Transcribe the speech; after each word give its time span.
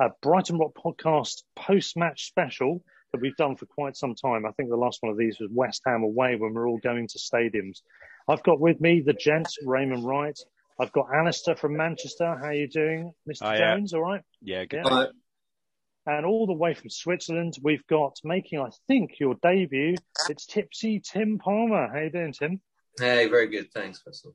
uh, 0.00 0.08
Brighton 0.22 0.58
Rock 0.58 0.72
podcast 0.74 1.42
post-match 1.56 2.26
special 2.26 2.82
that 3.12 3.20
we've 3.20 3.36
done 3.36 3.56
for 3.56 3.66
quite 3.66 3.96
some 3.96 4.14
time. 4.14 4.44
I 4.46 4.52
think 4.52 4.68
the 4.68 4.76
last 4.76 4.98
one 5.00 5.10
of 5.10 5.18
these 5.18 5.38
was 5.40 5.50
West 5.52 5.82
Ham 5.86 6.02
away 6.02 6.36
when 6.36 6.54
we're 6.54 6.68
all 6.68 6.78
going 6.78 7.08
to 7.08 7.18
stadiums. 7.18 7.80
I've 8.28 8.42
got 8.42 8.60
with 8.60 8.80
me 8.80 9.00
the 9.00 9.14
gent 9.14 9.48
Raymond 9.64 10.04
Wright. 10.04 10.38
I've 10.78 10.92
got 10.92 11.08
Alistair 11.12 11.56
from 11.56 11.76
Manchester. 11.76 12.36
How 12.38 12.48
are 12.48 12.54
you 12.54 12.68
doing, 12.68 13.12
Mr. 13.28 13.38
Oh, 13.42 13.52
yeah. 13.52 13.74
Jones? 13.74 13.94
All 13.94 14.02
right. 14.02 14.22
Yeah, 14.42 14.64
good. 14.66 14.82
Yeah. 14.84 15.06
And 16.06 16.24
all 16.24 16.46
the 16.46 16.54
way 16.54 16.74
from 16.74 16.88
Switzerland, 16.90 17.54
we've 17.62 17.86
got 17.86 18.16
making, 18.24 18.60
I 18.60 18.70
think, 18.86 19.18
your 19.18 19.34
debut. 19.42 19.96
It's 20.30 20.46
Tipsy 20.46 21.00
Tim 21.00 21.38
Palmer. 21.38 21.88
How 21.92 22.00
you 22.00 22.10
doing, 22.10 22.32
Tim? 22.32 22.60
Hey, 22.98 23.28
very 23.28 23.48
good. 23.48 23.72
Thanks, 23.72 24.02
Russell. 24.06 24.34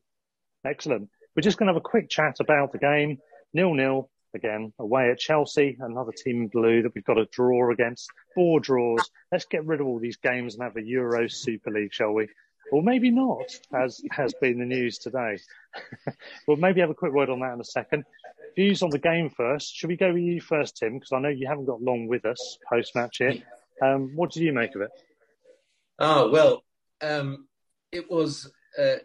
Excellent. 0.65 1.09
We're 1.35 1.41
just 1.41 1.57
going 1.57 1.67
to 1.67 1.73
have 1.73 1.81
a 1.81 1.89
quick 1.89 2.09
chat 2.09 2.35
about 2.39 2.73
the 2.73 2.77
game. 2.77 3.17
Nil 3.53 3.73
nil 3.73 4.09
again 4.33 4.73
away 4.79 5.09
at 5.09 5.19
Chelsea, 5.19 5.77
another 5.79 6.11
team 6.11 6.43
in 6.43 6.47
blue 6.47 6.81
that 6.81 6.93
we've 6.95 7.03
got 7.03 7.17
a 7.17 7.25
draw 7.25 7.71
against. 7.71 8.09
Four 8.35 8.59
draws. 8.59 9.09
Let's 9.31 9.45
get 9.45 9.65
rid 9.65 9.81
of 9.81 9.87
all 9.87 9.99
these 9.99 10.17
games 10.17 10.55
and 10.55 10.63
have 10.63 10.77
a 10.77 10.83
Euro 10.83 11.27
Super 11.27 11.71
League, 11.71 11.93
shall 11.93 12.11
we? 12.11 12.27
Or 12.71 12.81
maybe 12.81 13.11
not, 13.11 13.59
as 13.73 14.01
has 14.11 14.33
been 14.41 14.59
the 14.59 14.65
news 14.65 14.97
today. 14.97 15.37
we'll 16.47 16.57
maybe 16.57 16.81
have 16.81 16.89
a 16.89 16.95
quick 16.95 17.13
word 17.13 17.29
on 17.29 17.39
that 17.41 17.53
in 17.53 17.61
a 17.61 17.65
second. 17.65 18.03
Views 18.55 18.81
on 18.83 18.89
the 18.89 18.99
game 18.99 19.29
first. 19.29 19.75
Should 19.75 19.89
we 19.89 19.97
go 19.97 20.13
with 20.13 20.23
you 20.23 20.41
first, 20.41 20.77
Tim? 20.77 20.95
Because 20.95 21.11
I 21.11 21.19
know 21.19 21.29
you 21.29 21.47
haven't 21.47 21.65
got 21.65 21.81
long 21.81 22.07
with 22.07 22.25
us 22.25 22.57
post 22.69 22.95
match 22.95 23.17
here. 23.17 23.35
Um, 23.81 24.11
what 24.15 24.31
did 24.31 24.43
you 24.43 24.53
make 24.53 24.75
of 24.75 24.81
it? 24.81 24.91
Oh, 25.99 26.29
well, 26.31 26.63
um, 27.01 27.47
it 27.91 28.09
was 28.09 28.51
uh, 28.79 28.95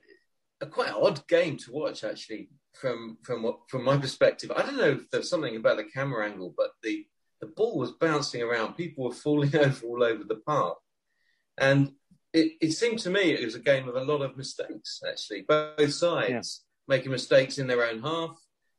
a 0.61 0.67
quite 0.67 0.93
odd 0.93 1.27
game 1.27 1.57
to 1.59 1.73
watch, 1.73 2.05
actually, 2.05 2.49
from 2.81 3.19
from 3.23 3.43
what 3.43 3.61
from 3.69 3.85
my 3.85 3.97
perspective. 3.97 4.51
I 4.55 4.63
don't 4.63 4.77
know 4.77 4.91
if 4.91 5.11
there's 5.11 5.31
something 5.31 5.57
about 5.57 5.77
the 5.77 5.85
camera 5.85 6.29
angle, 6.29 6.55
but 6.57 6.71
the 6.83 7.07
the 7.41 7.47
ball 7.47 7.79
was 7.79 7.93
bouncing 7.93 8.43
around. 8.43 8.75
People 8.75 9.05
were 9.05 9.15
falling 9.15 9.55
over 9.57 9.87
all 9.87 10.03
over 10.03 10.25
the 10.25 10.43
park, 10.47 10.79
and 11.59 11.93
it, 12.33 12.53
it 12.61 12.73
seemed 12.73 12.99
to 13.01 13.11
me 13.11 13.33
it 13.33 13.45
was 13.45 13.55
a 13.55 13.61
game 13.61 13.89
of 13.89 13.97
a 13.97 14.05
lot 14.05 14.23
of 14.23 14.37
mistakes. 14.37 15.01
Actually, 15.09 15.43
both 15.43 15.93
sides 15.93 16.65
making 16.87 17.13
mistakes 17.13 17.59
in 17.59 17.67
their 17.67 17.85
own 17.85 18.01
half, 18.01 18.37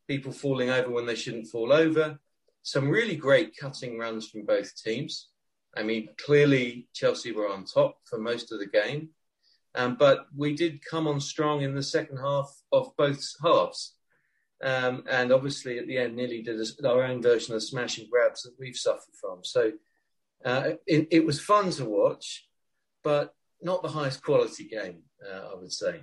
people 0.08 0.32
falling 0.32 0.70
over 0.70 0.90
when 0.90 1.06
they 1.06 1.14
shouldn't 1.14 1.46
fall 1.46 1.72
over. 1.72 2.18
Some 2.62 2.90
really 2.90 3.16
great 3.16 3.56
cutting 3.56 3.98
runs 3.98 4.28
from 4.28 4.44
both 4.44 4.76
teams. 4.76 5.28
I 5.76 5.84
mean, 5.84 6.08
clearly 6.18 6.88
Chelsea 6.92 7.32
were 7.32 7.48
on 7.48 7.64
top 7.64 7.98
for 8.04 8.18
most 8.18 8.52
of 8.52 8.58
the 8.58 8.66
game. 8.66 9.10
Um, 9.74 9.96
but 9.98 10.26
we 10.36 10.54
did 10.54 10.84
come 10.84 11.06
on 11.06 11.20
strong 11.20 11.62
in 11.62 11.74
the 11.74 11.82
second 11.82 12.18
half 12.18 12.50
of 12.72 12.94
both 12.96 13.24
halves. 13.42 13.94
Um, 14.62 15.04
and 15.08 15.32
obviously 15.32 15.78
at 15.78 15.86
the 15.86 15.96
end 15.96 16.16
nearly 16.16 16.42
did 16.42 16.60
a, 16.60 16.88
our 16.88 17.04
own 17.04 17.22
version 17.22 17.54
of 17.54 17.60
the 17.60 17.66
smash 17.66 17.98
and 17.98 18.10
grabs 18.10 18.42
that 18.42 18.54
we've 18.58 18.76
suffered 18.76 19.14
from. 19.18 19.38
So 19.42 19.72
uh, 20.44 20.72
it, 20.86 21.08
it, 21.10 21.24
was 21.24 21.40
fun 21.40 21.70
to 21.70 21.84
watch, 21.86 22.46
but 23.02 23.34
not 23.62 23.82
the 23.82 23.88
highest 23.88 24.22
quality 24.22 24.64
game, 24.64 25.02
uh, 25.26 25.52
I 25.52 25.54
would 25.54 25.72
say. 25.72 26.00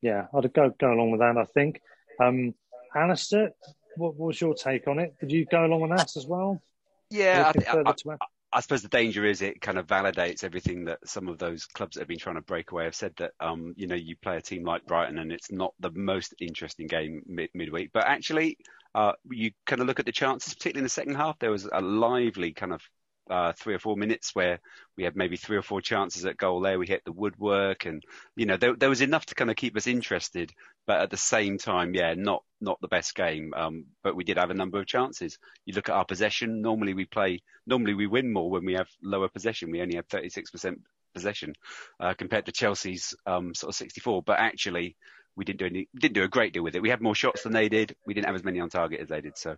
Yeah, 0.00 0.26
I'd 0.32 0.52
go, 0.54 0.72
go 0.78 0.92
along 0.92 1.10
with 1.10 1.20
that, 1.20 1.36
I 1.36 1.44
think. 1.44 1.82
Um, 2.22 2.54
Alistair, 2.94 3.50
what, 3.96 4.16
what 4.16 4.28
was 4.28 4.40
your 4.40 4.54
take 4.54 4.88
on 4.88 4.98
it? 4.98 5.14
Did 5.20 5.32
you 5.32 5.44
go 5.44 5.64
along 5.64 5.82
with 5.82 5.90
that 5.90 6.16
as 6.16 6.26
well? 6.26 6.62
Yeah, 7.10 7.44
I, 7.46 7.50
Anything 7.50 7.86
I, 7.86 7.92
to 7.92 8.10
add? 8.12 8.18
I 8.52 8.60
suppose 8.60 8.82
the 8.82 8.88
danger 8.88 9.24
is 9.24 9.42
it 9.42 9.60
kind 9.60 9.78
of 9.78 9.86
validates 9.86 10.42
everything 10.42 10.84
that 10.86 10.98
some 11.06 11.28
of 11.28 11.38
those 11.38 11.66
clubs 11.66 11.94
that 11.94 12.00
have 12.00 12.08
been 12.08 12.18
trying 12.18 12.34
to 12.36 12.42
break 12.42 12.72
away 12.72 12.84
have 12.84 12.94
said 12.96 13.14
that, 13.18 13.32
um, 13.38 13.74
you 13.76 13.86
know, 13.86 13.94
you 13.94 14.16
play 14.16 14.36
a 14.36 14.42
team 14.42 14.64
like 14.64 14.86
Brighton 14.86 15.18
and 15.18 15.30
it's 15.32 15.52
not 15.52 15.72
the 15.78 15.90
most 15.92 16.34
interesting 16.40 16.88
game 16.88 17.22
mid- 17.26 17.50
midweek. 17.54 17.90
But 17.92 18.06
actually, 18.06 18.58
uh, 18.94 19.12
you 19.30 19.52
kind 19.66 19.80
of 19.80 19.86
look 19.86 20.00
at 20.00 20.06
the 20.06 20.12
chances, 20.12 20.54
particularly 20.54 20.80
in 20.80 20.84
the 20.84 20.90
second 20.90 21.14
half, 21.14 21.38
there 21.38 21.52
was 21.52 21.68
a 21.72 21.80
lively 21.80 22.52
kind 22.52 22.72
of 22.72 22.82
uh, 23.30 23.52
three 23.52 23.74
or 23.74 23.78
four 23.78 23.96
minutes 23.96 24.34
where 24.34 24.58
we 24.96 25.04
had 25.04 25.16
maybe 25.16 25.36
three 25.36 25.56
or 25.56 25.62
four 25.62 25.80
chances 25.80 26.24
at 26.24 26.36
goal 26.36 26.60
there. 26.60 26.78
We 26.78 26.88
hit 26.88 27.04
the 27.04 27.12
woodwork, 27.12 27.84
and 27.84 28.02
you 28.34 28.44
know 28.44 28.56
there, 28.56 28.74
there 28.74 28.88
was 28.88 29.00
enough 29.00 29.26
to 29.26 29.36
kind 29.36 29.50
of 29.50 29.56
keep 29.56 29.76
us 29.76 29.86
interested. 29.86 30.52
But 30.86 31.00
at 31.00 31.10
the 31.10 31.16
same 31.16 31.58
time, 31.58 31.94
yeah, 31.94 32.14
not 32.16 32.42
not 32.60 32.80
the 32.80 32.88
best 32.88 33.14
game. 33.14 33.52
Um, 33.56 33.86
but 34.02 34.16
we 34.16 34.24
did 34.24 34.38
have 34.38 34.50
a 34.50 34.54
number 34.54 34.80
of 34.80 34.86
chances. 34.86 35.38
You 35.64 35.74
look 35.74 35.88
at 35.88 35.94
our 35.94 36.04
possession. 36.04 36.62
Normally 36.62 36.94
we 36.94 37.04
play. 37.04 37.42
Normally 37.66 37.94
we 37.94 38.06
win 38.06 38.32
more 38.32 38.50
when 38.50 38.64
we 38.64 38.74
have 38.74 38.88
lower 39.02 39.28
possession. 39.28 39.70
We 39.70 39.82
only 39.82 39.96
have 39.96 40.08
36% 40.08 40.76
possession 41.14 41.54
uh, 41.98 42.14
compared 42.14 42.46
to 42.46 42.52
Chelsea's 42.52 43.14
um, 43.26 43.54
sort 43.54 43.70
of 43.70 43.76
64. 43.76 44.22
But 44.22 44.38
actually, 44.38 44.96
we 45.36 45.44
didn't 45.44 45.60
do 45.60 45.66
any, 45.66 45.88
didn't 45.98 46.14
do 46.14 46.24
a 46.24 46.28
great 46.28 46.52
deal 46.52 46.62
with 46.62 46.74
it. 46.74 46.82
We 46.82 46.90
had 46.90 47.00
more 47.00 47.14
shots 47.14 47.42
than 47.42 47.52
they 47.52 47.68
did. 47.68 47.94
We 48.06 48.14
didn't 48.14 48.26
have 48.26 48.34
as 48.34 48.44
many 48.44 48.60
on 48.60 48.68
target 48.68 49.00
as 49.00 49.08
they 49.08 49.20
did. 49.20 49.38
So, 49.38 49.56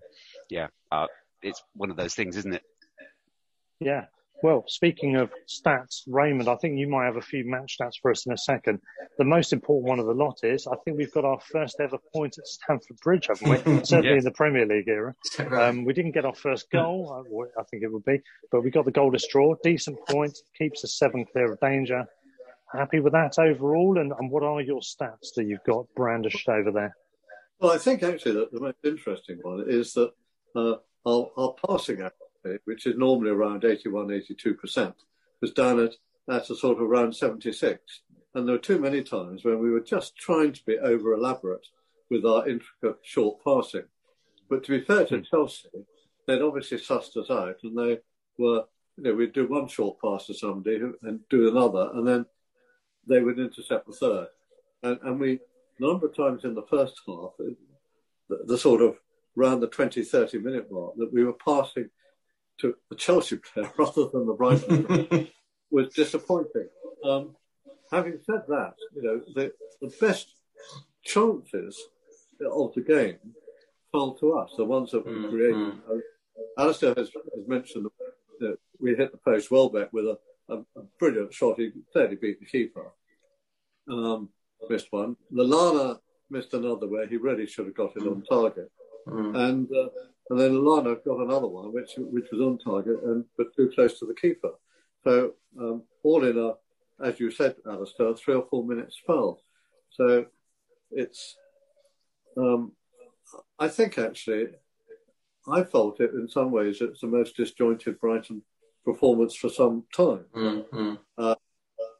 yeah, 0.49 0.69
uh, 0.91 1.06
it's 1.43 1.62
one 1.75 1.91
of 1.91 1.97
those 1.97 2.15
things, 2.15 2.37
isn't 2.37 2.54
it? 2.54 2.62
Yeah. 3.81 4.06
Well, 4.42 4.64
speaking 4.66 5.14
of 5.16 5.30
stats, 5.48 6.03
Raymond, 6.08 6.48
I 6.48 6.56
think 6.56 6.76
you 6.76 6.88
might 6.88 7.04
have 7.04 7.16
a 7.16 7.22
few 7.22 7.44
match 7.48 7.76
stats 7.80 7.92
for 8.03 8.10
us 8.10 8.26
in 8.26 8.32
a 8.32 8.36
second. 8.36 8.80
The 9.19 9.25
most 9.25 9.53
important 9.53 9.88
one 9.88 10.00
of 10.00 10.06
the 10.06 10.14
lot 10.14 10.38
is 10.42 10.66
I 10.66 10.75
think 10.84 10.97
we've 10.97 11.12
got 11.12 11.24
our 11.24 11.39
first 11.41 11.77
ever 11.80 11.97
point 12.12 12.36
at 12.39 12.47
Stamford 12.47 12.97
Bridge, 13.04 13.28
haven't 13.28 13.48
we? 13.48 13.56
Certainly 13.84 14.10
Yeah. 14.10 14.16
in 14.18 14.24
the 14.24 14.33
Premier 14.33 14.66
League 14.66 14.89
era. 14.89 15.15
Um, 15.53 15.84
we 15.84 15.92
didn't 15.92 16.10
get 16.12 16.24
our 16.24 16.34
first 16.34 16.71
goal, 16.72 17.24
I- 17.56 17.60
I 17.60 17.65
think 17.71 17.84
it 17.84 17.92
would 17.92 18.04
be, 18.04 18.21
but 18.50 18.62
we 18.62 18.71
got 18.72 18.84
the 18.84 18.91
goalless 18.92 19.22
draw. 19.30 19.54
Decent 19.62 19.98
point, 20.09 20.36
keeps 20.59 20.83
us 20.84 20.94
seven 20.98 21.24
clear 21.24 21.53
of 21.53 21.60
danger. 21.60 22.04
Happy 22.72 22.98
with 22.98 23.12
that 23.12 23.39
overall? 23.39 23.98
And, 23.98 24.12
and 24.18 24.28
what 24.30 24.42
are 24.42 24.60
your 24.60 24.80
stats 24.80 25.34
that 25.36 25.44
you've 25.47 25.62
got 25.65 25.86
brandished 25.94 26.48
over 26.48 26.72
there? 26.72 26.97
Well, 27.60 27.71
I 27.71 27.78
think 27.78 28.03
actually 28.03 28.34
that 28.36 28.50
the 28.50 28.60
most 28.60 28.78
interesting 28.83 29.39
one 29.42 29.65
is 29.68 29.92
that 29.92 30.10
uh, 30.56 30.77
our, 31.06 31.30
our 31.36 31.54
passing 31.65 32.03
which 32.65 32.86
is 32.86 32.97
normally 32.97 33.30
around 33.30 33.65
81, 33.65 34.09
82%, 34.09 34.94
was 35.41 35.53
down 35.53 35.80
at, 35.80 35.94
at 36.30 36.50
a 36.50 36.56
sort 36.56 36.78
of 36.78 36.83
around 36.83 37.15
76. 37.15 38.00
And 38.34 38.47
there 38.47 38.54
were 38.54 38.62
too 38.62 38.78
many 38.78 39.03
times 39.03 39.44
when 39.44 39.59
we 39.59 39.71
were 39.71 39.80
just 39.80 40.16
trying 40.16 40.53
to 40.53 40.65
be 40.65 40.78
over 40.78 41.12
elaborate 41.12 41.66
with 42.10 42.24
our 42.24 42.48
intricate 42.48 42.98
short 43.03 43.42
passing. 43.44 43.84
But 44.48 44.65
to 44.65 44.78
be 44.78 44.84
fair 44.84 45.06
to 45.06 45.18
hmm. 45.18 45.24
Chelsea, 45.30 45.68
they'd 46.27 46.42
obviously 46.42 46.78
sussed 46.78 47.16
us 47.16 47.30
out 47.30 47.56
and 47.62 47.77
they 47.77 47.98
were, 48.39 48.65
you 48.97 49.04
know, 49.04 49.15
we'd 49.15 49.33
do 49.33 49.47
one 49.47 49.68
short 49.68 49.98
pass 50.00 50.27
to 50.27 50.34
somebody 50.34 50.80
and 51.03 51.21
do 51.28 51.48
another, 51.48 51.91
and 51.94 52.06
then 52.06 52.27
they 53.06 53.21
would 53.21 53.39
intercept 53.39 53.86
the 53.86 53.92
third. 53.92 54.28
And, 54.83 54.98
and 55.03 55.21
we 55.21 55.41
a 55.78 55.83
number 55.83 56.06
of 56.06 56.16
times 56.16 56.44
in 56.44 56.54
the 56.54 56.66
first 56.71 57.00
half, 57.06 57.30
the, 57.39 57.56
the 58.44 58.59
sort 58.59 58.83
of 58.83 58.97
around 59.39 59.60
the 59.60 59.68
20, 59.68 60.03
30 60.03 60.39
minute 60.39 60.71
mark, 60.71 60.94
that 60.97 61.12
we 61.12 61.24
were 61.24 61.33
passing 61.33 61.89
to 62.60 62.75
the 62.91 62.97
Chelsea 62.97 63.37
player 63.37 63.71
rather 63.78 64.07
than 64.13 64.27
the 64.27 64.34
Brighton 64.34 65.28
was 65.71 65.93
disappointing. 65.95 66.69
Um, 67.04 67.34
having 67.91 68.19
said 68.25 68.43
that, 68.49 68.75
you 68.95 69.03
know, 69.03 69.21
the, 69.34 69.53
the 69.81 69.93
best 70.01 70.34
chances 71.04 71.81
of 72.41 72.72
the 72.75 72.81
game 72.81 73.19
fell 73.91 74.15
to 74.15 74.34
us, 74.34 74.53
the 74.57 74.65
ones 74.65 74.91
that 74.93 75.07
we 75.07 75.13
mm-hmm. 75.13 75.31
created. 75.31 75.72
Uh, 75.91 75.99
Alistair 76.59 76.95
has, 76.97 77.09
has 77.09 77.47
mentioned 77.47 77.87
that 78.41 78.57
we 78.81 78.95
hit 78.95 79.13
the 79.13 79.19
post 79.19 79.51
Welbeck 79.51 79.93
with 79.93 80.07
a, 80.07 80.19
a, 80.49 80.57
a 80.59 80.83
brilliant 80.99 81.33
shot. 81.33 81.59
He 81.59 81.71
clearly 81.93 82.16
beat 82.16 82.41
the 82.41 82.47
keeper. 82.47 82.93
Um, 83.89 84.31
missed 84.69 84.89
one. 84.91 85.16
Lallana 85.33 85.99
missed 86.31 86.54
another 86.54 86.89
where 86.89 87.07
he 87.07 87.16
really 87.16 87.47
should 87.47 87.66
have 87.66 87.75
got 87.75 87.97
it 87.97 88.03
on 88.03 88.22
target. 88.28 88.71
Mm. 89.07 89.37
And 89.37 89.69
uh, 89.72 89.89
and 90.32 90.40
then 90.40 90.52
Lallana 90.52 90.96
got 91.04 91.20
another 91.20 91.46
one 91.46 91.74
which 91.74 91.90
which 91.98 92.24
was 92.32 92.40
on 92.40 92.56
target 92.56 93.02
and 93.04 93.22
but 93.36 93.54
too 93.54 93.70
close 93.74 93.98
to 93.98 94.06
the 94.06 94.14
keeper. 94.14 94.52
So 95.04 95.34
um, 95.60 95.82
all 96.02 96.24
in 96.24 96.38
a, 96.38 96.54
as 97.04 97.20
you 97.20 97.30
said, 97.30 97.56
Alistair, 97.68 98.14
three 98.14 98.36
or 98.36 98.46
four 98.48 98.64
minutes 98.64 98.96
spell. 98.96 99.42
So 99.90 100.24
it's 100.90 101.36
um, 102.38 102.72
I 103.58 103.68
think 103.68 103.98
actually 103.98 104.46
I 105.46 105.64
felt 105.64 106.00
it 106.00 106.14
in 106.14 106.26
some 106.30 106.50
ways 106.50 106.80
it's 106.80 107.02
the 107.02 107.08
most 107.08 107.36
disjointed 107.36 108.00
Brighton 108.00 108.40
performance 108.86 109.34
for 109.34 109.50
some 109.50 109.84
time. 109.94 110.24
Mm-hmm. 110.34 110.94
Uh, 111.18 111.34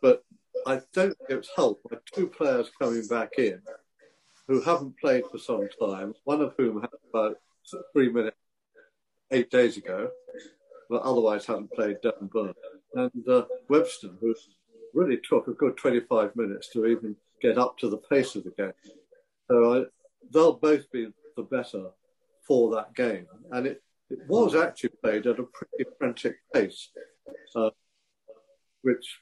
but 0.01 0.25
I 0.67 0.81
don't 0.95 1.15
think 1.19 1.29
it's 1.29 1.51
helped 1.55 1.87
by 1.91 1.99
two 2.15 2.29
players 2.29 2.71
coming 2.81 3.07
back 3.09 3.33
in 3.37 3.61
who 4.49 4.63
haven't 4.63 4.99
played 4.99 5.25
for 5.31 5.37
some 5.37 5.69
time, 5.79 6.15
one 6.25 6.41
of 6.41 6.55
whom 6.57 6.81
had 6.81 6.91
about 7.13 7.37
three 7.93 8.11
minutes 8.11 8.37
eight 9.31 9.51
days 9.51 9.77
ago, 9.77 10.11
but 10.91 11.03
otherwise 11.03 11.47
hadn't 11.47 11.73
played 11.73 11.97
Dan 12.03 12.29
Burn, 12.33 12.55
and 12.95 13.29
uh, 13.29 13.45
Webster, 13.69 14.11
who 14.21 14.35
really 14.95 15.19
took 15.29 15.49
a 15.49 15.53
good 15.53 15.77
25 15.77 16.37
minutes 16.37 16.69
to 16.71 16.87
even 16.87 17.17
get 17.41 17.59
up 17.59 17.79
to 17.79 17.89
the 17.89 17.97
pace 17.97 18.37
of 18.37 18.45
the 18.45 18.51
game. 18.51 18.73
So 19.51 19.75
I, 19.75 19.85
they'll 20.33 20.55
both 20.55 20.91
be 20.93 21.09
the 21.37 21.43
better 21.43 21.87
for 22.47 22.75
that 22.75 22.95
game. 22.95 23.27
And 23.51 23.67
it, 23.67 23.83
it 24.11 24.19
was 24.29 24.55
actually 24.55 24.91
played 25.03 25.27
at 25.27 25.39
a 25.39 25.45
pretty 25.45 25.91
frantic 25.99 26.37
pace, 26.53 26.91
uh, 27.57 27.71
which 28.83 29.21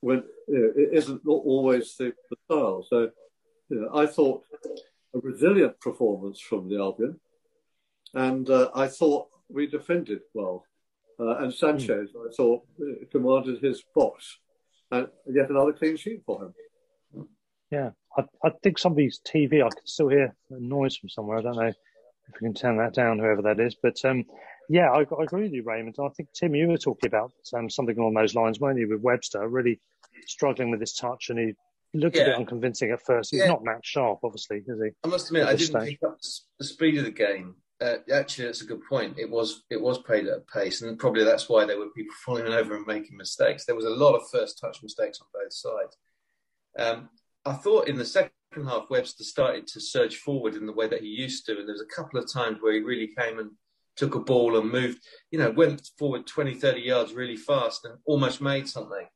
when 0.00 0.24
you 0.48 0.58
know, 0.58 0.72
it 0.76 0.96
isn't 0.96 1.20
always 1.26 1.94
the, 1.96 2.12
the 2.30 2.36
style. 2.46 2.86
So 2.88 3.10
you 3.68 3.80
know, 3.82 3.90
I 3.94 4.06
thought 4.06 4.42
a 5.14 5.18
resilient 5.18 5.78
performance 5.80 6.40
from 6.40 6.68
the 6.68 6.78
Albion, 6.78 7.20
and 8.14 8.48
uh, 8.48 8.70
I 8.74 8.88
thought 8.88 9.28
we 9.48 9.66
defended 9.66 10.20
well. 10.34 10.64
Uh, 11.18 11.36
and 11.38 11.52
Sanchez, 11.52 12.10
mm. 12.16 12.28
I 12.28 12.32
thought, 12.34 12.62
uh, 12.80 13.04
commanded 13.10 13.62
his 13.62 13.82
box, 13.94 14.38
and 14.90 15.08
yet 15.26 15.50
another 15.50 15.72
clean 15.72 15.96
sheet 15.96 16.22
for 16.24 16.44
him. 16.44 16.54
Yeah, 17.70 17.90
I, 18.16 18.22
I 18.44 18.50
think 18.62 18.78
somebody's 18.78 19.20
TV. 19.20 19.64
I 19.64 19.68
can 19.68 19.86
still 19.86 20.08
hear 20.08 20.34
a 20.50 20.60
noise 20.60 20.96
from 20.96 21.08
somewhere. 21.08 21.38
I 21.38 21.42
don't 21.42 21.56
know 21.56 21.66
if 21.66 21.76
we 22.40 22.46
can 22.46 22.54
turn 22.54 22.78
that 22.78 22.94
down, 22.94 23.18
whoever 23.18 23.42
that 23.42 23.60
is. 23.60 23.76
But 23.80 23.96
um, 24.04 24.24
yeah, 24.68 24.90
I, 24.90 25.00
I, 25.00 25.22
agree 25.22 25.42
with 25.42 25.52
you, 25.52 25.62
Raymond. 25.62 25.96
I 26.00 26.08
think 26.16 26.30
Tim, 26.32 26.54
you 26.54 26.68
were 26.68 26.78
talking 26.78 27.08
about 27.08 27.32
um, 27.54 27.68
something 27.68 27.98
along 27.98 28.14
those 28.14 28.34
lines, 28.34 28.58
weren't 28.58 28.78
you, 28.78 28.88
with 28.88 29.02
Webster 29.02 29.46
really 29.46 29.80
struggling 30.26 30.70
with 30.70 30.80
his 30.80 30.94
touch, 30.94 31.30
and 31.30 31.38
he 31.38 31.54
looked 31.94 32.16
yeah. 32.16 32.22
a 32.22 32.26
bit 32.26 32.36
unconvincing 32.36 32.90
at 32.90 33.04
first. 33.04 33.30
He's 33.30 33.40
yeah. 33.40 33.48
not 33.48 33.64
Matt 33.64 33.84
Sharp, 33.84 34.20
obviously, 34.22 34.58
is 34.66 34.80
he? 34.82 34.90
I 35.04 35.08
must 35.08 35.28
admit, 35.28 35.46
I 35.46 35.54
didn't 35.54 35.80
stage. 35.80 35.98
pick 36.00 36.08
up 36.08 36.18
the 36.58 36.64
speed 36.64 36.98
of 36.98 37.04
the 37.04 37.10
game. 37.10 37.56
Uh, 37.80 37.96
actually, 38.12 38.44
that's 38.44 38.60
a 38.60 38.66
good 38.66 38.84
point. 38.86 39.18
It 39.18 39.30
was 39.30 39.62
it 39.70 39.80
was 39.80 39.98
played 39.98 40.26
at 40.26 40.36
a 40.36 40.52
pace, 40.52 40.82
and 40.82 40.98
probably 40.98 41.24
that's 41.24 41.48
why 41.48 41.64
there 41.64 41.78
were 41.78 41.88
people 41.96 42.14
falling 42.24 42.52
over 42.52 42.76
and 42.76 42.86
making 42.86 43.16
mistakes. 43.16 43.64
There 43.64 43.76
was 43.76 43.86
a 43.86 43.90
lot 43.90 44.14
of 44.14 44.28
first 44.30 44.58
touch 44.60 44.82
mistakes 44.82 45.20
on 45.20 45.28
both 45.32 45.52
sides. 45.52 45.96
Um, 46.78 47.08
I 47.44 47.54
thought 47.54 47.88
in 47.88 47.96
the 47.96 48.04
second 48.04 48.32
half, 48.64 48.90
Webster 48.90 49.24
started 49.24 49.66
to 49.68 49.80
surge 49.80 50.16
forward 50.16 50.54
in 50.54 50.66
the 50.66 50.72
way 50.72 50.88
that 50.88 51.00
he 51.00 51.08
used 51.08 51.46
to. 51.46 51.58
And 51.58 51.66
there 51.66 51.74
was 51.74 51.82
a 51.82 51.94
couple 51.94 52.20
of 52.20 52.30
times 52.30 52.58
where 52.60 52.72
he 52.72 52.80
really 52.80 53.10
came 53.18 53.38
and 53.38 53.50
took 53.96 54.14
a 54.14 54.20
ball 54.20 54.58
and 54.58 54.70
moved, 54.70 55.02
you 55.30 55.38
know, 55.38 55.50
went 55.50 55.88
forward 55.98 56.26
20, 56.26 56.54
30 56.54 56.80
yards 56.80 57.12
really 57.12 57.36
fast 57.36 57.84
and 57.84 57.94
almost 58.04 58.40
made 58.40 58.68
something. 58.68 59.06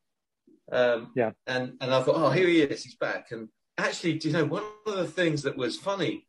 Um, 0.72 1.12
yeah. 1.14 1.32
And, 1.46 1.74
and 1.80 1.92
I 1.92 2.02
thought, 2.02 2.16
oh, 2.16 2.30
here 2.30 2.46
he 2.46 2.62
is, 2.62 2.84
he's 2.84 2.96
back. 2.96 3.26
And 3.30 3.48
actually, 3.78 4.14
do 4.14 4.28
you 4.28 4.34
know, 4.34 4.44
one 4.44 4.64
of 4.86 4.96
the 4.96 5.06
things 5.06 5.42
that 5.42 5.56
was 5.56 5.76
funny 5.76 6.26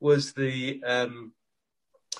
was 0.00 0.32
the, 0.32 0.82
um, 0.84 1.32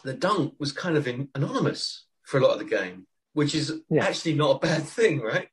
the 0.04 0.14
dunk 0.14 0.54
was 0.58 0.72
kind 0.72 0.96
of 0.96 1.06
in, 1.06 1.28
anonymous 1.34 2.06
for 2.22 2.38
a 2.38 2.42
lot 2.42 2.52
of 2.52 2.58
the 2.58 2.64
game, 2.64 3.06
which 3.32 3.54
is 3.54 3.80
yeah. 3.90 4.04
actually 4.04 4.34
not 4.34 4.56
a 4.56 4.66
bad 4.66 4.82
thing, 4.96 5.20
right? 5.20 5.48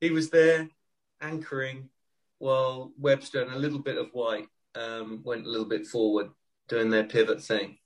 He 0.00 0.10
was 0.10 0.30
there 0.30 0.68
anchoring 1.20 1.90
while 2.38 2.92
Webster 2.98 3.42
and 3.42 3.52
a 3.52 3.58
little 3.58 3.78
bit 3.78 3.98
of 3.98 4.08
White 4.12 4.48
um, 4.74 5.22
went 5.24 5.46
a 5.46 5.50
little 5.50 5.68
bit 5.68 5.86
forward 5.86 6.30
doing 6.68 6.90
their 6.90 7.04
pivot 7.04 7.42
thing. 7.42 7.76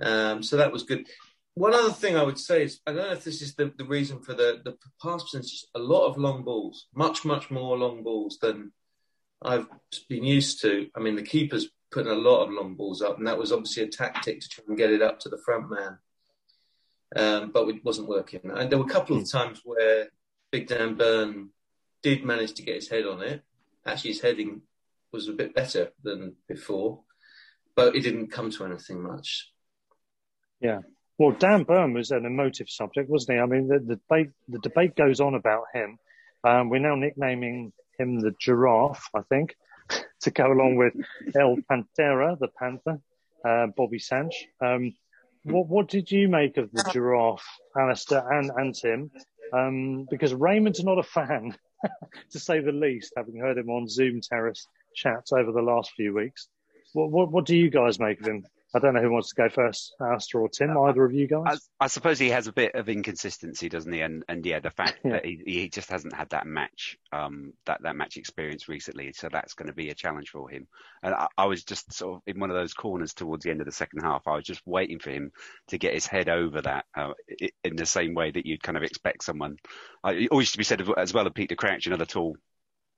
Um, 0.00 0.42
so 0.42 0.56
that 0.56 0.72
was 0.72 0.82
good. 0.82 1.06
One 1.54 1.72
other 1.72 1.92
thing 1.92 2.16
I 2.16 2.22
would 2.22 2.38
say 2.38 2.64
is 2.64 2.80
I 2.86 2.92
don't 2.92 3.06
know 3.06 3.12
if 3.12 3.24
this 3.24 3.40
is 3.40 3.54
the, 3.54 3.72
the 3.78 3.86
reason 3.86 4.20
for 4.20 4.34
the, 4.34 4.60
the 4.62 4.76
pass 5.02 5.22
percentage, 5.22 5.64
a 5.74 5.78
lot 5.78 6.06
of 6.06 6.18
long 6.18 6.44
balls, 6.44 6.86
much, 6.94 7.24
much 7.24 7.50
more 7.50 7.78
long 7.78 8.02
balls 8.02 8.38
than 8.42 8.72
I've 9.40 9.66
been 10.08 10.24
used 10.24 10.60
to. 10.62 10.88
I 10.94 11.00
mean, 11.00 11.16
the 11.16 11.22
keeper's 11.22 11.68
putting 11.90 12.10
a 12.10 12.14
lot 12.14 12.44
of 12.44 12.50
long 12.50 12.74
balls 12.74 13.02
up, 13.02 13.18
and 13.18 13.26
that 13.26 13.38
was 13.38 13.52
obviously 13.52 13.84
a 13.84 13.88
tactic 13.88 14.40
to 14.40 14.48
try 14.48 14.64
and 14.68 14.76
get 14.76 14.90
it 14.90 15.02
up 15.02 15.20
to 15.20 15.28
the 15.28 15.38
front 15.38 15.70
man. 15.70 15.98
Um, 17.14 17.50
but 17.52 17.68
it 17.68 17.84
wasn't 17.84 18.08
working. 18.08 18.40
And 18.52 18.70
there 18.70 18.78
were 18.78 18.84
a 18.84 18.88
couple 18.88 19.16
of 19.16 19.22
hmm. 19.22 19.38
times 19.38 19.60
where 19.64 20.08
Big 20.50 20.66
Dan 20.66 20.94
Burn 20.94 21.50
did 22.02 22.24
manage 22.24 22.54
to 22.54 22.62
get 22.62 22.76
his 22.76 22.88
head 22.88 23.06
on 23.06 23.22
it, 23.22 23.42
actually 23.86 24.10
his 24.10 24.20
heading 24.20 24.62
was 25.12 25.28
a 25.28 25.32
bit 25.32 25.54
better 25.54 25.92
than 26.02 26.34
before, 26.48 27.00
but 27.74 27.94
it 27.94 28.00
didn't 28.00 28.32
come 28.32 28.50
to 28.50 28.64
anything 28.64 29.02
much. 29.02 29.52
Yeah. 30.60 30.80
Well, 31.18 31.32
Dan 31.32 31.62
Burn 31.62 31.94
was 31.94 32.10
an 32.10 32.26
emotive 32.26 32.68
subject, 32.68 33.08
wasn't 33.08 33.36
he? 33.36 33.40
I 33.40 33.46
mean, 33.46 33.68
the, 33.68 33.78
the 33.78 33.96
debate 33.96 34.30
the 34.48 34.58
debate 34.58 34.96
goes 34.96 35.20
on 35.20 35.34
about 35.34 35.64
him. 35.72 35.98
Um, 36.44 36.68
we're 36.68 36.78
now 36.78 36.94
nicknaming 36.94 37.72
him 37.98 38.20
the 38.20 38.34
giraffe, 38.38 39.08
I 39.14 39.22
think, 39.22 39.56
to 40.22 40.30
go 40.30 40.46
along 40.46 40.76
with 40.76 40.94
El 41.34 41.56
Pantera, 41.70 42.38
the 42.38 42.48
panther, 42.48 43.00
uh, 43.44 43.66
Bobby 43.76 43.98
Sanch. 43.98 44.34
Um, 44.60 44.94
what, 45.44 45.68
what 45.68 45.88
did 45.88 46.10
you 46.10 46.28
make 46.28 46.56
of 46.56 46.72
the 46.72 46.88
giraffe, 46.92 47.46
Alistair 47.78 48.30
and, 48.32 48.50
and 48.56 48.74
Tim? 48.74 49.10
Um, 49.52 50.06
because 50.10 50.34
Raymond's 50.34 50.82
not 50.82 50.98
a 50.98 51.04
fan. 51.04 51.56
to 52.30 52.40
say 52.40 52.60
the 52.60 52.72
least, 52.72 53.12
having 53.16 53.38
heard 53.38 53.58
him 53.58 53.70
on 53.70 53.88
Zoom 53.88 54.20
terrace 54.20 54.66
chats 54.94 55.32
over 55.32 55.52
the 55.52 55.62
last 55.62 55.92
few 55.92 56.14
weeks. 56.14 56.48
What, 56.92 57.10
what, 57.10 57.30
what 57.30 57.44
do 57.44 57.56
you 57.56 57.70
guys 57.70 57.98
make 57.98 58.20
of 58.20 58.26
him? 58.26 58.46
I 58.76 58.78
don't 58.78 58.92
know 58.92 59.00
who 59.00 59.10
wants 59.10 59.30
to 59.30 59.34
go 59.34 59.48
first, 59.48 59.94
Alistair 59.98 60.42
or 60.42 60.50
Tim, 60.50 60.76
either 60.76 61.02
of 61.02 61.14
you 61.14 61.26
guys. 61.26 61.68
I, 61.80 61.84
I, 61.84 61.86
suppose 61.86 62.18
he 62.18 62.28
has 62.28 62.46
a 62.46 62.52
bit 62.52 62.74
of 62.74 62.90
inconsistency, 62.90 63.70
doesn't 63.70 63.90
he? 63.90 64.02
And 64.02 64.22
and 64.28 64.44
yeah, 64.44 64.60
the 64.60 64.70
fact 64.70 64.98
yeah. 65.02 65.12
that 65.12 65.24
he, 65.24 65.40
he 65.46 65.68
just 65.70 65.88
hasn't 65.88 66.14
had 66.14 66.28
that 66.30 66.46
match, 66.46 66.98
um, 67.10 67.54
that 67.64 67.82
that 67.84 67.96
match 67.96 68.18
experience 68.18 68.68
recently, 68.68 69.14
so 69.14 69.30
that's 69.32 69.54
going 69.54 69.68
to 69.68 69.74
be 69.74 69.88
a 69.88 69.94
challenge 69.94 70.28
for 70.28 70.50
him. 70.50 70.66
And 71.02 71.14
I, 71.14 71.28
I, 71.38 71.46
was 71.46 71.64
just 71.64 71.90
sort 71.90 72.16
of 72.16 72.22
in 72.26 72.38
one 72.38 72.50
of 72.50 72.56
those 72.56 72.74
corners 72.74 73.14
towards 73.14 73.44
the 73.44 73.50
end 73.50 73.60
of 73.60 73.66
the 73.66 73.72
second 73.72 74.02
half. 74.02 74.28
I 74.28 74.36
was 74.36 74.44
just 74.44 74.60
waiting 74.66 74.98
for 74.98 75.08
him 75.08 75.32
to 75.68 75.78
get 75.78 75.94
his 75.94 76.06
head 76.06 76.28
over 76.28 76.60
that 76.60 76.84
uh, 76.94 77.12
in 77.64 77.76
the 77.76 77.86
same 77.86 78.12
way 78.12 78.30
that 78.30 78.44
you'd 78.44 78.62
kind 78.62 78.76
of 78.76 78.82
expect 78.82 79.24
someone. 79.24 79.56
Uh, 80.04 80.12
it 80.14 80.28
always 80.30 80.52
to 80.52 80.58
be 80.58 80.64
said 80.64 80.86
as 80.98 81.14
well 81.14 81.26
of 81.26 81.32
Peter 81.32 81.54
Crouch, 81.54 81.86
another 81.86 82.04
tall 82.04 82.36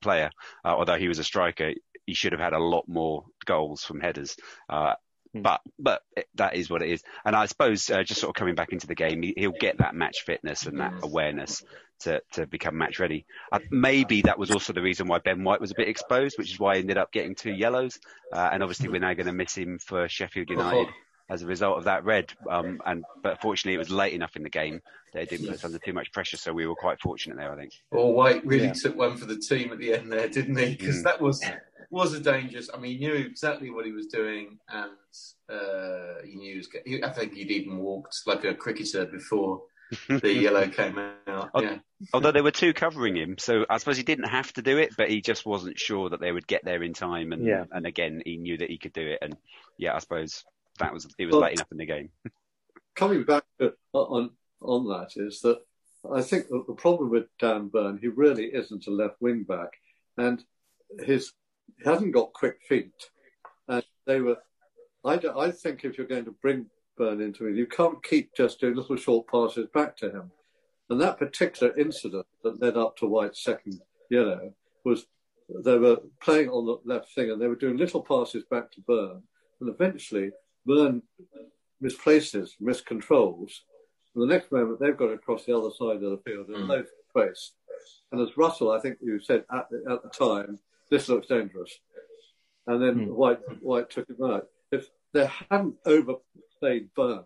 player, 0.03 0.31
uh, 0.65 0.75
although 0.75 0.99
he 0.99 1.09
was 1.09 1.21
a 1.21 1.25
striker, 1.25 1.73
he 2.05 2.15
should 2.15 2.33
have 2.33 2.41
had 2.41 2.53
a 2.53 2.59
lot 2.59 2.89
more 2.89 3.27
goals 3.47 3.85
from 3.85 4.01
headers. 4.01 4.37
Uh. 4.69 4.95
But 5.35 5.61
but 5.79 6.03
that 6.37 6.55
is 6.55 6.71
what 6.71 6.83
it 6.83 6.91
is. 6.91 7.03
And 7.25 7.37
I 7.37 7.47
suppose 7.47 7.91
uh, 7.91 8.03
just 8.03 8.21
sort 8.21 8.31
of 8.31 8.35
coming 8.35 8.55
back 8.55 8.73
into 8.73 8.87
the 8.87 8.95
game, 8.95 9.23
he, 9.23 9.47
will 9.47 9.55
get 9.59 9.79
that 9.79 9.95
match 9.95 10.23
fitness 10.25 10.67
and 10.67 10.81
that 10.81 10.95
awareness 11.03 11.63
to, 12.01 12.23
to 12.33 12.47
become 12.47 12.79
match 12.79 12.99
ready. 12.99 13.27
Uh, 13.51 13.59
maybe 13.71 14.23
that 14.23 14.39
was 14.39 14.51
also 14.51 14.73
the 14.73 14.83
reason 14.83 15.07
why 15.07 15.19
Ben 15.19 15.45
White 15.45 15.61
was 15.61 15.71
a 15.71 15.75
bit 15.75 15.89
exposed, 15.89 16.39
which 16.39 16.53
is 16.53 16.59
why 16.59 16.77
he 16.77 16.81
ended 16.81 16.99
up 16.99 17.13
getting 17.13 17.35
two 17.35 17.53
yellows. 17.53 17.99
Uh, 18.33 18.49
and 18.53 18.63
obviously 18.63 18.89
we're 18.89 19.01
now 19.01 19.15
going 19.15 19.27
to 19.27 19.33
miss 19.33 19.57
him 19.57 19.79
for 19.79 20.09
Sheffield 20.09 20.51
United. 20.51 20.89
As 21.31 21.43
a 21.43 21.47
result 21.47 21.77
of 21.77 21.85
that 21.85 22.07
red, 22.07 22.33
um, 22.49 22.81
and 22.87 23.05
but 23.23 23.43
fortunately 23.43 23.75
it 23.75 23.79
was 23.79 23.91
late 23.91 24.15
enough 24.15 24.35
in 24.35 24.43
the 24.43 24.49
game 24.49 24.81
that 25.13 25.25
it 25.25 25.29
didn't 25.29 25.47
put 25.47 25.57
us 25.57 25.65
under 25.65 25.79
too 25.79 25.93
much 25.93 26.11
pressure, 26.11 26.39
so 26.39 26.55
we 26.55 26.67
were 26.67 26.75
quite 26.75 27.03
fortunate 27.03 27.37
there, 27.37 27.53
I 27.53 27.57
think. 27.57 27.75
Well, 27.91 28.13
White 28.15 28.47
really 28.47 28.69
yeah. 28.69 28.73
took 28.73 28.97
one 28.97 29.19
for 29.19 29.27
the 29.27 29.37
team 29.37 29.71
at 29.71 29.79
the 29.79 29.93
end 29.93 30.11
there, 30.11 30.27
didn't 30.27 30.57
he? 30.57 30.75
Because 30.75 31.01
mm. 31.01 31.03
that 31.03 31.21
was 31.21 31.45
was 31.91 32.13
a 32.15 32.21
dangerous. 32.21 32.69
I 32.73 32.79
mean, 32.79 32.99
he 32.99 33.07
knew 33.07 33.15
exactly 33.15 33.71
what 33.71 33.87
he 33.87 33.93
was 33.93 34.07
doing, 34.07 34.59
and 34.69 34.91
uh, 35.49 36.23
he 36.25 36.37
knew. 36.37 36.57
Was, 36.59 36.69
he, 36.85 37.03
I 37.03 37.11
think 37.11 37.35
he'd 37.35 37.51
even 37.51 37.79
walked 37.79 38.23
like 38.27 38.45
a 38.45 38.55
cricketer 38.55 39.07
before 39.07 39.63
the 40.09 40.33
yellow 40.33 40.69
came 40.69 40.99
out. 41.27 41.51
Yeah. 41.59 41.79
Although 42.13 42.33
there 42.33 42.43
were 42.43 42.51
two 42.51 42.75
covering 42.75 43.17
him, 43.17 43.37
so 43.39 43.65
I 43.71 43.79
suppose 43.79 43.97
he 43.97 44.03
didn't 44.03 44.29
have 44.29 44.53
to 44.55 44.63
do 44.63 44.79
it, 44.79 44.91
but 44.97 45.11
he 45.11 45.21
just 45.21 45.47
wasn't 45.47 45.79
sure 45.79 46.11
that 46.11 46.21
they 46.21 46.31
would 46.33 46.47
get 46.47 46.65
there 46.65 46.83
in 46.83 46.93
time. 46.93 47.33
And 47.33 47.45
Yeah. 47.45 47.65
and 47.73 47.87
again, 47.87 48.23
he 48.25 48.37
knew 48.37 48.59
that 48.59 48.71
he 48.71 48.79
could 48.79 48.93
do 48.93 49.07
it. 49.07 49.19
And 49.23 49.37
yeah, 49.79 49.95
I 49.95 49.99
suppose 49.99 50.45
that 50.79 50.93
was 50.93 51.07
it 51.19 51.27
was 51.27 51.33
Well- 51.33 51.43
late 51.43 51.55
enough 51.55 51.73
in 51.73 51.79
the 51.79 51.87
game. 51.87 52.11
coming 52.95 53.25
back 53.25 53.45
to, 53.61 53.73
on 53.93 54.31
on 54.61 54.89
that 54.89 55.13
is 55.17 55.41
that 55.41 55.59
I 56.13 56.21
think 56.23 56.49
the 56.49 56.75
problem 56.75 57.11
with 57.11 57.27
Dan 57.39 57.69
Burn, 57.69 57.99
he 57.99 58.09
really 58.09 58.47
isn't 58.47 58.87
a 58.87 58.91
left 58.91 59.21
wing 59.21 59.43
back, 59.45 59.71
and 60.17 60.45
his 61.05 61.33
he 61.77 61.89
hasn't 61.89 62.15
got 62.15 62.33
quick 62.33 62.59
feet, 62.69 62.93
and 63.69 63.85
they 64.07 64.21
were. 64.21 64.39
I, 65.05 65.21
I 65.37 65.51
think 65.51 65.85
if 65.85 65.97
you're 65.97 66.07
going 66.07 66.25
to 66.25 66.35
bring 66.43 66.67
Burn 66.97 67.21
into 67.21 67.47
it, 67.47 67.55
you 67.55 67.67
can't 67.67 68.03
keep 68.03 68.35
just 68.35 68.61
doing 68.61 68.75
little 68.75 68.97
short 68.97 69.29
passes 69.29 69.69
back 69.73 69.97
to 69.99 70.11
him, 70.11 70.31
and 70.91 71.01
that 71.01 71.19
particular 71.19 71.77
incident 71.79 72.27
that 72.43 72.61
led 72.61 72.77
up 72.77 72.97
to 72.97 73.07
White's 73.07 73.43
second 73.43 73.81
yellow 74.11 74.53
was 74.85 75.07
they 75.65 75.79
were 75.79 75.99
playing 76.21 76.49
on 76.51 76.67
the 76.67 76.79
left 76.85 77.15
thing 77.15 77.31
and 77.31 77.41
they 77.41 77.47
were 77.47 77.57
doing 77.57 77.77
little 77.77 78.03
passes 78.03 78.45
back 78.51 78.71
to 78.73 78.81
Burn, 78.83 79.23
and 79.61 79.69
eventually 79.69 80.31
Burn 80.67 81.03
misplaces, 81.81 82.57
miscontrols. 82.61 83.53
And 84.15 84.23
the 84.29 84.35
next 84.35 84.51
moment, 84.53 84.81
they've 84.81 84.97
got 84.97 85.13
across 85.13 85.45
the 85.45 85.57
other 85.57 85.71
side 85.71 86.03
of 86.03 86.11
the 86.11 86.23
field 86.25 86.49
in 86.51 86.67
loads 86.67 86.89
of 86.89 87.23
space. 87.23 87.53
And 88.11 88.21
as 88.21 88.37
Russell, 88.37 88.73
I 88.73 88.81
think 88.81 88.99
you 89.01 89.21
said 89.21 89.45
at 89.53 89.69
the, 89.71 89.85
at 89.91 90.03
the 90.03 90.09
time, 90.09 90.59
this 90.91 91.09
looks 91.09 91.27
dangerous. 91.27 91.79
And 92.67 92.83
then 92.83 93.07
hmm. 93.07 93.15
White 93.15 93.41
White 93.63 93.91
took 93.91 94.09
him 94.09 94.23
out. 94.25 94.47
If 94.71 94.89
they 95.13 95.31
hadn't 95.51 95.77
overplayed 95.87 96.91
Burn, 96.95 97.25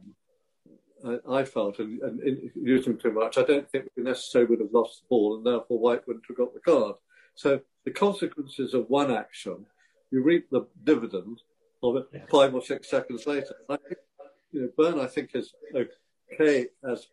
I, 1.04 1.19
I 1.28 1.45
felt, 1.45 1.78
and, 1.81 2.00
and, 2.00 2.21
and 2.21 2.50
used 2.54 2.87
him 2.87 2.99
too 2.99 3.12
much, 3.12 3.37
I 3.38 3.42
don't 3.42 3.69
think 3.71 3.88
we 3.97 4.04
necessarily 4.04 4.50
would 4.50 4.61
have 4.61 4.73
lost 4.73 5.00
the 5.00 5.07
ball, 5.09 5.37
and 5.37 5.47
therefore 5.47 5.78
White 5.78 6.07
wouldn't 6.07 6.26
have 6.28 6.37
got 6.37 6.54
the 6.54 6.61
card. 6.61 6.97
So 7.35 7.61
the 7.85 7.90
consequences 7.90 8.75
of 8.75 8.88
one 8.88 9.11
action, 9.11 9.66
you 10.11 10.23
reap 10.23 10.49
the 10.50 10.66
dividend 10.85 11.40
of 11.83 11.97
it 11.97 12.07
five 12.31 12.54
or 12.54 12.62
six 12.62 12.88
seconds 12.88 13.26
later. 13.26 13.57
I 13.69 13.76
think, 13.76 13.99
you 14.52 14.61
know, 14.62 14.69
Burn, 14.76 15.00
I 15.00 15.07
think, 15.07 15.31
is 15.35 15.52
okay 15.75 16.66
as 16.88 17.09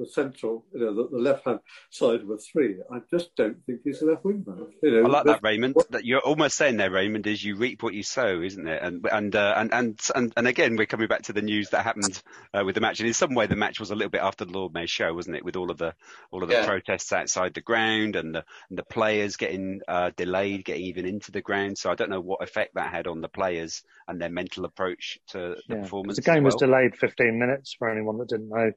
the 0.00 0.06
central, 0.06 0.64
you 0.72 0.80
know, 0.80 0.94
the, 0.94 1.08
the 1.10 1.18
left-hand 1.18 1.60
side 1.90 2.22
of 2.22 2.30
a 2.30 2.38
three. 2.38 2.76
I 2.90 3.00
just 3.10 3.36
don't 3.36 3.58
think 3.66 3.80
he's 3.84 4.00
a 4.00 4.06
left 4.06 4.24
wing 4.24 4.40
back. 4.40 4.56
You 4.82 4.90
know, 4.92 5.04
I 5.04 5.08
like 5.08 5.24
that, 5.26 5.40
Raymond. 5.42 5.76
That 5.90 6.06
you're 6.06 6.20
almost 6.20 6.56
saying 6.56 6.78
there, 6.78 6.90
Raymond, 6.90 7.26
is 7.26 7.44
you 7.44 7.56
reap 7.56 7.82
what 7.82 7.92
you 7.92 8.02
sow, 8.02 8.40
isn't 8.40 8.66
it? 8.66 8.82
And 8.82 9.06
and 9.12 9.36
uh, 9.36 9.54
and, 9.56 9.72
and 9.74 10.00
and 10.14 10.32
and 10.36 10.48
again, 10.48 10.76
we're 10.76 10.86
coming 10.86 11.06
back 11.06 11.22
to 11.22 11.34
the 11.34 11.42
news 11.42 11.68
that 11.70 11.82
happened 11.84 12.20
uh, 12.54 12.62
with 12.64 12.74
the 12.74 12.80
match. 12.80 13.00
And 13.00 13.06
in 13.06 13.14
some 13.14 13.34
way, 13.34 13.46
the 13.46 13.56
match 13.56 13.78
was 13.78 13.90
a 13.90 13.94
little 13.94 14.10
bit 14.10 14.22
after 14.22 14.44
the 14.46 14.52
Lord 14.52 14.72
Mayor's 14.72 14.90
show, 14.90 15.12
wasn't 15.12 15.36
it? 15.36 15.44
With 15.44 15.56
all 15.56 15.70
of 15.70 15.76
the 15.76 15.94
all 16.30 16.42
of 16.42 16.48
the 16.48 16.54
Yeah. 16.56 16.66
protests 16.66 17.12
outside 17.12 17.52
the 17.52 17.60
ground 17.60 18.16
and 18.16 18.34
the 18.34 18.44
and 18.70 18.78
the 18.78 18.84
players 18.84 19.36
getting 19.36 19.80
uh, 19.86 20.10
delayed, 20.16 20.64
getting 20.64 20.84
even 20.86 21.04
into 21.04 21.30
the 21.30 21.42
ground. 21.42 21.76
So 21.76 21.90
I 21.90 21.94
don't 21.94 22.10
know 22.10 22.20
what 22.22 22.42
effect 22.42 22.74
that 22.74 22.90
had 22.90 23.06
on 23.06 23.20
the 23.20 23.28
players 23.28 23.82
and 24.08 24.20
their 24.20 24.30
mental 24.30 24.64
approach 24.64 25.18
to 25.28 25.38
the 25.38 25.44
Yeah. 25.68 25.74
'Cause 25.76 25.82
performance. 25.84 26.16
The 26.16 26.22
game 26.22 26.46
as 26.46 26.54
was 26.54 26.56
delayed 26.56 26.96
15 26.96 27.38
minutes 27.38 27.74
for 27.78 27.90
anyone 27.90 28.16
that 28.18 28.28
didn't 28.28 28.48
know. 28.48 28.72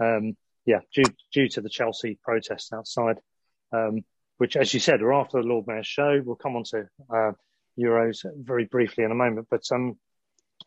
Um, 0.00 0.36
yeah, 0.66 0.80
due 0.94 1.04
due 1.32 1.48
to 1.48 1.60
the 1.60 1.68
Chelsea 1.68 2.18
protests 2.22 2.72
outside, 2.72 3.16
um, 3.72 4.04
which, 4.38 4.56
as 4.56 4.72
you 4.72 4.80
said, 4.80 5.02
are 5.02 5.12
after 5.12 5.40
the 5.40 5.48
Lord 5.48 5.66
Mayor's 5.66 5.86
show. 5.86 6.20
We'll 6.24 6.36
come 6.36 6.56
on 6.56 6.64
to 6.64 6.88
uh, 7.12 7.32
Euros 7.78 8.24
very 8.36 8.64
briefly 8.64 9.04
in 9.04 9.10
a 9.10 9.16
moment. 9.16 9.48
But 9.50 9.62
um, 9.72 9.98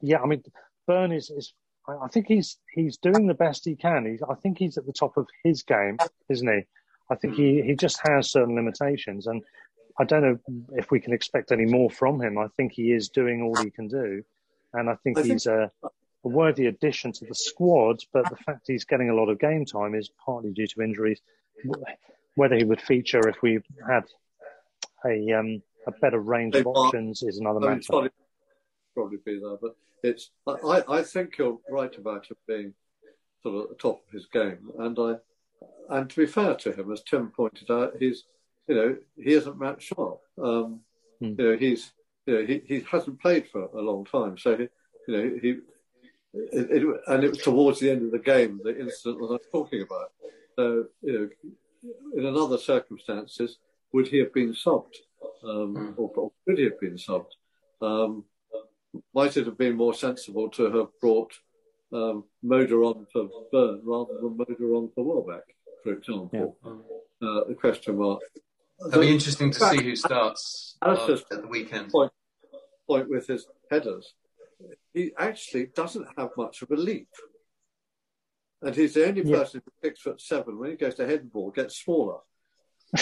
yeah, 0.01 0.21
I 0.21 0.25
mean, 0.25 0.43
Burn 0.87 1.11
is, 1.11 1.29
is 1.29 1.53
I 1.87 2.07
think 2.07 2.27
he's 2.27 2.57
he's 2.73 2.97
doing 2.97 3.27
the 3.27 3.33
best 3.33 3.65
he 3.65 3.75
can. 3.75 4.05
He's, 4.05 4.21
I 4.21 4.35
think 4.35 4.57
he's 4.57 4.77
at 4.77 4.85
the 4.85 4.93
top 4.93 5.17
of 5.17 5.27
his 5.43 5.63
game, 5.63 5.97
isn't 6.29 6.47
he? 6.47 6.61
I 7.09 7.15
think 7.15 7.35
he, 7.35 7.61
he 7.61 7.75
just 7.75 7.99
has 8.07 8.31
certain 8.31 8.55
limitations, 8.55 9.27
and 9.27 9.43
I 9.99 10.05
don't 10.05 10.23
know 10.23 10.39
if 10.73 10.89
we 10.89 10.99
can 10.99 11.13
expect 11.13 11.51
any 11.51 11.65
more 11.65 11.89
from 11.89 12.21
him. 12.21 12.37
I 12.37 12.47
think 12.57 12.73
he 12.73 12.91
is 12.91 13.09
doing 13.09 13.43
all 13.43 13.55
he 13.63 13.69
can 13.69 13.87
do, 13.87 14.23
and 14.73 14.89
I 14.89 14.95
think 14.95 15.19
I 15.19 15.21
think- 15.21 15.33
he's 15.33 15.47
a, 16.25 16.29
worthy 16.29 16.67
addition 16.67 17.11
to 17.13 17.25
the 17.25 17.35
squad. 17.35 18.03
But 18.13 18.29
the 18.29 18.35
fact 18.35 18.65
he's 18.67 18.85
getting 18.85 19.09
a 19.09 19.15
lot 19.15 19.29
of 19.29 19.39
game 19.39 19.65
time 19.65 19.95
is 19.95 20.09
partly 20.25 20.51
due 20.51 20.67
to 20.67 20.81
injuries. 20.81 21.21
Whether 22.35 22.55
he 22.55 22.63
would 22.63 22.81
feature 22.81 23.27
if 23.27 23.41
we 23.41 23.59
had 23.87 24.03
a 25.05 25.31
um, 25.31 25.61
a 25.87 25.91
better 25.91 26.19
range 26.19 26.55
of 26.55 26.67
options 26.67 27.23
is 27.23 27.37
another 27.37 27.59
matter. 27.59 27.81
sorry, 27.81 28.09
probably 28.93 29.19
be 29.25 29.39
there, 29.39 29.57
but 29.61 29.75
it's. 30.03 30.31
I, 30.47 30.83
I 30.87 31.03
think 31.03 31.37
you're 31.37 31.59
right 31.69 31.95
about 31.97 32.27
him 32.27 32.37
being 32.47 32.73
sort 33.43 33.55
of 33.55 33.61
at 33.63 33.69
the 33.69 33.75
top 33.75 34.01
of 34.05 34.11
his 34.11 34.25
game, 34.25 34.69
and 34.79 34.97
I, 34.99 35.15
and 35.89 36.09
to 36.09 36.15
be 36.15 36.25
fair 36.25 36.55
to 36.55 36.73
him, 36.73 36.91
as 36.91 37.03
Tim 37.03 37.29
pointed 37.29 37.71
out, 37.71 37.93
he's, 37.99 38.23
you 38.67 38.75
know, 38.75 38.97
he 39.15 39.33
isn't 39.33 39.59
match 39.59 39.83
sharp. 39.83 40.19
Um, 40.41 40.81
Hmm. 41.19 41.33
You 41.37 41.51
know, 41.51 41.57
he's, 41.57 41.91
you 42.25 42.33
know, 42.33 42.45
he, 42.45 42.61
he 42.65 42.85
hasn't 42.91 43.21
played 43.21 43.47
for 43.49 43.63
a 43.63 43.81
long 43.81 44.05
time, 44.05 44.37
so 44.37 44.57
he, 44.57 44.67
you 45.07 45.17
know, 45.17 45.39
he, 45.41 45.55
it, 46.51 46.71
it, 46.71 47.01
and 47.07 47.23
it 47.23 47.29
was 47.29 47.39
towards 47.39 47.79
the 47.79 47.89
end 47.89 48.03
of 48.03 48.11
the 48.11 48.19
game, 48.19 48.59
the 48.63 48.77
incident 48.77 49.19
that 49.19 49.25
I 49.25 49.31
was 49.31 49.47
talking 49.51 49.81
about. 49.81 50.11
So, 50.55 50.85
you 51.01 51.13
know, 51.43 51.51
in 52.15 52.25
another 52.25 52.57
circumstances, 52.57 53.57
would 53.93 54.07
he 54.07 54.19
have 54.19 54.33
been 54.33 54.53
subbed, 54.53 54.95
um, 55.43 55.93
or, 55.97 56.11
or 56.15 56.31
could 56.45 56.57
he 56.57 56.65
have 56.65 56.79
been 56.79 56.95
subbed? 56.95 57.31
Um, 57.81 58.25
might 59.13 59.35
it 59.37 59.45
have 59.45 59.57
been 59.57 59.75
more 59.75 59.93
sensible 59.93 60.49
to 60.49 60.71
have 60.71 60.87
brought 60.99 61.33
um, 61.91 62.23
on 62.43 63.07
for 63.11 63.29
Burn 63.51 63.81
rather 63.83 64.13
than 64.21 64.37
Moder 64.37 64.75
on 64.75 64.89
for 64.95 65.03
Welbeck, 65.03 65.43
for 65.83 65.93
example? 65.93 66.57
Uh, 67.21 67.47
the 67.47 67.55
question 67.55 67.97
mark. 67.97 68.21
It'll 68.87 69.01
be 69.01 69.09
interesting 69.09 69.51
to 69.51 69.59
see 69.59 69.83
who 69.83 69.95
starts 69.95 70.77
uh, 70.81 71.17
at 71.31 71.41
the 71.41 71.47
weekend. 71.47 71.89
Point, 71.89 72.11
point 72.87 73.09
with 73.09 73.27
his 73.27 73.47
headers. 73.71 74.13
He 74.93 75.11
actually 75.17 75.67
doesn't 75.67 76.07
have 76.17 76.29
much 76.37 76.61
of 76.61 76.71
a 76.71 76.75
leap. 76.75 77.09
And 78.61 78.75
he's 78.75 78.93
the 78.93 79.07
only 79.07 79.23
Yeah. 79.23 79.37
person 79.39 79.61
who's 79.63 79.73
six 79.83 80.01
foot 80.01 80.21
seven. 80.21 80.57
When 80.57 80.71
he 80.71 80.75
goes 80.77 80.95
to 80.95 81.05
head 81.05 81.21
the 81.23 81.25
ball, 81.27 81.51
gets 81.51 81.77
smaller. 81.77 82.19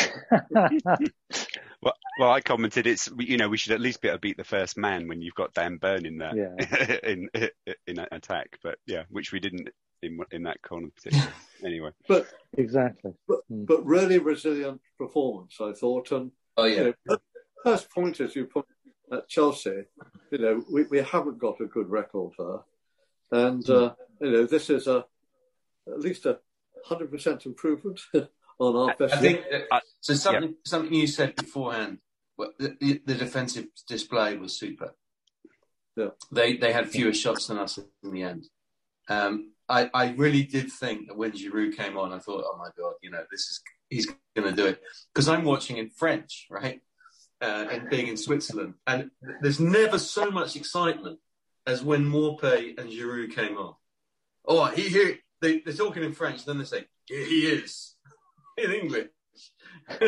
Well, 1.81 1.93
well, 2.17 2.31
I 2.31 2.39
commented 2.39 2.87
it's 2.87 3.09
you 3.19 3.35
know 3.37 3.49
we 3.49 3.57
should 3.57 3.73
at 3.73 3.81
least 3.81 4.01
be 4.01 4.07
able 4.07 4.17
to 4.17 4.21
beat 4.21 4.37
the 4.37 4.43
first 4.45 4.77
man 4.77 5.07
when 5.09 5.21
you've 5.21 5.35
got 5.35 5.53
Dan 5.53 5.75
Burn 5.77 6.05
in 6.05 6.17
there 6.17 6.33
Yeah. 6.57 6.97
in 7.03 7.29
in 7.85 7.99
an 7.99 8.07
attack, 8.13 8.57
but 8.63 8.77
yeah, 8.85 9.03
which 9.09 9.33
we 9.33 9.41
didn't 9.41 9.67
in 10.01 10.17
in 10.31 10.43
that 10.43 10.61
corner 10.61 10.87
particularly. 10.95 11.31
anyway, 11.65 11.89
But 12.07 12.27
exactly. 12.57 13.13
but, 13.27 13.39
Mm. 13.51 13.65
but 13.65 13.85
really 13.85 14.17
resilient 14.19 14.79
performance, 14.97 15.57
I 15.59 15.73
thought. 15.73 16.11
And 16.13 16.31
Oh 16.55 16.63
you 16.65 16.75
yeah, 16.75 16.91
know, 17.07 17.17
first 17.65 17.89
point, 17.91 18.21
as 18.21 18.33
you 18.35 18.45
put 18.45 18.65
at 19.13 19.29
Chelsea, 19.29 19.83
you 20.31 20.37
know, 20.37 20.63
we, 20.71 20.83
we 20.83 20.99
haven't 20.99 21.39
got 21.39 21.61
a 21.61 21.65
good 21.65 21.89
record 21.89 22.33
there. 22.37 22.59
And, 23.31 23.67
uh, 23.69 23.93
you 24.19 24.31
know, 24.31 24.45
this 24.45 24.69
is 24.69 24.87
a 24.87 25.05
at 25.87 25.99
least 25.99 26.25
a 26.25 26.39
100% 26.87 27.45
improvement 27.45 28.01
on 28.59 28.75
our 28.75 28.95
best. 28.95 29.13
I 29.13 29.17
think 29.17 29.43
that, 29.51 29.83
so. 30.01 30.13
Something 30.13 30.55
something 30.65 30.93
you 30.93 31.07
said 31.07 31.35
beforehand. 31.35 31.99
well, 32.37 32.51
The, 32.59 32.77
the, 32.79 33.01
the 33.05 33.15
defensive 33.15 33.67
display 33.87 34.37
was 34.37 34.57
super. 34.57 34.93
Yeah. 35.95 36.09
They 36.31 36.57
they 36.57 36.73
had 36.73 36.89
fewer 36.89 37.13
shots 37.13 37.47
than 37.47 37.59
us 37.59 37.77
in 37.77 38.11
the 38.11 38.23
end. 38.23 38.45
Um, 39.09 39.51
I 39.69 39.89
I 39.93 40.11
really 40.11 40.43
did 40.43 40.71
think 40.71 41.07
that 41.07 41.17
when 41.17 41.31
Giroud 41.31 41.75
came 41.75 41.97
on, 41.97 42.11
I 42.11 42.19
thought, 42.19 42.43
oh 42.45 42.57
my 42.57 42.69
god, 42.77 42.93
you 43.01 43.11
know, 43.11 43.23
this 43.29 43.41
is 43.41 43.61
he's 43.89 44.07
going 44.35 44.49
to 44.49 44.55
do 44.55 44.67
it 44.67 44.81
because 45.13 45.29
I'm 45.29 45.43
watching 45.43 45.77
in 45.77 45.89
French, 45.89 46.47
right? 46.49 46.81
Uh, 47.43 47.67
and 47.71 47.89
being 47.89 48.07
in 48.07 48.15
Switzerland, 48.15 48.73
and 48.87 49.11
there's 49.41 49.59
never 49.59 49.99
so 49.99 50.31
much 50.31 50.55
excitement 50.55 51.19
as 51.67 51.83
when 51.83 52.05
Morpay 52.05 52.79
and 52.79 52.89
Giroud 52.89 53.35
came 53.35 53.57
on. 53.57 53.75
Oh, 54.45 54.65
he 54.67 54.87
here 54.87 55.17
they, 55.43 55.59
they're 55.59 55.73
talking 55.73 56.03
in 56.03 56.13
French, 56.13 56.45
then 56.45 56.57
they 56.57 56.63
say, 56.63 56.85
he 57.05 57.45
is 57.45 57.95
in 58.57 58.71
English. 58.71 59.09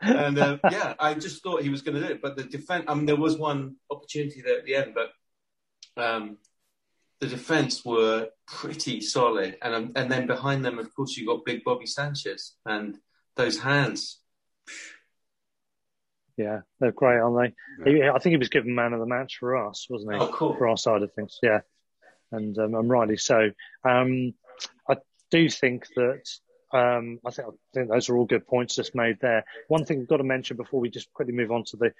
and 0.00 0.38
uh, 0.38 0.58
yeah, 0.70 0.94
I 1.00 1.14
just 1.14 1.42
thought 1.42 1.62
he 1.62 1.68
was 1.68 1.82
going 1.82 2.00
to 2.00 2.06
do 2.06 2.14
it. 2.14 2.22
But 2.22 2.36
the 2.36 2.44
defense, 2.44 2.84
I 2.86 2.94
mean, 2.94 3.06
there 3.06 3.16
was 3.16 3.36
one 3.36 3.76
opportunity 3.90 4.40
there 4.40 4.58
at 4.58 4.64
the 4.64 4.76
end, 4.76 4.94
but 4.94 6.02
um, 6.02 6.38
the 7.20 7.26
defense 7.26 7.84
were 7.84 8.28
pretty 8.46 9.00
solid. 9.00 9.56
And 9.62 9.74
um, 9.74 9.92
and 9.96 10.10
then 10.10 10.26
behind 10.26 10.64
them, 10.64 10.78
of 10.78 10.94
course, 10.94 11.16
you 11.16 11.26
got 11.26 11.44
big 11.44 11.64
Bobby 11.64 11.86
Sanchez 11.86 12.54
and 12.64 12.98
those 13.34 13.58
hands. 13.58 14.20
Yeah, 16.36 16.60
they're 16.80 16.92
great, 16.92 17.18
aren't 17.18 17.54
they? 17.84 17.90
He, 17.90 18.02
I 18.02 18.18
think 18.18 18.32
he 18.32 18.36
was 18.36 18.50
given 18.50 18.74
man 18.74 18.92
of 18.92 19.00
the 19.00 19.06
match 19.06 19.38
for 19.38 19.56
us, 19.56 19.86
wasn't 19.88 20.12
he? 20.14 20.20
Oh, 20.20 20.28
cool. 20.32 20.54
For 20.56 20.68
our 20.68 20.76
side 20.76 21.02
of 21.02 21.12
things, 21.14 21.38
yeah, 21.42 21.60
and 22.30 22.56
um, 22.58 22.74
and 22.74 22.90
rightly 22.90 23.16
so. 23.16 23.50
Um, 23.88 24.34
I 24.88 24.96
do 25.30 25.48
think 25.48 25.86
that 25.96 26.28
um, 26.74 27.20
I 27.24 27.30
think 27.30 27.48
I 27.48 27.52
think 27.74 27.88
those 27.90 28.08
are 28.10 28.16
all 28.18 28.26
good 28.26 28.46
points 28.46 28.74
just 28.76 28.94
made 28.94 29.16
there. 29.20 29.44
One 29.68 29.84
thing 29.86 29.98
we've 29.98 30.08
got 30.08 30.18
to 30.18 30.24
mention 30.24 30.56
before 30.58 30.80
we 30.80 30.90
just 30.90 31.12
quickly 31.14 31.32
move 31.34 31.52
on 31.52 31.64
to 31.64 31.76
the 31.78 31.92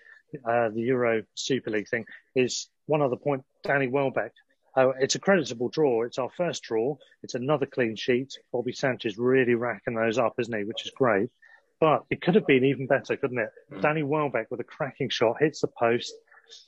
uh, 0.44 0.68
the 0.68 0.82
Euro 0.82 1.22
Super 1.34 1.70
League 1.70 1.88
thing 1.88 2.04
is 2.34 2.68
one 2.86 3.00
other 3.00 3.16
point. 3.16 3.42
Danny 3.64 3.88
Welbeck. 3.88 4.32
uh, 4.76 4.90
it's 5.00 5.14
a 5.14 5.18
creditable 5.18 5.70
draw. 5.70 6.02
It's 6.02 6.18
our 6.18 6.30
first 6.36 6.62
draw. 6.62 6.96
It's 7.22 7.34
another 7.34 7.64
clean 7.64 7.96
sheet. 7.96 8.34
Bobby 8.52 8.72
Sanchez 8.72 9.16
really 9.16 9.54
racking 9.54 9.94
those 9.94 10.18
up, 10.18 10.34
isn't 10.38 10.54
he? 10.54 10.64
Which 10.64 10.84
is 10.84 10.92
great. 10.94 11.30
But 11.80 12.04
it 12.10 12.22
could 12.22 12.34
have 12.34 12.46
been 12.46 12.64
even 12.64 12.86
better, 12.86 13.16
couldn't 13.16 13.38
it? 13.38 13.50
Mm. 13.72 13.82
Danny 13.82 14.02
Welbeck 14.02 14.50
with 14.50 14.60
a 14.60 14.64
cracking 14.64 15.10
shot 15.10 15.36
hits 15.40 15.60
the 15.60 15.68
post. 15.68 16.12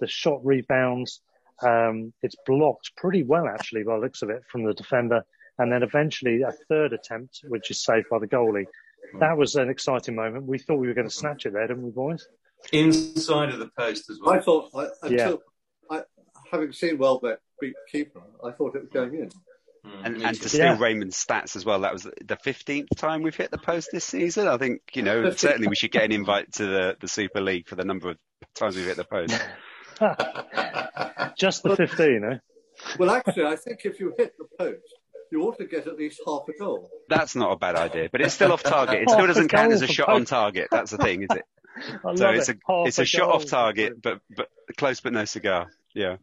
The 0.01 0.07
shot 0.07 0.45
rebounds. 0.45 1.21
Um, 1.63 2.13
it's 2.23 2.37
blocked 2.47 2.93
pretty 2.97 3.23
well, 3.23 3.49
actually, 3.49 3.83
by 3.85 3.95
the 3.95 4.03
looks 4.03 4.23
of 4.23 4.31
it, 4.31 4.43
from 4.51 4.65
the 4.65 4.75
defender. 4.75 5.25
And 5.59 5.73
then 5.73 5.83
eventually 5.83 6.43
a 6.43 6.53
third 6.69 6.93
attempt, 6.93 7.41
which 7.49 7.71
is 7.71 7.83
saved 7.83 8.07
by 8.11 8.19
the 8.19 8.29
goalie. 8.29 8.67
Mm. 9.15 9.21
That 9.21 9.37
was 9.37 9.55
an 9.55 9.71
exciting 9.71 10.15
moment. 10.15 10.45
We 10.45 10.59
thought 10.59 10.77
we 10.77 10.89
were 10.89 10.95
going 10.95 11.09
to 11.09 11.15
snatch 11.15 11.47
it 11.47 11.53
there, 11.53 11.67
didn't 11.67 11.83
we, 11.85 11.91
boys? 11.91 12.29
Inside 12.73 13.51
of 13.51 13.61
the 13.61 13.71
post 13.79 14.11
as 14.11 14.19
well. 14.21 14.35
I 14.35 14.41
thought, 14.41 14.71
I, 14.75 15.09
Yeah. 15.09 15.35
I, 15.91 16.03
having 16.51 16.73
seen 16.73 16.99
Welbeck 16.99 17.39
beat 17.61 17.75
the 17.75 17.99
keeper, 17.99 18.21
I 18.45 18.51
thought 18.51 18.75
it 18.77 18.83
was 18.83 18.91
going 18.91 19.15
in. 19.15 19.31
Mm, 19.89 20.05
And, 20.05 20.23
and 20.23 20.41
to 20.43 20.49
steal 20.49 20.61
Yeah. 20.61 20.79
Raymond's 20.79 21.17
stats 21.25 21.57
as 21.57 21.65
well, 21.65 21.81
that 21.81 21.93
was 21.93 22.03
the 22.03 22.37
15th 22.37 22.89
time 22.97 23.23
we've 23.23 23.35
hit 23.37 23.51
the 23.51 23.59
post 23.59 23.89
this 23.93 24.05
season. 24.05 24.47
I 24.49 24.57
think, 24.59 24.81
you 24.95 25.03
know, 25.03 25.31
certainly 25.37 25.69
we 25.69 25.77
should 25.77 25.91
get 25.93 26.05
an 26.05 26.13
invite 26.13 26.53
to 26.55 26.67
the, 26.67 26.97
the 27.01 27.09
Super 27.09 27.41
League 27.41 27.69
for 27.69 27.75
the 27.77 27.85
number 27.85 28.11
of 28.11 28.17
times 28.55 28.77
we've 28.77 28.87
hit 28.87 28.97
the 28.97 29.05
post. 29.05 29.41
Just 31.39 31.63
the 31.63 31.77
15, 31.77 32.23
eh? 32.25 32.37
Well, 32.99 33.11
actually, 33.11 33.45
I 33.47 33.57
think 33.57 33.81
if 33.85 33.99
you 34.01 34.15
hit 34.17 34.35
the 34.39 34.47
post, 34.59 34.95
you 35.31 35.43
ought 35.43 35.59
to 35.59 35.67
get 35.67 35.87
at 35.87 35.97
least 35.97 36.21
half 36.27 36.43
a 36.49 36.59
goal. 36.59 36.89
That's 37.09 37.35
not 37.37 37.53
a 37.53 37.57
bad 37.57 37.77
idea, 37.77 38.09
but 38.11 38.21
it's 38.21 38.35
still 38.35 38.53
off 38.53 38.63
target. 38.63 39.03
It 39.03 39.11
still 39.11 39.27
doesn't 39.27 39.49
count 39.49 39.73
as 39.73 39.83
a 39.83 39.87
for 39.87 39.93
shot 39.93 40.09
on 40.09 40.25
target. 40.25 40.69
That's 40.71 40.91
the 40.91 40.99
thing, 40.99 41.23
is 41.23 41.29
it? 41.31 41.45
I 42.05 42.15
So 42.15 42.25
love 42.25 42.35
it's 42.37 42.49
a. 42.49 42.55
Half 42.67 42.87
it's 42.89 42.99
a 42.99 43.05
shot 43.05 43.31
off 43.31 43.45
target, 43.47 44.01
but 44.03 44.21
but 44.35 44.49
close 44.77 45.01
but 45.01 45.13
no 45.13 45.25
cigar. 45.25 45.69
Yeah. 45.95 46.17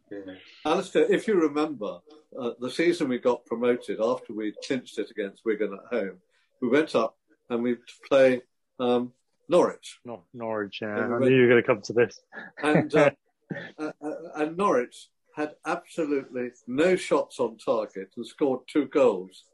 Alistair, 0.64 1.12
if 1.12 1.28
you 1.28 1.34
remember, 1.34 1.98
uh, 2.38 2.50
the 2.60 2.70
season 2.70 3.08
we 3.08 3.18
got 3.18 3.44
promoted 3.46 4.00
after 4.00 4.32
we 4.32 4.54
clinched 4.66 4.98
it 4.98 5.10
against 5.10 5.44
Wigan 5.44 5.74
at 5.74 5.96
home, 5.96 6.18
we 6.60 6.68
went 6.68 6.94
up 6.94 7.16
and 7.50 7.62
we 7.62 7.76
play 8.08 8.42
um, 8.80 9.12
Norwich. 9.48 10.00
Nor- 10.04 10.24
Norwich, 10.34 10.78
yeah. 10.82 10.96
Yeah, 10.96 11.14
I 11.14 11.18
we 11.18 11.28
knew 11.28 11.36
you 11.36 11.42
were 11.42 11.48
going 11.48 11.62
to 11.62 11.66
come 11.66 11.82
to 11.82 11.92
this. 11.92 12.20
And, 12.62 12.94
uh, 12.94 13.10
uh, 13.78 13.92
uh, 14.02 14.10
and 14.36 14.56
Norwich 14.56 15.08
had 15.34 15.54
absolutely 15.66 16.50
no 16.66 16.96
shots 16.96 17.38
on 17.38 17.58
target 17.58 18.08
and 18.16 18.26
scored 18.26 18.60
two 18.66 18.86
goals. 18.86 19.44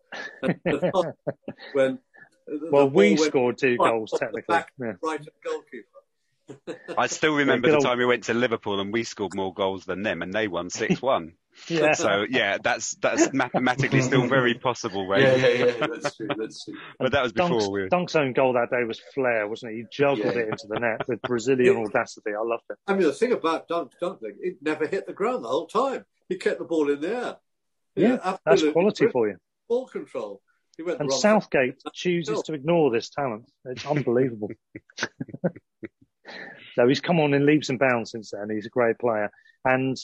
And 0.43 0.61
when 1.73 1.99
well, 2.71 2.89
we 2.89 3.17
scored 3.17 3.59
two 3.59 3.77
goals, 3.77 4.13
technically. 4.17 4.43
back 4.49 4.73
Yeah. 4.79 4.93
right 5.03 5.21
at 5.21 5.33
goalkeeper. 5.45 6.79
I 6.99 7.07
still 7.07 7.35
remember 7.35 7.71
the 7.71 7.79
time 7.79 7.99
we 7.99 8.05
went 8.05 8.25
to 8.25 8.35
Liverpool 8.35 8.81
and 8.81 8.93
we 8.93 9.05
scored 9.05 9.35
more 9.35 9.55
goals 9.55 9.85
than 9.85 10.03
them, 10.03 10.23
and 10.23 10.33
they 10.33 10.49
won 10.49 10.71
six 10.71 11.01
one. 11.01 11.35
Yeah. 11.69 11.93
So 11.93 12.25
yeah, 12.29 12.59
that's 12.63 12.95
that's 12.97 13.33
mathematically 13.33 14.01
still 14.01 14.27
very 14.27 14.55
possible, 14.55 15.07
right? 15.07 15.23
Yeah, 15.23 15.37
yeah, 15.37 15.65
yeah. 15.65 15.87
That's 15.87 16.17
true. 16.17 16.29
That's 16.37 16.65
true. 16.65 16.75
But 16.99 17.13
that 17.13 17.23
was 17.23 17.33
Dunk's, 17.33 17.55
before 17.57 17.73
we. 17.73 17.83
Were... 17.83 17.89
Dunk's 17.89 18.17
own 18.17 18.33
goal 18.33 18.55
that 18.55 18.71
day 18.71 18.85
was 18.85 19.01
flair, 19.15 19.47
wasn't 19.47 19.73
it? 19.73 19.77
He 19.77 19.85
juggled 19.91 20.35
Yeah. 20.35 20.43
it 20.43 20.49
into 20.49 20.67
the 20.69 20.81
net 20.81 21.07
with 21.09 21.21
Brazilian 21.23 21.77
audacity. 21.77 22.31
I 22.31 22.43
loved 22.43 22.65
it. 22.71 22.79
I 22.87 22.95
mean, 22.95 23.03
the 23.03 23.13
thing 23.13 23.33
about 23.33 23.69
Dunk 23.69 23.93
Dunkling, 24.01 24.37
it 24.41 24.57
never 24.63 24.87
hit 24.87 25.07
the 25.07 25.13
ground 25.13 25.45
the 25.45 25.49
whole 25.49 25.67
time. 25.67 26.05
He 26.29 26.37
kept 26.37 26.59
the 26.59 26.65
ball 26.65 26.91
in 26.91 27.01
the 27.01 27.15
air. 27.15 27.37
Yeah, 27.95 28.37
that's 28.45 28.63
quality 28.71 29.09
for 29.09 29.29
you. 29.29 29.37
Ball 29.69 29.87
control. 29.87 30.41
He 30.77 30.83
went 30.83 31.01
And 31.01 31.11
wrong 31.11 31.21
Southgate 31.21 31.83
chooses 31.93 32.39
oh. 32.39 32.43
to 32.47 32.55
ignore 32.55 32.91
this 32.91 33.11
talent. 33.11 33.51
It's 33.67 33.85
unbelievable. 33.85 34.49
so 36.75 36.89
he's 36.89 37.01
come 37.01 37.21
on 37.21 37.35
in 37.35 37.45
leaps 37.45 37.69
and 37.69 37.79
bounds 37.79 38.13
since 38.13 38.31
then. 38.31 38.49
He's 38.51 38.67
a 38.67 38.71
great 38.71 38.99
player. 38.99 39.31
And 39.65 39.97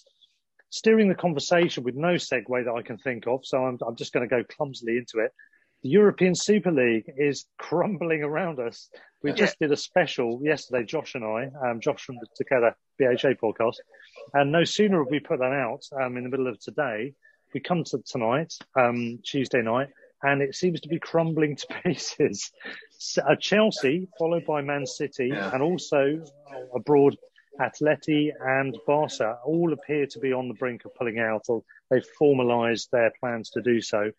steering 0.70 1.08
the 1.08 1.14
conversation 1.14 1.84
with 1.84 1.94
no 1.94 2.14
segue 2.14 2.64
that 2.64 2.74
I 2.76 2.82
can 2.82 2.98
think 2.98 3.26
of, 3.26 3.44
so 3.44 3.64
I'm, 3.64 3.78
I'm 3.86 3.96
just 3.96 4.12
going 4.12 4.28
to 4.28 4.34
go 4.34 4.44
clumsily 4.44 4.98
into 4.98 5.18
it. 5.24 5.32
The 5.82 5.90
European 5.90 6.34
Super 6.34 6.72
League 6.72 7.10
is 7.16 7.46
crumbling 7.58 8.22
around 8.22 8.58
us. 8.58 8.88
We 9.22 9.32
just 9.32 9.58
did 9.58 9.72
a 9.72 9.76
special 9.76 10.40
yesterday, 10.42 10.84
Josh 10.84 11.14
and 11.14 11.24
I, 11.24 11.50
um, 11.68 11.80
Josh 11.80 12.04
from 12.04 12.16
the 12.16 12.26
Together 12.36 12.76
BHA 12.98 13.34
podcast. 13.42 13.76
And 14.34 14.52
no 14.52 14.64
sooner 14.64 14.98
have 14.98 15.10
we 15.10 15.20
put 15.20 15.38
that 15.40 15.52
out 15.52 15.82
um, 16.00 16.16
in 16.16 16.24
the 16.24 16.30
middle 16.30 16.46
of 16.48 16.58
today, 16.60 17.14
we 17.54 17.60
come 17.60 17.82
to 17.84 17.98
tonight, 18.06 18.52
um, 18.76 19.18
Tuesday 19.24 19.62
night, 19.62 19.88
and 20.22 20.42
it 20.42 20.54
seems 20.54 20.80
to 20.82 20.88
be 20.88 20.98
crumbling 20.98 21.56
to 21.56 21.66
pieces. 21.84 22.50
So, 22.98 23.22
uh, 23.22 23.36
Chelsea, 23.36 24.08
followed 24.18 24.44
by 24.46 24.60
Man 24.62 24.84
City, 24.86 25.28
Yeah. 25.32 25.50
and 25.52 25.62
also 25.62 26.20
uh, 26.52 26.76
abroad, 26.76 27.16
Atleti 27.60 28.30
and 28.40 28.76
Barca 28.86 29.38
all 29.44 29.72
appear 29.72 30.06
to 30.06 30.18
be 30.18 30.32
on 30.32 30.48
the 30.48 30.54
brink 30.54 30.84
of 30.84 30.94
pulling 30.94 31.18
out, 31.18 31.44
or 31.48 31.64
they've 31.90 32.06
formalised 32.20 32.90
their 32.90 33.12
plans 33.20 33.50
to 33.50 33.62
do 33.62 33.80
so. 33.80 34.12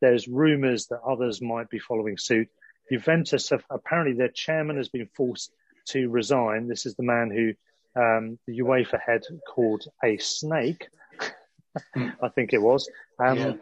There's 0.00 0.28
rumours 0.28 0.86
that 0.86 1.00
others 1.00 1.40
might 1.40 1.68
be 1.70 1.78
following 1.78 2.18
suit. 2.18 2.48
Juventus 2.90 3.50
have 3.50 3.64
apparently 3.70 4.16
their 4.16 4.28
chairman 4.28 4.76
has 4.76 4.88
been 4.88 5.08
forced 5.14 5.52
to 5.88 6.08
resign. 6.08 6.68
This 6.68 6.86
is 6.86 6.94
the 6.94 7.02
man 7.02 7.30
who 7.30 7.54
um, 8.00 8.38
the 8.46 8.58
UEFA 8.58 9.00
head 9.00 9.22
called 9.48 9.84
a 10.02 10.18
snake, 10.18 10.88
I 11.96 12.28
think 12.34 12.52
it 12.52 12.62
was. 12.62 12.88
Um, 13.18 13.38
Yeah. 13.38 13.52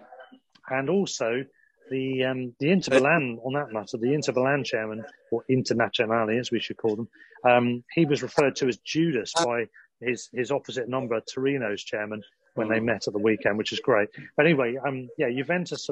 And 0.68 0.88
also 0.88 1.45
the 1.93 2.25
um, 2.25 2.55
the 2.59 2.71
Inter 2.71 2.99
Milan 2.99 3.39
on 3.45 3.53
that 3.53 3.73
matter, 3.73 3.99
the 3.99 4.15
Inter 4.15 4.33
Milan 4.33 4.65
chairman 4.65 5.05
or 5.31 5.45
Internazionale 5.51 6.41
as 6.41 6.51
we 6.51 6.59
should 6.59 6.79
call 6.79 6.97
them, 6.97 7.09
um, 7.45 7.85
he 7.93 8.07
was 8.07 8.23
referred 8.23 8.57
to 8.57 8.69
as 8.69 8.79
Judas 8.79 9.33
by 9.45 9.67
his 10.01 10.29
his 10.33 10.51
opposite 10.51 10.89
number, 10.89 11.21
Torino's 11.21 11.85
chairman, 11.85 12.23
when 12.55 12.69
they 12.69 12.81
met 12.81 13.07
at 13.07 13.13
the 13.13 13.19
weekend, 13.19 13.59
which 13.59 13.73
is 13.73 13.81
great. 13.81 14.09
But 14.37 14.47
anyway, 14.47 14.77
um, 14.85 15.09
yeah, 15.19 15.31
Juventus, 15.31 15.89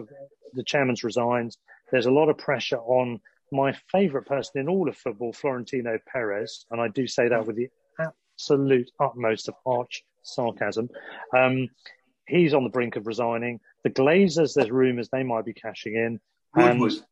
the 0.55 0.65
chairman's 0.65 1.05
resigned. 1.05 1.57
There's 1.93 2.07
a 2.07 2.11
lot 2.11 2.29
of 2.29 2.39
pressure 2.39 2.79
on 2.79 3.21
my 3.53 3.73
favourite 3.93 4.27
person 4.27 4.61
in 4.61 4.69
all 4.69 4.89
of 4.89 4.97
football, 4.97 5.33
Florentino 5.33 5.99
Perez, 6.11 6.65
and 6.71 6.81
I 6.81 6.89
do 6.89 7.07
say 7.07 7.29
that 7.29 7.47
with 7.47 7.57
the 7.57 7.69
absolute 7.99 8.91
utmost 8.99 9.49
of 9.49 9.55
arch 9.67 10.03
sarcasm. 10.23 10.89
Um, 11.37 11.69
he's 12.27 12.55
on 12.55 12.65
the 12.65 12.71
brink 12.71 12.97
of 12.97 13.07
resigning. 13.07 13.61
The 13.85 13.91
Glazers, 13.91 14.55
there's 14.55 14.71
rumours 14.71 15.09
they 15.11 15.23
might 15.23 15.45
be 15.45 15.55
cashing 15.55 15.95
in. 15.95 16.21
And, 16.55 16.81
Woodward. 16.81 17.03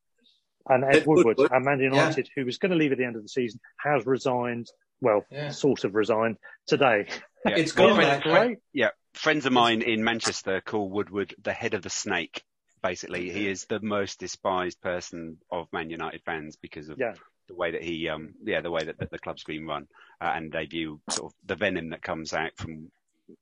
and 0.68 0.85
Ed 0.85 0.96
Ed 0.96 1.07
Woodward, 1.07 1.38
Woodward. 1.38 1.52
at 1.52 1.62
Man 1.62 1.81
United, 1.81 2.28
who 2.35 2.44
was 2.44 2.59
going 2.59 2.72
to 2.72 2.76
leave 2.76 2.92
at 2.92 2.98
the 2.98 3.04
end 3.04 3.16
of 3.16 3.22
the 3.22 3.28
season, 3.28 3.61
has 3.78 4.04
resigned. 4.07 4.68
Well, 5.00 5.24
Yeah. 5.31 5.50
sort 5.50 5.85
of 5.85 5.94
resigned 5.94 6.38
today. 6.66 7.07
Yeah. 7.46 7.52
It's 7.52 7.70
Isn't 7.72 7.76
gone. 7.76 7.98
that 8.00 8.26
I- 8.26 8.46
great? 8.46 8.59
Yeah, 8.72 8.90
friends 9.14 9.46
of 9.46 9.52
mine 9.52 9.83
in 9.83 10.02
Manchester 10.02 10.61
call 10.61 10.90
Woodward 10.90 11.35
the 11.40 11.52
head 11.52 11.74
of 11.74 11.83
the 11.83 11.90
snake. 11.90 12.42
Basically, 12.83 13.31
he 13.31 13.46
is 13.48 13.64
the 13.66 13.78
most 13.81 14.18
despised 14.18 14.81
person 14.81 15.38
of 15.50 15.72
Man 15.72 15.88
United 15.88 16.22
fans 16.24 16.57
because 16.57 16.88
of 16.88 16.98
Yeah. 16.98 17.14
the 17.46 17.54
way 17.54 17.70
that 17.70 17.83
he, 17.85 18.09
um, 18.09 18.35
yeah, 18.42 18.61
the 18.61 18.72
way 18.72 18.83
that, 18.85 18.98
that 18.98 19.11
the 19.11 19.18
club's 19.20 19.44
been 19.44 19.66
run, 19.66 19.87
uh, 20.20 20.33
and 20.35 20.50
they 20.50 20.66
view 20.66 21.00
sort 21.11 21.33
of 21.33 21.38
the 21.46 21.54
venom 21.54 21.90
that 21.90 22.02
comes 22.02 22.33
out 22.35 22.57
from 22.57 22.90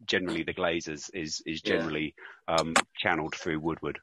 generally 0.05 0.43
the 0.43 0.55
Glazers 0.55 1.11
is 1.15 1.43
is 1.47 1.63
Yeah. 1.65 1.77
generally 1.77 2.15
um, 2.49 2.75
channeled 2.97 3.35
through 3.35 3.61
Woodward. 3.61 3.99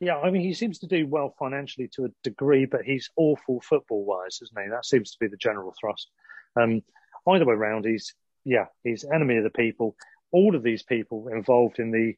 Yeah, 0.00 0.18
I 0.18 0.30
mean, 0.30 0.42
he 0.42 0.54
seems 0.54 0.80
to 0.80 0.86
do 0.86 1.06
well 1.06 1.34
financially 1.38 1.88
to 1.94 2.06
a 2.06 2.08
degree, 2.22 2.66
but 2.66 2.82
he's 2.82 3.10
awful 3.16 3.60
football 3.60 4.04
wise, 4.04 4.40
isn't 4.42 4.62
he? 4.62 4.68
That 4.68 4.84
seems 4.84 5.12
to 5.12 5.18
be 5.20 5.28
the 5.28 5.36
general 5.36 5.72
thrust. 5.80 6.10
Um, 6.56 6.82
either 7.28 7.46
way 7.46 7.54
round, 7.54 7.84
he's, 7.84 8.14
yeah, 8.44 8.66
he's 8.82 9.04
enemy 9.04 9.36
of 9.36 9.44
the 9.44 9.50
people. 9.50 9.96
All 10.32 10.56
of 10.56 10.62
these 10.62 10.82
people 10.82 11.28
involved 11.28 11.78
in 11.78 11.90
the, 11.90 12.16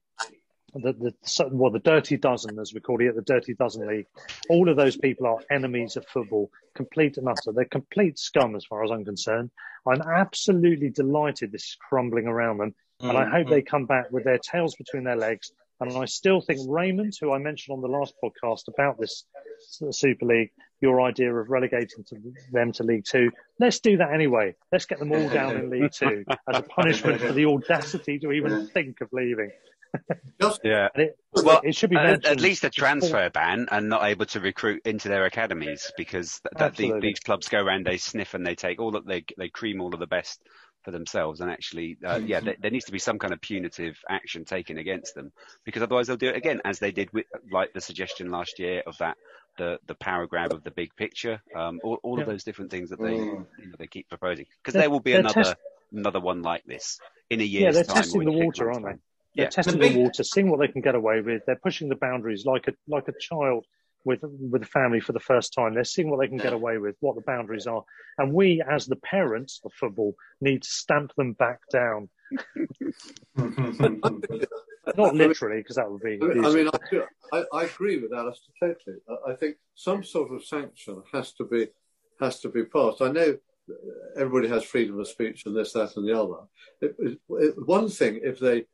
the, 0.75 0.93
the, 0.93 1.49
well, 1.53 1.71
the 1.71 1.79
dirty 1.79 2.17
dozen, 2.17 2.59
as 2.59 2.75
we 2.75 2.81
call 2.81 3.01
it, 3.01 3.15
the 3.15 3.23
dirty 3.23 3.55
dozen 3.55 3.87
league, 3.87 4.07
all 4.49 4.69
of 4.69 4.77
those 4.77 4.97
people 4.97 5.27
are 5.27 5.39
enemies 5.51 5.97
of 5.97 6.07
football, 6.07 6.51
complete 6.75 7.17
and 7.17 7.29
utter. 7.29 7.53
They're 7.53 7.65
complete 7.65 8.19
scum 8.19 8.57
as 8.57 8.65
far 8.65 8.85
as 8.85 8.91
I'm 8.91 9.05
concerned. 9.05 9.51
I'm 9.87 10.03
absolutely 10.03 10.91
delighted 10.91 11.53
this 11.53 11.63
is 11.63 11.77
crumbling 11.89 12.27
around 12.27 12.59
them. 12.59 12.75
And 13.01 13.17
I 13.17 13.25
mm, 13.25 13.31
hope 13.31 13.47
mm. 13.47 13.51
they 13.51 13.63
come 13.63 13.87
back 13.87 14.11
with 14.11 14.25
their 14.25 14.39
tails 14.39 14.75
between 14.75 15.05
their 15.05 15.17
legs. 15.17 15.53
And 15.81 15.93
I 15.97 16.07
still 16.07 16.41
think 16.41 16.61
Raymond, 16.67 17.15
who 17.21 17.33
I 17.33 17.39
mentioned 17.39 17.75
on 17.75 17.83
the 17.83 17.89
last 17.89 18.15
podcast 18.23 18.69
about 18.69 18.99
this 18.99 19.25
Super 19.91 20.25
League, 20.25 20.51
your 20.81 21.03
idea 21.03 21.35
of 21.35 21.51
relegating 21.51 22.05
to 22.05 22.17
them 22.51 22.73
to 22.73 22.83
League 22.83 23.05
Two, 23.05 23.31
let's 23.61 23.81
do 23.81 23.99
that 23.99 24.13
anyway. 24.13 24.55
Let's 24.73 24.87
get 24.87 24.99
them 24.99 25.13
all 25.13 25.29
down 25.29 25.57
in 25.57 25.71
League 25.71 25.93
Two 25.93 26.25
as 26.49 26.59
a 26.59 26.63
punishment 26.63 27.21
for 27.21 27.33
the 27.33 27.45
audacity 27.47 28.19
to 28.21 28.33
even 28.33 28.69
think 28.69 29.03
of 29.03 29.09
leaving. 29.13 29.51
Yeah. 30.63 30.89
It, 30.95 31.19
Well, 31.33 31.61
it 31.65 31.75
should 31.75 31.91
be 31.91 31.97
at, 31.97 32.25
at 32.25 32.41
least 32.41 32.65
a 32.65 32.71
transfer 32.71 33.31
ban 33.31 33.69
and 33.71 33.89
not 33.89 34.05
able 34.05 34.27
to 34.27 34.41
recruit 34.41 34.83
into 34.85 35.09
their 35.09 35.25
academies 35.25 35.93
because 35.97 36.41
th- 36.41 36.53
that 36.59 36.77
the, 36.77 36.99
these 37.01 37.21
clubs 37.21 37.49
go 37.49 37.59
around, 37.63 37.87
they 37.87 37.99
sniff 37.99 38.35
and 38.35 38.47
they 38.47 38.55
take 38.55 38.81
all 38.81 38.93
that 38.93 39.07
they 39.07 39.25
they 39.37 39.49
cream 39.49 39.81
all 39.81 39.93
of 39.93 40.01
the 40.01 40.07
best 40.07 40.41
for 40.83 40.93
themselves 40.93 41.41
and 41.41 41.51
actually 41.51 41.97
uh, 42.07 42.21
yeah 42.25 42.39
there, 42.39 42.55
there 42.61 42.71
needs 42.71 42.85
to 42.85 42.93
be 42.93 42.99
some 43.01 43.19
kind 43.19 43.33
of 43.33 43.41
punitive 43.41 43.99
action 44.09 44.45
taken 44.45 44.79
against 44.79 45.17
them 45.17 45.33
because 45.65 45.83
otherwise 45.83 46.07
they'll 46.07 46.17
do 46.17 46.29
it 46.29 46.37
again 46.37 46.61
as 46.65 46.79
they 46.79 46.93
did 46.93 47.13
with 47.13 47.25
like 47.51 47.73
the 47.73 47.81
suggestion 47.81 48.31
last 48.31 48.61
year 48.61 48.85
of 48.87 48.97
that 48.99 49.17
the 49.59 49.81
the 49.89 49.97
power 49.97 50.29
grab 50.29 50.53
of 50.53 50.63
the 50.63 50.71
big 50.71 50.95
picture 50.95 51.43
um 51.57 51.81
all, 51.83 51.99
all 52.05 52.21
of 52.21 52.27
those 52.27 52.45
different 52.45 52.71
things 52.71 52.91
that 52.91 53.01
they 53.01 53.15
Mm. 53.17 53.47
you 53.59 53.67
know, 53.67 53.75
they 53.81 53.89
keep 53.89 54.09
proposing 54.09 54.47
because 54.63 54.75
there 54.75 54.89
will 54.89 55.01
be 55.01 55.15
another 55.15 55.43
test- 55.43 55.57
another 55.93 56.21
one 56.21 56.43
like 56.43 56.63
this 56.67 57.01
in 57.31 57.41
a 57.41 57.43
yeah, 57.43 57.63
year's 57.63 57.75
they're 57.75 57.85
time 57.85 57.97
testing 57.97 58.25
the 58.25 58.31
water, 58.31 58.71
aren't 58.71 58.87
they? 58.87 58.95
They're 59.37 59.45
Yeah. 59.45 59.51
testing 59.51 59.79
The 59.79 59.91
the, 59.91 59.99
water, 59.99 60.25
seeing 60.25 60.51
what 60.51 60.61
they 60.61 60.69
can 60.69 60.81
get 60.81 60.95
away 60.95 61.21
with. 61.21 61.43
They're 61.47 61.61
pushing 61.63 61.89
the 61.89 61.97
boundaries 61.97 62.47
like 62.47 62.69
a 62.69 62.75
like 62.89 63.09
a 63.09 63.13
child 63.21 63.67
with 64.05 64.21
with 64.23 64.63
a 64.63 64.67
family 64.67 65.01
for 65.01 65.13
the 65.13 65.21
first 65.21 65.53
time. 65.53 65.75
They're 65.75 65.85
seeing 65.85 66.09
what 66.11 66.21
they 66.21 66.29
can 66.29 66.39
get 66.39 66.55
away 66.55 66.79
with, 66.79 66.97
what 67.01 67.17
the 67.17 67.23
boundaries 67.23 67.67
are, 67.67 67.85
and 68.19 68.33
we, 68.33 68.63
as 68.63 68.87
the 68.87 68.97
parents 68.97 69.61
of 69.65 69.73
football, 69.75 70.15
need 70.41 70.63
to 70.63 70.69
stamp 70.69 71.13
them 71.17 71.35
back 71.35 71.61
down. 71.71 72.09
Not 74.97 75.15
literally, 75.15 75.59
because 75.59 75.77
that 75.77 75.91
would 75.91 76.01
be. 76.03 76.19
I 76.23 76.27
mean, 76.27 76.45
I, 76.45 76.51
mean, 76.53 76.71
I, 77.33 77.45
I, 77.53 77.65
agree 77.65 77.99
with 77.99 78.13
Alistair 78.13 78.55
totally. 78.61 78.97
I, 79.09 79.33
I 79.33 79.37
think 79.37 79.57
some 79.75 80.03
sort 80.03 80.33
of 80.33 80.45
sanction 80.45 81.03
has 81.13 81.33
to 81.35 81.45
be 81.45 81.69
has 82.21 82.41
to 82.41 82.49
be 82.49 82.65
passed. 82.65 83.03
I 83.03 83.11
know 83.11 83.37
everybody 84.17 84.49
has 84.49 84.65
freedom 84.65 84.99
of 85.01 85.09
speech 85.09 85.45
and 85.47 85.57
this, 85.57 85.73
that, 85.73 85.97
and 85.97 86.09
the 86.09 86.19
other. 86.19 86.45
It, 86.81 87.19
it, 87.29 87.67
one 87.67 87.89
thing 87.89 88.21
if 88.23 88.39
they 88.39 88.65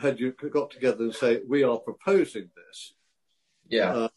had 0.00 0.18
you 0.18 0.32
got 0.32 0.70
together 0.70 1.04
and 1.04 1.14
say 1.14 1.40
we 1.48 1.62
are 1.62 1.78
proposing 1.78 2.50
this, 2.56 2.94
yeah, 3.68 3.92
uh, 3.92 4.08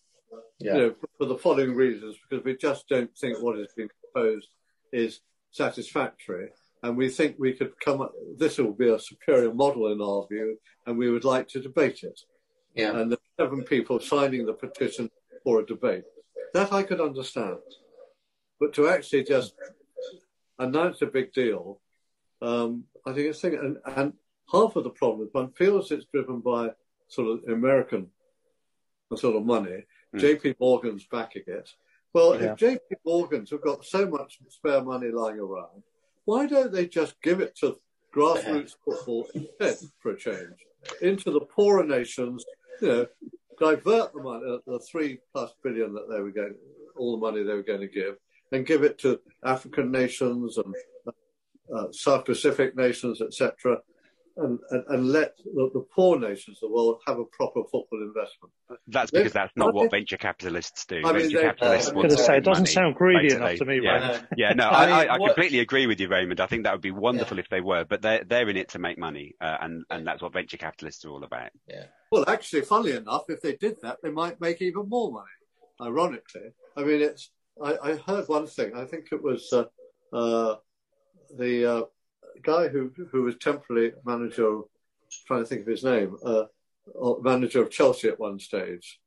yeah. 0.60 0.74
you 0.74 0.80
know, 0.80 0.96
for, 1.00 1.08
for 1.18 1.26
the 1.26 1.38
following 1.38 1.76
reasons, 1.76 2.16
because 2.30 2.44
we 2.44 2.56
just 2.56 2.88
don't 2.88 3.16
think 3.18 3.42
what 3.42 3.60
is 3.60 3.68
being 3.76 3.90
proposed 4.02 4.48
is 4.92 5.22
satisfactory. 5.52 6.50
And 6.84 6.98
we 6.98 7.10
think 7.10 7.38
we 7.40 7.54
could 7.54 7.80
come 7.80 8.02
up, 8.02 8.12
this 8.38 8.58
will 8.58 8.74
be 8.74 8.90
a 8.90 9.00
superior 9.00 9.54
model 9.54 9.92
in 9.94 10.02
our 10.02 10.28
view, 10.30 10.58
and 10.86 10.98
we 10.98 11.10
would 11.10 11.24
like 11.24 11.48
to 11.50 11.62
debate 11.62 12.04
it. 12.04 12.20
yeah. 12.76 12.98
And 12.98 13.12
the 13.12 13.20
seven 13.40 13.64
people 13.64 14.00
signing 14.00 14.46
the 14.46 14.54
petition 14.54 15.10
for 15.44 15.62
a 15.62 15.66
debate. 15.66 16.04
That 16.54 16.74
I 16.74 16.84
could 16.84 17.02
understand. 17.02 17.58
But 18.60 18.74
to 18.74 18.90
actually 18.90 19.24
just 19.24 19.54
announce 20.60 21.02
a 21.02 21.08
big 21.08 21.34
deal, 21.34 21.80
um, 22.42 22.84
I 23.06 23.14
think 23.14 23.28
it's 23.30 23.42
thing, 23.42 23.56
and, 23.56 23.78
and 23.98 24.14
half 24.52 24.76
of 24.76 24.84
the 24.84 24.90
problem 24.90 25.28
is 25.28 25.34
one 25.34 25.52
feels 25.52 25.92
it's 25.92 26.06
driven 26.06 26.40
by 26.40 26.72
sort 27.08 27.28
of 27.30 27.50
American 27.50 28.08
sort 29.16 29.36
of 29.36 29.46
money. 29.46 29.86
Mm. 30.16 30.20
JP 30.20 30.56
Morgan's 30.60 31.06
backing 31.06 31.44
it. 31.48 31.70
Well, 32.14 32.36
Yeah. 32.40 32.54
if 32.54 32.58
JP 32.60 32.80
Morgan's 33.06 33.52
have 33.52 33.62
got 33.62 33.86
so 33.86 34.08
much 34.08 34.40
spare 34.50 34.84
money 34.84 35.10
lying 35.10 35.40
around, 35.40 35.84
why 36.26 36.48
don't 36.48 36.72
they 36.72 36.88
just 36.88 37.20
give 37.22 37.40
it 37.40 37.56
to 37.58 37.78
grassroots 38.16 38.76
football 38.84 39.28
instead 39.34 39.78
for 40.00 40.12
a 40.12 40.18
change? 40.18 40.66
Into 41.02 41.32
the 41.32 41.42
poorer 41.42 41.86
nations, 41.86 42.46
you 42.82 42.88
know, 42.88 43.08
divert 43.60 44.14
the 44.14 44.22
money, 44.22 44.46
uh, 44.50 44.58
the 44.66 44.80
three 44.80 45.20
plus 45.32 45.54
billion 45.64 45.94
that 45.94 46.10
they 46.10 46.22
were 46.22 46.32
going, 46.32 46.56
all 46.98 47.12
the 47.18 47.22
money 47.22 47.44
they 47.44 47.54
were 47.54 47.64
going 47.64 47.82
to 47.82 47.88
give, 47.88 48.16
and 48.52 48.66
give 48.66 48.84
it 48.84 48.98
to 49.00 49.20
African 49.44 49.92
nations 49.92 50.58
and 50.58 50.76
uh, 51.74 51.92
South 51.92 52.26
Pacific 52.26 52.76
nations, 52.76 53.22
etc., 53.22 53.80
and, 54.36 54.60
and, 54.72 54.84
and 54.90 55.12
let 55.12 55.38
the, 55.38 55.70
the 55.74 55.86
poor 55.96 56.18
nations 56.20 56.58
of 56.64 56.70
the 56.70 56.74
world 56.74 57.00
have 57.06 57.20
a 57.20 57.26
proper 57.26 57.62
football 57.64 58.02
investment. 58.02 58.52
That's 58.88 59.12
They- 59.12 59.20
because 59.20 59.34
that's 59.34 59.54
not 59.56 59.74
what 59.74 59.84
think- 59.84 59.92
venture 59.92 60.18
capitalists 60.18 60.86
do. 60.86 60.98
I 61.06 61.14
mean, 61.14 61.22
venture 61.24 61.38
they- 61.38 61.44
capitalists 61.44 61.90
I 61.92 61.94
want 61.94 62.10
to 62.10 62.16
gonna 62.16 62.26
say, 62.26 62.32
make 62.34 62.38
it 62.40 62.46
doesn't 62.46 62.64
money, 62.64 62.72
sound 62.74 62.96
greedy 62.96 63.34
enough 63.36 63.56
to 63.58 63.66
me, 63.66 63.80
Yeah, 63.84 63.94
Raymond. 63.94 64.28
yeah 64.38 64.54
no, 64.54 64.64
I 64.70 64.84
I, 64.84 64.86
mean, 64.86 64.96
I, 64.96 65.06
I 65.14 65.18
what- 65.20 65.28
completely 65.36 65.60
agree 65.60 65.86
with 65.88 66.00
you, 66.00 66.08
Raymond. 66.08 66.40
I 66.40 66.48
think 66.48 66.64
that 66.64 66.72
would 66.74 66.82
be 66.82 66.92
wonderful 66.92 67.38
if 67.38 67.48
they 67.50 67.62
were, 67.62 67.86
but 67.86 68.02
they're 68.02 68.24
they're 68.24 68.50
in 68.50 68.58
it 68.58 68.70
to 68.70 68.80
make 68.80 68.98
money, 68.98 69.36
uh, 69.40 69.58
and 69.62 69.84
and 69.92 70.06
that's 70.08 70.22
what 70.22 70.34
venture 70.34 70.58
capitalists 70.58 71.06
are 71.06 71.10
all 71.10 71.24
about. 71.24 71.50
Yeah. 71.68 71.86
Well, 72.12 72.26
actually, 72.28 72.62
funnily 72.62 72.94
enough, 72.94 73.26
if 73.30 73.42
they 73.42 73.56
did 73.56 73.78
that, 73.82 73.98
they 74.02 74.10
might 74.12 74.42
make 74.42 74.62
even 74.62 74.90
more 74.90 75.12
money. 75.12 75.28
Ironically, 75.82 76.54
I 76.78 76.84
mean, 76.84 77.02
it's. 77.02 77.30
I, 77.64 77.78
I 77.84 77.96
heard 77.98 78.28
one 78.30 78.48
thing. 78.48 78.72
I 78.76 78.86
think 78.86 79.10
it 79.12 79.22
was 79.22 79.54
uh, 79.54 79.66
uh, 80.16 80.56
the 81.38 81.66
uh, 81.72 81.84
guy 82.44 82.68
who 82.68 82.92
who 83.12 83.24
was 83.24 83.36
temporarily 83.38 83.94
manager. 84.06 84.48
Of, 84.48 84.64
trying 85.28 85.42
to 85.44 85.46
think 85.46 85.62
of 85.62 85.68
his 85.68 85.84
name. 85.84 86.16
Uh, 86.26 86.46
manager 87.22 87.62
of 87.62 87.70
Chelsea 87.70 88.08
at 88.10 88.20
one 88.20 88.40
stage. 88.40 89.00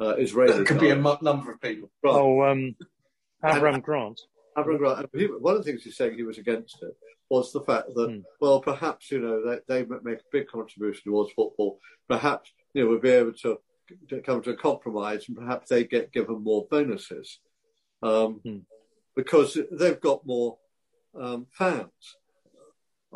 Uh, 0.00 0.14
Israeli. 0.16 0.52
There 0.52 0.64
could 0.64 0.76
guy. 0.76 0.82
be 0.82 0.90
a 0.90 0.96
number 0.96 1.52
of 1.52 1.60
people. 1.60 1.90
Right. 2.02 2.12
Oh, 2.14 2.42
um, 2.42 2.76
Abraham 3.44 3.80
Grant. 3.80 4.20
Abraham 4.58 4.78
Grant, 4.78 5.10
he, 5.14 5.24
one 5.26 5.56
of 5.56 5.64
the 5.64 5.70
things 5.70 5.82
he's 5.82 5.96
saying 5.96 6.14
he 6.16 6.22
was 6.22 6.38
against 6.38 6.82
it 6.82 6.94
was 7.30 7.52
the 7.52 7.62
fact 7.62 7.88
that, 7.94 8.10
Hmm. 8.10 8.18
well, 8.40 8.60
perhaps, 8.60 9.10
you 9.10 9.18
know, 9.20 9.42
they, 9.44 9.58
they 9.82 9.86
make 10.02 10.18
a 10.18 10.30
big 10.30 10.46
contribution 10.48 11.02
towards 11.10 11.32
football. 11.32 11.78
Perhaps, 12.08 12.52
you 12.74 12.82
know, 12.84 12.90
we'll 12.90 13.00
be 13.00 13.10
able 13.10 13.32
to, 13.32 13.58
to 14.10 14.20
come 14.20 14.42
to 14.42 14.50
a 14.50 14.56
compromise 14.56 15.24
and 15.28 15.36
perhaps 15.36 15.70
they 15.70 15.84
get 15.84 16.12
given 16.12 16.42
more 16.44 16.66
bonuses 16.70 17.40
um, 18.02 18.40
Hmm. 18.44 18.58
because 19.16 19.58
they've 19.72 20.00
got 20.00 20.26
more 20.26 20.58
um, 21.18 21.46
fans. 21.52 21.90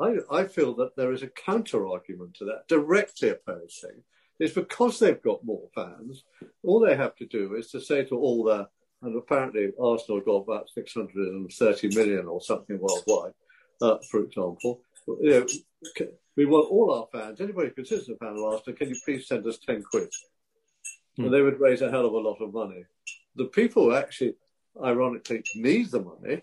I, 0.01 0.17
I 0.31 0.45
feel 0.45 0.75
that 0.77 0.97
there 0.97 1.13
is 1.13 1.23
a 1.23 1.29
counter 1.29 1.89
argument 1.89 2.35
to 2.35 2.45
that, 2.47 2.69
directly 2.69 3.31
opposing. 3.31 4.03
Is 4.39 4.53
because 4.53 5.01
they've 5.01 5.21
got 5.21 5.45
more 5.45 5.69
fans, 5.75 6.23
all 6.63 6.79
they 6.79 6.95
have 6.95 7.17
to 7.17 7.27
do 7.27 7.57
is 7.57 7.73
to 7.73 7.81
say 7.81 8.05
to 8.05 8.17
all 8.17 8.45
their 8.45 8.69
and 9.03 9.17
apparently 9.17 9.71
Arsenal 9.81 10.21
got 10.21 10.37
about 10.37 10.71
630 10.71 11.89
million 11.95 12.27
or 12.27 12.41
something 12.41 12.79
worldwide, 12.81 13.33
uh, 13.81 13.99
for 14.11 14.25
example. 14.25 14.81
You 15.21 15.31
know, 15.31 16.07
we 16.37 16.47
want 16.47 16.71
all 16.71 16.93
our 16.93 17.07
fans, 17.13 17.41
anybody 17.41 17.69
who 17.69 17.75
considers 17.75 18.09
a 18.09 18.17
fan 18.17 18.37
of 18.37 18.43
Arsenal, 18.43 18.77
can 18.77 18.89
you 18.89 18.97
please 19.05 19.27
send 19.27 19.47
us 19.47 19.59
10 19.59 19.85
quid? 19.91 20.09
Hmm. 21.17 21.25
And 21.25 21.35
they 21.35 21.43
would 21.43 21.61
raise 21.61 21.81
a 21.81 21.91
hell 21.91 22.07
of 22.07 22.13
a 22.13 22.19
lot 22.19 22.41
of 22.41 22.53
money. 22.53 22.85
The 23.37 23.47
people 23.47 23.85
who 23.85 23.95
actually, 23.95 24.35
ironically, 24.83 25.43
need 25.55 25.91
the 25.91 26.01
money 26.01 26.43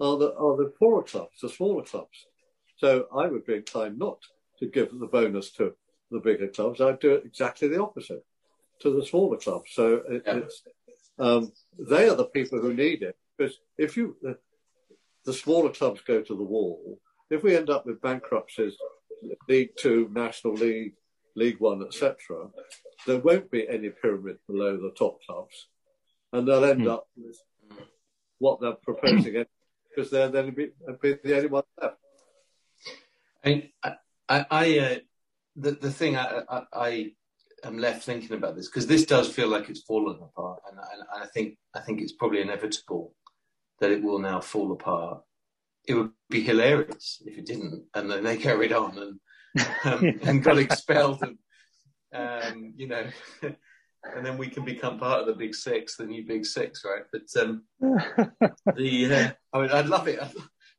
are 0.00 0.18
the, 0.18 0.34
are 0.36 0.56
the 0.56 0.72
poorer 0.78 1.02
clubs, 1.02 1.40
the 1.40 1.48
smaller 1.48 1.82
clubs. 1.82 2.26
So 2.76 3.06
I 3.14 3.26
would 3.26 3.44
be 3.46 3.54
inclined 3.54 3.98
not 3.98 4.18
to 4.58 4.66
give 4.66 4.90
the 4.98 5.06
bonus 5.06 5.50
to 5.52 5.74
the 6.10 6.20
bigger 6.20 6.48
clubs. 6.48 6.80
I'd 6.80 7.00
do 7.00 7.14
it 7.14 7.24
exactly 7.24 7.68
the 7.68 7.82
opposite 7.82 8.24
to 8.80 8.90
the 8.90 9.04
smaller 9.06 9.36
clubs. 9.36 9.70
So 9.72 10.02
it, 10.08 10.22
Yeah. 10.26 10.36
it's 10.38 10.62
um, 11.18 11.52
they 11.78 12.08
are 12.08 12.16
the 12.16 12.24
people 12.26 12.60
who 12.60 12.74
need 12.74 13.02
it 13.02 13.16
because 13.36 13.58
if 13.78 13.96
you 13.96 14.16
the, 14.20 14.36
the 15.24 15.32
smaller 15.32 15.70
clubs 15.70 16.00
go 16.02 16.20
to 16.22 16.36
the 16.36 16.42
wall, 16.42 16.98
if 17.30 17.42
we 17.42 17.56
end 17.56 17.70
up 17.70 17.86
with 17.86 18.00
bankruptcies, 18.02 18.76
League 19.48 19.70
Two, 19.76 20.10
National 20.12 20.54
League, 20.54 20.94
League 21.36 21.60
One, 21.60 21.82
etc., 21.82 22.50
there 23.06 23.18
won't 23.18 23.50
be 23.50 23.68
any 23.68 23.90
pyramid 23.90 24.38
below 24.48 24.76
the 24.76 24.90
top 24.90 25.22
clubs, 25.24 25.68
and 26.32 26.46
they'll 26.46 26.64
end 26.64 26.82
Hmm. 26.82 26.88
up 26.88 27.08
with 27.16 27.40
what 28.38 28.60
they're 28.60 28.72
proposing 28.72 29.46
because 29.88 30.10
they'll 30.10 30.30
then 30.30 30.50
be, 30.50 30.70
be 31.00 31.14
the 31.22 31.36
only 31.36 31.48
ones 31.48 31.66
left. 31.80 31.96
I 33.44 33.48
mean, 33.48 33.70
I, 33.82 33.94
I, 34.28 34.46
I 34.50 34.78
uh, 34.78 34.98
the 35.56 35.72
the 35.72 35.90
thing 35.90 36.16
I, 36.16 36.42
I, 36.48 36.62
I 36.72 37.10
am 37.64 37.78
left 37.78 38.04
thinking 38.04 38.36
about 38.36 38.56
this 38.56 38.68
because 38.68 38.86
this 38.86 39.04
does 39.04 39.28
feel 39.28 39.48
like 39.48 39.68
it's 39.68 39.82
fallen 39.82 40.18
apart, 40.20 40.60
and, 40.70 40.78
and 40.78 41.22
I 41.22 41.26
think 41.26 41.58
I 41.74 41.80
think 41.80 42.00
it's 42.00 42.12
probably 42.12 42.40
inevitable 42.40 43.14
that 43.80 43.90
it 43.90 44.02
will 44.02 44.18
now 44.18 44.40
fall 44.40 44.72
apart. 44.72 45.22
It 45.86 45.94
would 45.94 46.10
be 46.30 46.40
hilarious 46.40 47.22
if 47.26 47.36
it 47.38 47.46
didn't, 47.46 47.84
and 47.94 48.10
then 48.10 48.24
they 48.24 48.36
carried 48.36 48.72
on 48.72 48.98
and 48.98 49.66
um, 49.84 50.20
and 50.22 50.42
got 50.42 50.58
expelled, 50.58 51.22
and 51.22 51.38
um, 52.14 52.72
you 52.76 52.88
know, 52.88 53.04
and 53.42 54.24
then 54.24 54.38
we 54.38 54.48
can 54.48 54.64
become 54.64 54.98
part 54.98 55.20
of 55.20 55.26
the 55.26 55.34
Big 55.34 55.54
Six, 55.54 55.96
the 55.96 56.06
new 56.06 56.26
Big 56.26 56.46
Six, 56.46 56.82
right? 56.84 57.02
But 57.12 57.42
um, 57.42 57.64
the 58.74 59.14
uh, 59.14 59.30
I 59.52 59.60
mean, 59.60 59.70
I'd 59.70 59.88
love 59.88 60.08
it. 60.08 60.20
I'd, 60.20 60.32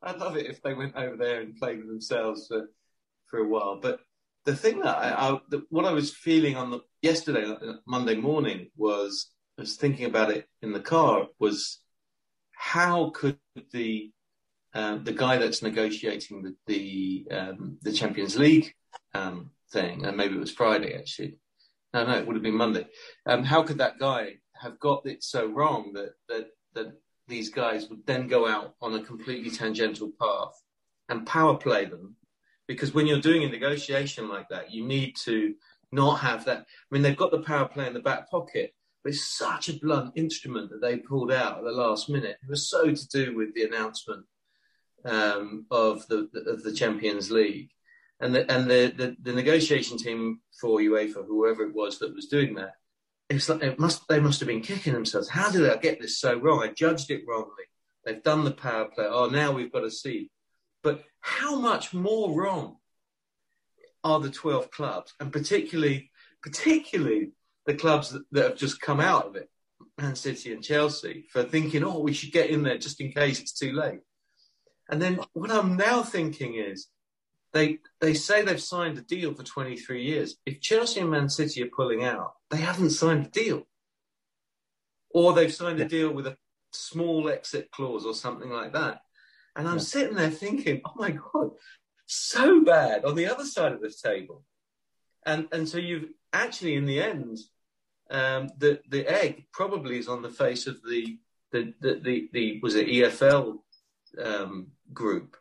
I'd 0.06 0.20
love 0.20 0.38
it 0.38 0.46
if 0.46 0.62
they 0.62 0.74
went 0.74 0.96
over 0.96 1.18
there 1.18 1.42
and 1.42 1.58
played 1.58 1.80
with 1.80 1.88
themselves 1.88 2.48
for 2.48 2.70
for 3.26 3.40
a 3.40 3.48
while. 3.48 3.80
But 3.82 4.00
the 4.46 4.56
thing 4.56 4.80
that 4.82 4.98
I, 4.98 5.30
I 5.30 5.40
the, 5.50 5.64
what 5.70 5.86
I 5.86 5.92
was 5.92 6.14
feeling 6.14 6.56
on 6.56 6.70
the 6.70 6.82
yesterday 7.02 7.44
uh, 7.46 7.74
Monday 7.88 8.16
morning 8.16 8.70
was 8.78 9.32
I 9.58 9.62
was 9.62 9.76
thinking 9.76 10.06
about 10.06 10.32
it 10.32 10.48
in 10.62 10.72
the 10.74 10.80
car 10.80 11.28
was 11.40 11.80
how 12.52 13.10
could 13.10 13.40
the 13.72 14.12
um, 14.74 15.04
the 15.04 15.14
guy 15.14 15.38
that's 15.38 15.64
negotiating 15.64 16.44
the 16.44 16.56
the, 16.68 17.36
um, 17.36 17.78
the 17.82 17.94
Champions 17.94 18.38
League 18.38 18.74
um, 19.14 19.52
thing, 19.72 20.06
and 20.06 20.16
maybe 20.16 20.36
it 20.36 20.40
was 20.40 20.52
Friday 20.52 20.94
actually. 20.94 21.40
No, 21.94 22.06
no, 22.06 22.18
it 22.18 22.28
would 22.28 22.36
have 22.36 22.44
been 22.44 22.58
Monday. 22.58 22.86
Um, 23.26 23.44
how 23.44 23.64
could 23.64 23.78
that 23.78 24.00
guy 24.00 24.36
have 24.62 24.78
got 24.80 25.06
it 25.06 25.24
so 25.24 25.48
wrong 25.48 25.94
that 25.94 26.12
that 26.28 26.48
that 26.74 26.94
these 27.28 27.50
guys 27.50 27.90
would 27.90 28.06
then 28.06 28.28
go 28.28 28.48
out 28.48 28.76
on 28.82 28.94
a 28.94 29.04
completely 29.04 29.50
tangential 29.50 30.12
path 30.20 30.62
and 31.10 31.26
power 31.26 31.56
play 31.56 31.86
them? 31.86 32.16
Because 32.68 32.94
when 32.94 33.08
you're 33.08 33.20
doing 33.20 33.44
a 33.44 33.50
negotiation 33.50 34.28
like 34.28 34.50
that, 34.50 34.72
you 34.72 34.86
need 34.86 35.16
to 35.24 35.56
not 35.92 36.20
have 36.20 36.46
that. 36.46 36.60
I 36.60 36.64
mean, 36.92 37.02
they've 37.02 37.16
got 37.16 37.32
the 37.32 37.42
power 37.42 37.68
play 37.68 37.88
in 37.88 37.94
the 37.94 38.00
back 38.00 38.30
pocket, 38.30 38.74
but 39.04 39.14
it's 39.14 39.38
such 39.38 39.70
a 39.70 39.80
blunt 39.80 40.14
instrument 40.16 40.70
that 40.72 40.82
they 40.82 40.98
pulled 40.98 41.32
out 41.32 41.60
at 41.60 41.64
the 41.64 41.72
last 41.72 42.10
minute. 42.10 42.38
It 42.42 42.50
was 42.50 42.70
so 42.70 42.94
to 42.94 43.08
do 43.08 43.36
with 43.36 43.54
the 43.54 43.64
announcement 43.64 44.26
um, 45.06 45.66
of 45.70 46.08
the 46.08 46.30
of 46.48 46.64
the 46.64 46.74
Champions 46.74 47.30
League, 47.30 47.70
and 48.20 48.34
the 48.34 48.52
and 48.52 48.70
the, 48.70 48.94
the, 48.96 49.16
the 49.22 49.34
negotiation 49.34 49.98
team 49.98 50.42
for 50.60 50.80
UEFA, 50.80 51.26
whoever 51.26 51.64
it 51.64 51.76
was 51.76 52.00
that 52.00 52.16
was 52.16 52.28
doing 52.28 52.56
that, 52.56 52.74
it's 53.30 53.50
like 53.50 53.64
it 53.64 53.80
must 53.80 54.08
they 54.08 54.20
must 54.20 54.40
have 54.40 54.48
been 54.48 54.62
kicking 54.62 54.94
themselves. 54.94 55.30
How 55.30 55.50
did 55.50 55.70
I 55.70 55.78
get 55.78 56.00
this 56.00 56.20
so 56.20 56.38
wrong? 56.38 56.64
I 56.64 56.68
judged 56.68 57.10
it 57.12 57.24
wrongly. 57.28 57.64
They've 58.06 58.22
done 58.22 58.44
the 58.46 58.52
power 58.52 58.86
play. 58.86 59.06
Oh, 59.08 59.30
now 59.30 59.52
we've 59.52 59.72
got 59.72 59.82
to 59.82 59.92
see. 59.92 60.30
But 60.84 61.04
how 61.20 61.56
much 61.56 61.94
more 61.94 62.32
wrong 62.40 62.78
are 64.04 64.20
the 64.20 64.30
12 64.30 64.70
clubs, 64.70 65.14
and 65.20 65.34
particularly, 65.34 66.12
particularly 66.44 67.32
the 67.66 67.74
clubs 67.74 68.12
that, 68.12 68.24
that 68.32 68.44
have 68.44 68.58
just 68.58 68.80
come 68.80 69.00
out 69.00 69.26
of 69.26 69.36
it, 69.36 69.50
Man 69.98 70.16
City 70.16 70.54
and 70.54 70.64
Chelsea, 70.64 71.26
for 71.32 71.44
thinking, 71.44 71.84
oh, 71.84 72.00
we 72.00 72.14
should 72.14 72.32
get 72.32 72.52
in 72.52 72.62
there 72.62 72.78
just 72.78 73.02
in 73.02 73.12
case 73.12 73.40
it's 73.40 73.58
too 73.58 73.74
late. 73.74 74.02
And 74.88 75.02
then 75.02 75.20
what 75.34 75.50
I'm 75.50 75.76
now 75.76 76.04
thinking 76.04 76.54
is, 76.54 76.88
they 77.56 77.80
they 78.02 78.14
say 78.14 78.42
they've 78.42 78.62
signed 78.62 78.98
a 78.98 79.02
deal 79.02 79.34
for 79.34 79.42
23 79.42 80.04
years. 80.04 80.36
If 80.46 80.60
Chelsea 80.60 81.00
and 81.00 81.10
Man 81.10 81.30
City 81.30 81.64
are 81.64 81.70
pulling 81.74 82.04
out, 82.04 82.34
they 82.52 82.58
haven't 82.58 82.90
signed 82.90 83.26
a 83.26 83.30
deal, 83.30 83.66
or 85.10 85.32
they've 85.34 85.54
signed 85.54 85.80
a 85.80 85.88
deal 85.88 86.14
with 86.14 86.28
a 86.28 86.38
small 86.74 87.30
exit 87.30 87.72
clause 87.72 88.06
or 88.06 88.14
something 88.14 88.50
like 88.50 88.74
that. 88.74 89.00
And 89.56 89.70
I'm 89.70 89.78
yeah. 89.78 89.84
sitting 89.84 90.18
there 90.18 90.30
thinking, 90.30 90.82
oh 90.86 90.92
my 90.98 91.12
god, 91.12 91.52
so 92.06 92.62
bad 92.62 93.06
on 93.06 93.16
the 93.16 93.28
other 93.28 93.46
side 93.46 93.72
of 93.72 93.82
this 93.82 94.02
table. 94.02 94.44
And 95.26 95.48
and 95.54 95.68
so 95.68 95.78
you've 95.78 96.10
actually 96.34 96.76
in 96.76 96.86
the 96.86 97.02
end, 97.02 97.38
um, 98.12 98.50
the 98.58 98.82
the 98.90 99.08
egg 99.08 99.46
probably 99.54 99.98
is 99.98 100.10
on 100.10 100.22
the 100.22 100.30
face 100.30 100.68
of 100.68 100.82
the 100.84 101.18
the 101.54 101.74
the, 101.80 102.02
the, 102.04 102.30
the 102.34 102.60
was 102.62 102.76
it 102.76 102.88
EFL 102.88 103.60
um, 104.22 104.68
group 104.92 105.38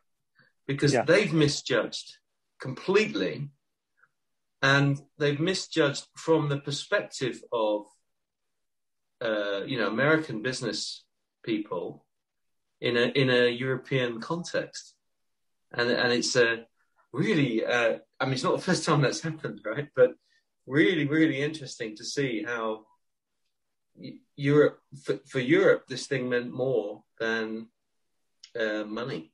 because 0.67 0.93
yeah. 0.93 1.03
they've 1.03 1.33
misjudged 1.33 2.19
completely 2.61 3.51
and 4.65 4.99
they've 5.19 5.41
misjudged 5.41 6.07
from 6.17 6.49
the 6.49 6.59
perspective 6.59 7.43
of 7.53 7.85
uh, 9.21 9.61
you 9.67 9.79
know 9.79 9.89
American 9.89 10.41
business 10.41 11.05
people 11.45 12.07
in 12.81 12.97
a 12.97 13.07
in 13.23 13.29
a 13.29 13.49
European 13.49 14.21
context, 14.21 14.95
and 15.73 15.91
and 15.91 16.13
it's 16.13 16.35
a 16.35 16.65
really 17.13 17.65
uh, 17.65 17.99
I 18.19 18.25
mean 18.25 18.35
it's 18.35 18.43
not 18.43 18.57
the 18.57 18.63
first 18.71 18.85
time 18.85 19.03
that's 19.03 19.21
happened, 19.21 19.61
right? 19.67 19.89
But 19.95 20.13
really 20.67 21.07
really 21.07 21.43
interesting 21.43 21.95
to 21.97 22.05
see 22.05 22.43
how 22.43 22.87
Europe 24.35 24.79
for, 25.03 25.19
for 25.29 25.41
Europe 25.41 25.85
this 25.89 26.07
thing 26.07 26.31
meant 26.31 26.51
more 26.51 27.05
than 27.21 27.69
uh, 28.59 28.85
money. 28.85 29.34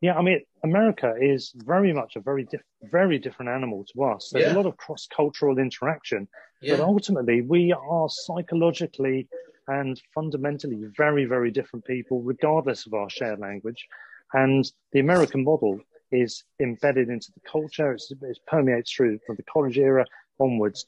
Yeah, 0.00 0.14
I 0.14 0.22
mean, 0.22 0.40
America 0.64 1.14
is 1.20 1.52
very 1.56 1.92
much 1.92 2.16
a 2.16 2.20
very, 2.20 2.44
diff- 2.44 2.62
very 2.90 3.18
different 3.18 3.50
animal 3.50 3.84
to 3.92 4.04
us. 4.04 4.30
There's 4.32 4.46
yeah. 4.46 4.54
a 4.54 4.56
lot 4.56 4.66
of 4.66 4.76
cross 4.78 5.06
cultural 5.14 5.58
interaction, 5.58 6.26
yeah. 6.62 6.76
but 6.76 6.84
ultimately, 6.84 7.42
we 7.42 7.72
are 7.72 8.08
psychologically 8.08 9.28
and 9.68 10.00
fundamentally 10.14 10.84
very, 10.96 11.26
very 11.26 11.50
different 11.50 11.84
people, 11.84 12.22
regardless 12.22 12.86
of 12.86 12.94
our 12.94 13.10
shared 13.10 13.40
language. 13.40 13.86
And 14.32 14.70
the 14.92 15.00
American 15.00 15.44
model 15.44 15.80
is 16.10 16.44
embedded 16.60 17.10
into 17.10 17.30
the 17.32 17.40
culture. 17.40 17.92
It's, 17.92 18.10
it 18.10 18.38
permeates 18.46 18.92
through 18.92 19.18
from 19.26 19.36
the 19.36 19.44
college 19.44 19.78
era 19.78 20.06
onwards. 20.38 20.86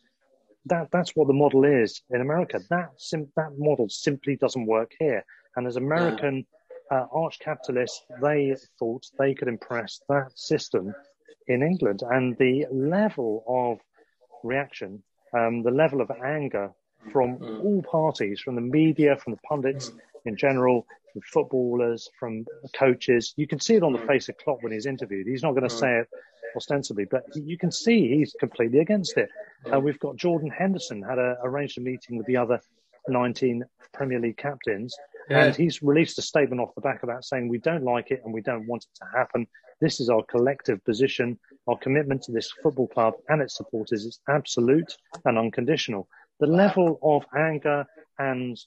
That 0.66 0.88
that's 0.90 1.14
what 1.14 1.26
the 1.26 1.34
model 1.34 1.64
is 1.64 2.02
in 2.10 2.20
America. 2.22 2.60
That 2.70 2.92
sim- 2.96 3.32
that 3.36 3.58
model 3.58 3.88
simply 3.88 4.36
doesn't 4.36 4.66
work 4.66 4.92
here. 4.98 5.22
And 5.54 5.66
as 5.66 5.76
American. 5.76 6.36
Yeah 6.36 6.58
uh, 6.90 7.06
arch 7.12 7.38
capitalists, 7.38 8.02
they 8.20 8.54
thought 8.78 9.04
they 9.18 9.34
could 9.34 9.48
impress 9.48 10.00
that 10.08 10.30
system 10.34 10.94
in 11.46 11.62
England. 11.62 12.02
And 12.02 12.36
the 12.38 12.66
level 12.70 13.44
of 13.46 13.78
reaction, 14.42 15.02
um, 15.36 15.62
the 15.62 15.70
level 15.70 16.00
of 16.00 16.10
anger 16.10 16.72
from 17.12 17.38
mm. 17.38 17.64
all 17.64 17.82
parties, 17.82 18.40
from 18.40 18.54
the 18.54 18.60
media, 18.60 19.16
from 19.16 19.32
the 19.34 19.40
pundits 19.48 19.90
mm. 19.90 19.98
in 20.26 20.36
general, 20.36 20.86
from 21.12 21.22
footballers, 21.22 22.08
from 22.18 22.44
coaches, 22.74 23.34
you 23.36 23.46
can 23.46 23.60
see 23.60 23.74
it 23.74 23.82
on 23.82 23.92
the 23.92 23.98
mm. 23.98 24.06
face 24.06 24.28
of 24.28 24.36
Klopp 24.38 24.58
when 24.62 24.72
he's 24.72 24.86
interviewed. 24.86 25.26
He's 25.26 25.42
not 25.42 25.52
going 25.52 25.68
to 25.68 25.74
say 25.74 25.98
it 25.98 26.08
ostensibly, 26.56 27.06
but 27.10 27.24
you 27.34 27.56
can 27.56 27.72
see 27.72 28.16
he's 28.16 28.34
completely 28.38 28.80
against 28.80 29.16
it. 29.16 29.30
Uh, 29.72 29.80
we've 29.80 29.98
got 29.98 30.16
Jordan 30.16 30.50
Henderson 30.50 31.02
had 31.02 31.18
a, 31.18 31.36
arranged 31.42 31.78
a 31.78 31.80
meeting 31.80 32.18
with 32.18 32.26
the 32.26 32.36
other 32.36 32.60
19 33.08 33.64
Premier 33.92 34.20
League 34.20 34.36
captains 34.36 34.94
yeah. 35.28 35.44
And 35.44 35.56
he's 35.56 35.82
released 35.82 36.18
a 36.18 36.22
statement 36.22 36.60
off 36.60 36.74
the 36.74 36.80
back 36.80 37.02
of 37.02 37.08
that 37.08 37.24
saying, 37.24 37.48
we 37.48 37.58
don't 37.58 37.84
like 37.84 38.10
it 38.10 38.22
and 38.24 38.32
we 38.32 38.42
don't 38.42 38.66
want 38.66 38.84
it 38.84 38.98
to 38.98 39.16
happen. 39.16 39.46
This 39.80 40.00
is 40.00 40.08
our 40.08 40.22
collective 40.24 40.84
position. 40.84 41.38
Our 41.66 41.78
commitment 41.78 42.22
to 42.22 42.32
this 42.32 42.52
football 42.62 42.88
club 42.88 43.14
and 43.28 43.40
its 43.40 43.56
supporters 43.56 44.04
is 44.04 44.20
absolute 44.28 44.96
and 45.24 45.38
unconditional. 45.38 46.08
The 46.40 46.46
level 46.46 46.98
of 47.02 47.24
anger 47.36 47.86
and 48.18 48.58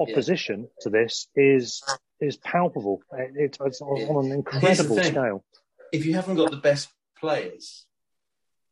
opposition 0.00 0.62
yeah. 0.62 0.82
to 0.82 0.90
this 0.90 1.28
is 1.36 1.82
is 2.20 2.36
palpable. 2.38 3.00
It, 3.12 3.56
it's 3.60 3.80
on 3.80 4.26
an 4.26 4.32
incredible 4.32 5.02
scale. 5.02 5.44
If 5.92 6.06
you 6.06 6.14
haven't 6.14 6.36
got 6.36 6.50
the 6.50 6.56
best 6.56 6.88
players, 7.18 7.86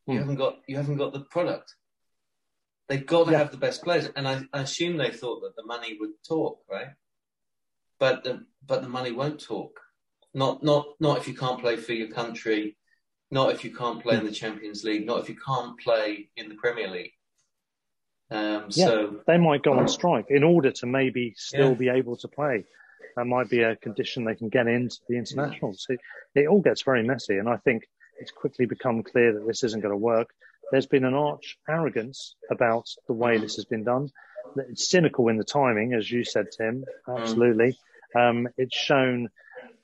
you 0.07 0.13
hmm. 0.13 0.19
haven't 0.19 0.35
got 0.35 0.57
you 0.67 0.77
haven't 0.77 0.97
got 0.97 1.13
the 1.13 1.21
product. 1.21 1.73
They've 2.89 3.05
got 3.05 3.25
to 3.25 3.31
yeah. 3.31 3.37
have 3.37 3.51
the 3.51 3.57
best 3.57 3.81
players, 3.83 4.09
and 4.15 4.27
I, 4.27 4.41
I 4.51 4.61
assume 4.61 4.97
they 4.97 5.11
thought 5.11 5.41
that 5.41 5.55
the 5.55 5.65
money 5.65 5.97
would 5.99 6.11
talk, 6.27 6.59
right? 6.69 6.87
But 8.03 8.21
the, 8.25 8.43
but 8.67 8.81
the 8.81 8.89
money 8.89 9.13
won't 9.13 9.39
talk. 9.39 9.79
Not 10.33 10.61
not 10.61 10.87
not 10.99 11.19
if 11.19 11.25
you 11.29 11.35
can't 11.35 11.61
play 11.61 11.77
for 11.77 11.93
your 11.93 12.09
country, 12.09 12.75
not 13.31 13.53
if 13.53 13.63
you 13.63 13.73
can't 13.73 14.03
play 14.03 14.17
in 14.17 14.25
the 14.25 14.31
Champions 14.31 14.83
League, 14.83 15.05
not 15.05 15.21
if 15.21 15.29
you 15.29 15.37
can't 15.37 15.79
play 15.79 16.29
in 16.35 16.49
the 16.49 16.55
Premier 16.55 16.89
League. 16.89 17.13
Um, 18.29 18.65
yeah, 18.71 18.87
so 18.87 19.21
they 19.25 19.37
might 19.37 19.63
go 19.63 19.79
on 19.79 19.87
strike 19.87 20.25
in 20.27 20.43
order 20.43 20.71
to 20.71 20.85
maybe 20.85 21.33
still 21.37 21.69
yeah. 21.69 21.75
be 21.75 21.87
able 21.87 22.17
to 22.17 22.27
play. 22.27 22.65
That 23.15 23.23
might 23.25 23.49
be 23.49 23.61
a 23.61 23.77
condition 23.77 24.25
they 24.25 24.35
can 24.35 24.49
get 24.49 24.67
into 24.67 24.97
the 25.07 25.15
internationals. 25.15 25.85
It, 25.87 26.01
it 26.35 26.47
all 26.47 26.61
gets 26.61 26.81
very 26.81 27.03
messy, 27.03 27.37
and 27.37 27.47
I 27.47 27.55
think 27.57 27.83
it's 28.19 28.31
quickly 28.31 28.65
become 28.65 29.01
clear 29.03 29.31
that 29.31 29.47
this 29.47 29.63
isn't 29.63 29.79
going 29.79 29.93
to 29.93 29.97
work. 29.97 30.27
There's 30.71 30.87
been 30.87 31.05
an 31.05 31.13
arch 31.13 31.57
arrogance 31.69 32.35
about 32.51 32.89
the 33.07 33.13
way 33.13 33.37
this 33.37 33.55
has 33.55 33.65
been 33.65 33.85
done. 33.85 34.09
It's 34.57 34.89
cynical 34.89 35.29
in 35.29 35.37
the 35.37 35.45
timing, 35.45 35.93
as 35.93 36.11
you 36.11 36.25
said, 36.25 36.47
Tim. 36.51 36.83
Absolutely. 37.07 37.77
Um, 38.15 38.47
it's 38.57 38.77
shown 38.77 39.29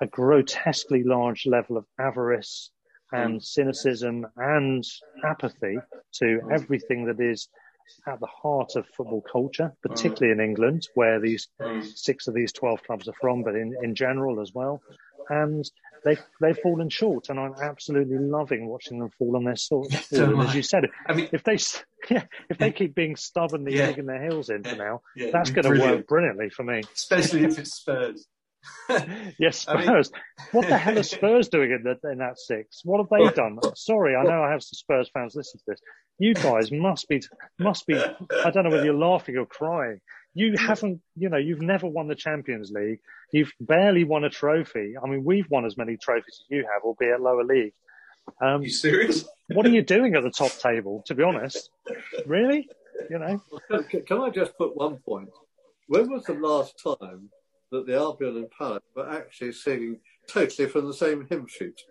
a 0.01 0.07
grotesquely 0.07 1.03
large 1.03 1.45
level 1.45 1.77
of 1.77 1.85
avarice 1.99 2.71
and 3.11 3.33
hmm. 3.33 3.39
cynicism 3.39 4.27
and 4.37 4.83
apathy 5.25 5.77
to 6.13 6.39
hmm. 6.39 6.51
everything 6.51 7.05
that 7.05 7.19
is 7.19 7.49
at 8.07 8.19
the 8.19 8.27
heart 8.27 8.75
of 8.75 8.85
football 8.95 9.23
culture, 9.31 9.73
hmm. 9.83 9.89
particularly 9.89 10.31
in 10.31 10.39
England, 10.39 10.87
where 10.95 11.19
these 11.19 11.47
six 11.95 12.27
of 12.27 12.33
these 12.33 12.53
12 12.53 12.83
clubs 12.83 13.07
are 13.07 13.15
from, 13.19 13.43
but 13.43 13.55
in, 13.55 13.75
in 13.83 13.95
general 13.95 14.39
as 14.41 14.51
well. 14.53 14.81
And 15.29 15.63
they've, 16.03 16.21
they've 16.41 16.57
fallen 16.57 16.89
short, 16.89 17.29
and 17.29 17.39
I'm 17.39 17.53
absolutely 17.61 18.17
loving 18.17 18.67
watching 18.67 18.99
them 18.99 19.09
fall 19.17 19.35
on 19.35 19.43
their 19.43 19.55
sword. 19.55 19.87
So 20.09 20.39
as 20.41 20.55
you 20.55 20.63
said, 20.63 20.85
I 21.07 21.13
mean, 21.13 21.29
if 21.31 21.43
they, 21.43 21.57
yeah, 22.09 22.23
if 22.49 22.57
they 22.57 22.71
keep 22.71 22.95
being 22.95 23.15
stubbornly 23.15 23.77
yeah. 23.77 23.87
digging 23.87 24.05
their 24.05 24.23
heels 24.23 24.49
in 24.49 24.63
for 24.63 24.75
now, 24.75 25.01
yeah, 25.15 25.29
that's 25.31 25.51
going 25.51 25.71
to 25.71 25.79
work 25.79 26.07
brilliantly 26.07 26.49
for 26.49 26.63
me. 26.63 26.81
Especially 26.93 27.43
if 27.43 27.59
it's 27.59 27.75
Spurs. 27.75 28.27
yes, 29.39 29.59
Spurs. 29.59 29.87
I 29.87 29.91
mean... 29.91 30.03
what 30.51 30.67
the 30.67 30.77
hell 30.77 30.97
are 30.97 31.03
Spurs 31.03 31.47
doing 31.49 31.71
in, 31.71 31.83
the, 31.83 32.11
in 32.11 32.17
that 32.19 32.39
six? 32.39 32.81
What 32.83 32.99
have 32.99 33.09
they 33.09 33.29
done? 33.35 33.59
Sorry, 33.75 34.15
I 34.15 34.23
know 34.23 34.43
I 34.43 34.51
have 34.51 34.63
some 34.63 34.75
Spurs 34.75 35.09
fans 35.13 35.35
listening 35.35 35.61
to 35.65 35.71
this. 35.71 35.81
You 36.17 36.33
guys 36.33 36.71
must 36.71 37.07
be 37.07 37.21
must 37.59 37.87
be. 37.87 37.95
I 37.95 38.49
don't 38.51 38.63
know 38.65 38.71
whether 38.71 38.83
you're 38.83 38.93
laughing 38.93 39.37
or 39.37 39.45
crying. 39.45 40.01
You 40.33 40.55
haven't, 40.57 41.01
you 41.15 41.29
know, 41.29 41.37
you've 41.37 41.61
never 41.61 41.87
won 41.87 42.07
the 42.07 42.15
Champions 42.15 42.71
League. 42.71 42.99
You've 43.31 43.51
barely 43.59 44.03
won 44.03 44.23
a 44.23 44.29
trophy. 44.29 44.95
I 45.01 45.07
mean, 45.07 45.23
we've 45.23 45.49
won 45.49 45.65
as 45.65 45.77
many 45.77 45.97
trophies 45.97 46.41
as 46.41 46.45
you 46.49 46.67
have, 46.71 46.83
albeit 46.83 47.19
lower 47.19 47.43
league. 47.43 47.73
Um, 48.41 48.61
you 48.61 48.69
serious? 48.69 49.25
what 49.47 49.65
are 49.65 49.69
you 49.69 49.81
doing 49.81 50.15
at 50.15 50.23
the 50.23 50.31
top 50.31 50.51
table? 50.59 51.03
To 51.07 51.15
be 51.15 51.23
honest, 51.23 51.69
really, 52.25 52.69
you 53.09 53.17
know. 53.19 53.41
Can, 53.89 54.03
can 54.03 54.21
I 54.21 54.29
just 54.29 54.57
put 54.57 54.75
one 54.75 54.97
point? 54.97 55.29
When 55.87 56.11
was 56.11 56.23
the 56.25 56.33
last 56.33 56.81
time 56.83 57.29
that 57.71 57.87
the 57.87 57.95
Albion 57.95 58.37
and 58.37 58.51
Palace 58.51 58.83
were 58.95 59.09
actually 59.09 59.53
singing 59.53 59.99
totally 60.27 60.67
from 60.67 60.85
the 60.85 60.93
same 60.93 61.25
hymn 61.29 61.47
sheet? 61.47 61.81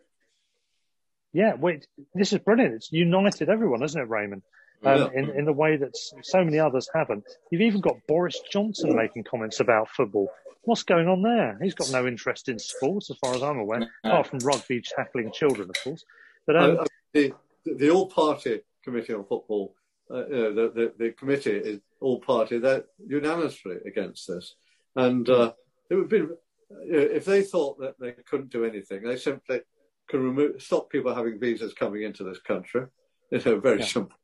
Yeah, 1.33 1.55
wait, 1.55 1.87
this 2.15 2.33
is 2.33 2.39
brilliant. 2.39 2.75
It's 2.75 2.93
united 2.93 3.49
everyone, 3.49 3.83
isn't 3.83 4.01
it, 4.01 4.09
Raymond? 4.09 4.43
Um, 4.85 5.11
yeah. 5.13 5.21
in, 5.21 5.31
in 5.31 5.45
the 5.45 5.53
way 5.53 5.77
that 5.77 5.97
so 5.97 6.45
many 6.45 6.61
others 6.61 6.89
haven't. 6.95 7.25
You've 7.51 7.63
even 7.63 7.81
got 7.81 7.97
Boris 8.07 8.41
Johnson 8.51 8.95
making 8.95 9.25
comments 9.25 9.59
about 9.59 9.89
football. 9.89 10.31
What's 10.63 10.85
going 10.85 11.09
on 11.09 11.23
there? 11.23 11.59
He's 11.61 11.75
got 11.75 11.91
no 11.91 12.07
interest 12.07 12.49
in 12.49 12.61
sports, 12.61 13.11
as 13.11 13.17
far 13.17 13.35
as 13.35 13.43
I'm 13.43 13.59
aware, 13.59 13.91
apart 14.05 14.29
from 14.29 14.39
rugby 14.41 14.81
tackling 14.83 15.33
children, 15.33 15.69
of 15.69 15.83
course. 15.83 16.05
But 16.47 16.57
um, 16.57 16.79
uh, 16.79 16.85
the, 17.13 17.33
the 17.65 17.91
all-party 17.91 18.61
committee 18.85 19.15
on 19.15 19.25
football, 19.25 19.75
uh, 20.11 20.27
you 20.27 20.37
know, 20.37 20.55
the, 20.55 20.71
the, 20.71 20.93
the, 20.97 21.11
committee 21.13 21.57
is 21.57 21.81
all-party. 22.01 22.59
They're 22.59 22.85
unanimously 23.05 23.79
against 23.85 24.29
this, 24.29 24.55
and 24.95 25.29
uh, 25.29 25.53
it 25.91 25.97
would 25.97 26.09
be 26.09 26.27
if 26.71 27.25
they 27.25 27.43
thought 27.43 27.79
that 27.81 27.99
they 27.99 28.13
couldn't 28.13 28.51
do 28.51 28.65
anything, 28.65 29.03
they 29.03 29.17
simply 29.17 29.61
can 30.09 30.23
remove, 30.23 30.63
stop 30.63 30.91
people 30.91 31.15
having 31.15 31.39
visas 31.39 31.73
coming 31.73 32.03
into 32.03 32.25
this 32.25 32.41
country. 32.41 32.87
You 33.31 33.43
know, 33.45 33.61
very 33.61 33.81
yeah. 33.81 33.87
simple. 33.87 34.18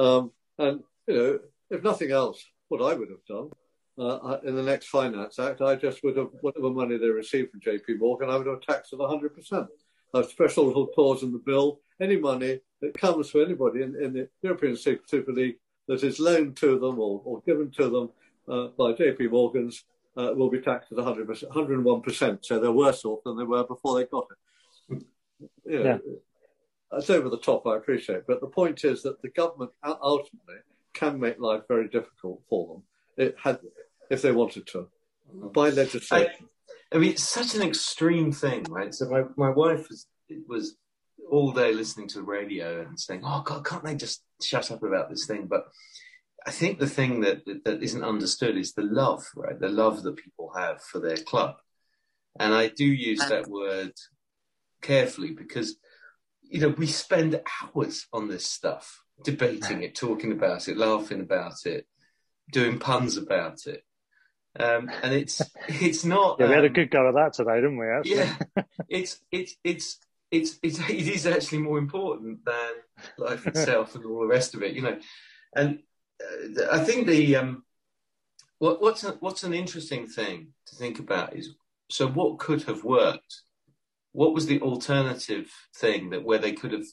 Um, 0.00 0.32
and 0.58 0.80
you 1.06 1.14
know, 1.14 1.38
if 1.70 1.82
nothing 1.82 2.10
else, 2.10 2.42
what 2.68 2.82
I 2.82 2.94
would 2.94 3.10
have 3.10 3.24
done 3.28 3.50
uh, 3.98 4.38
in 4.44 4.54
the 4.56 4.62
next 4.62 4.86
Finance 4.88 5.38
Act, 5.38 5.60
I 5.60 5.76
just 5.76 6.02
would 6.02 6.16
have 6.16 6.28
whatever 6.40 6.70
money 6.70 6.96
they 6.96 7.08
received 7.08 7.50
from 7.50 7.60
J.P. 7.60 7.94
Morgan, 7.94 8.30
I 8.30 8.36
would 8.36 8.46
have 8.46 8.62
taxed 8.62 8.92
it 8.92 8.98
100 8.98 9.34
percent. 9.34 9.66
A 10.14 10.24
special 10.24 10.66
little 10.66 10.86
clause 10.86 11.22
in 11.22 11.32
the 11.32 11.38
bill: 11.38 11.80
any 12.00 12.16
money 12.16 12.60
that 12.80 12.98
comes 12.98 13.30
for 13.30 13.42
anybody 13.42 13.82
in, 13.82 13.94
in 14.02 14.12
the 14.12 14.28
European 14.42 14.76
Super 14.76 15.32
League 15.32 15.56
that 15.86 16.02
is 16.02 16.18
loaned 16.18 16.56
to 16.56 16.78
them 16.78 16.98
or, 16.98 17.20
or 17.24 17.42
given 17.46 17.70
to 17.72 17.88
them 17.88 18.10
uh, 18.48 18.68
by 18.78 18.92
JP 18.92 19.30
Morgan's 19.30 19.84
uh, 20.16 20.32
will 20.34 20.50
be 20.50 20.60
taxed 20.60 20.92
at 20.92 20.98
100%, 20.98 21.44
101%. 21.44 22.38
So 22.44 22.58
they're 22.58 22.72
worse 22.72 23.04
off 23.04 23.20
than 23.24 23.36
they 23.36 23.44
were 23.44 23.64
before 23.64 23.98
they 23.98 24.06
got 24.06 24.26
it. 24.30 25.04
You 25.64 25.84
know, 25.84 25.84
Yeah. 25.84 25.98
It's 26.92 27.10
over 27.10 27.28
the 27.28 27.38
top, 27.38 27.66
I 27.66 27.76
appreciate. 27.76 28.26
But 28.26 28.40
the 28.40 28.48
point 28.48 28.84
is 28.84 29.02
that 29.02 29.22
the 29.22 29.30
government 29.30 29.70
ultimately 29.84 30.56
can 30.92 31.20
make 31.20 31.38
life 31.38 31.62
very 31.68 31.88
difficult 31.88 32.42
for 32.48 32.66
them 32.66 32.82
it 33.20 33.36
had, 33.38 33.60
if 34.10 34.22
they 34.22 34.32
wanted 34.32 34.66
to, 34.68 34.88
by 35.32 35.70
legislation. 35.70 36.48
I 36.92 36.98
mean, 36.98 37.12
it's 37.12 37.22
such 37.22 37.54
an 37.54 37.62
extreme 37.62 38.32
thing, 38.32 38.64
right? 38.64 38.94
So 38.94 39.08
my, 39.08 39.24
my 39.36 39.50
wife 39.50 39.88
was 39.88 40.06
was 40.48 40.76
all 41.30 41.52
day 41.52 41.72
listening 41.72 42.08
to 42.08 42.18
the 42.18 42.24
radio 42.24 42.80
and 42.80 42.98
saying, 42.98 43.22
"Oh 43.24 43.42
God, 43.42 43.64
can't 43.64 43.84
they 43.84 43.94
just 43.94 44.22
shut 44.42 44.70
up 44.70 44.82
about 44.82 45.10
this 45.10 45.26
thing?" 45.26 45.46
But 45.46 45.66
I 46.46 46.50
think 46.50 46.78
the 46.78 46.88
thing 46.88 47.20
that 47.20 47.44
that, 47.46 47.64
that 47.64 47.82
isn't 47.82 48.02
understood 48.02 48.56
is 48.56 48.72
the 48.72 48.82
love, 48.82 49.24
right? 49.36 49.58
The 49.58 49.68
love 49.68 50.02
that 50.02 50.16
people 50.16 50.52
have 50.56 50.82
for 50.82 50.98
their 50.98 51.18
club, 51.18 51.56
and 52.38 52.52
I 52.54 52.68
do 52.68 52.86
use 52.86 53.20
that 53.28 53.48
word 53.48 53.92
carefully 54.82 55.32
because 55.32 55.76
you 56.50 56.60
know 56.60 56.74
we 56.76 56.86
spend 56.86 57.40
hours 57.62 58.06
on 58.12 58.28
this 58.28 58.46
stuff, 58.46 59.04
debating 59.24 59.82
it, 59.82 59.94
talking 59.94 60.32
about 60.32 60.68
it, 60.68 60.76
laughing 60.76 61.20
about 61.20 61.64
it, 61.64 61.86
doing 62.52 62.78
puns 62.78 63.16
about 63.16 63.66
it. 63.66 63.84
Um, 64.58 64.90
and 65.02 65.14
it's 65.14 65.40
it's 65.68 66.04
not. 66.04 66.38
Yeah, 66.40 66.48
we 66.48 66.54
had 66.54 66.64
a 66.64 66.68
um, 66.68 66.72
good 66.72 66.90
go 66.90 67.08
at 67.08 67.14
that 67.14 67.32
today, 67.34 67.56
didn't 67.56 67.78
we? 67.78 67.86
Actually? 67.86 68.16
yeah, 68.16 68.62
it's 68.88 69.20
it's 69.30 69.56
it's 69.62 69.98
it's 70.30 70.58
it's 70.62 70.78
it 70.90 71.08
is 71.08 71.26
actually 71.26 71.58
more 71.58 71.78
important 71.78 72.44
than 72.44 72.72
life 73.16 73.46
itself 73.46 73.94
and 73.94 74.04
all 74.04 74.20
the 74.20 74.26
rest 74.26 74.54
of 74.54 74.62
it, 74.62 74.74
you 74.74 74.82
know. 74.82 74.98
And 75.54 75.80
uh, 76.22 76.66
I 76.72 76.80
think 76.80 77.06
the 77.06 77.36
um, 77.36 77.64
what 78.58 78.82
what's 78.82 79.04
a, 79.04 79.12
what's 79.12 79.44
an 79.44 79.54
interesting 79.54 80.06
thing 80.06 80.48
to 80.66 80.76
think 80.76 80.98
about 80.98 81.36
is 81.36 81.54
so 81.88 82.08
what 82.08 82.38
could 82.38 82.64
have 82.64 82.84
worked. 82.84 83.42
What 84.12 84.34
was 84.34 84.46
the 84.46 84.60
alternative 84.60 85.50
thing 85.76 86.10
that 86.10 86.24
where 86.24 86.38
they 86.38 86.52
could 86.52 86.72
have 86.72 86.86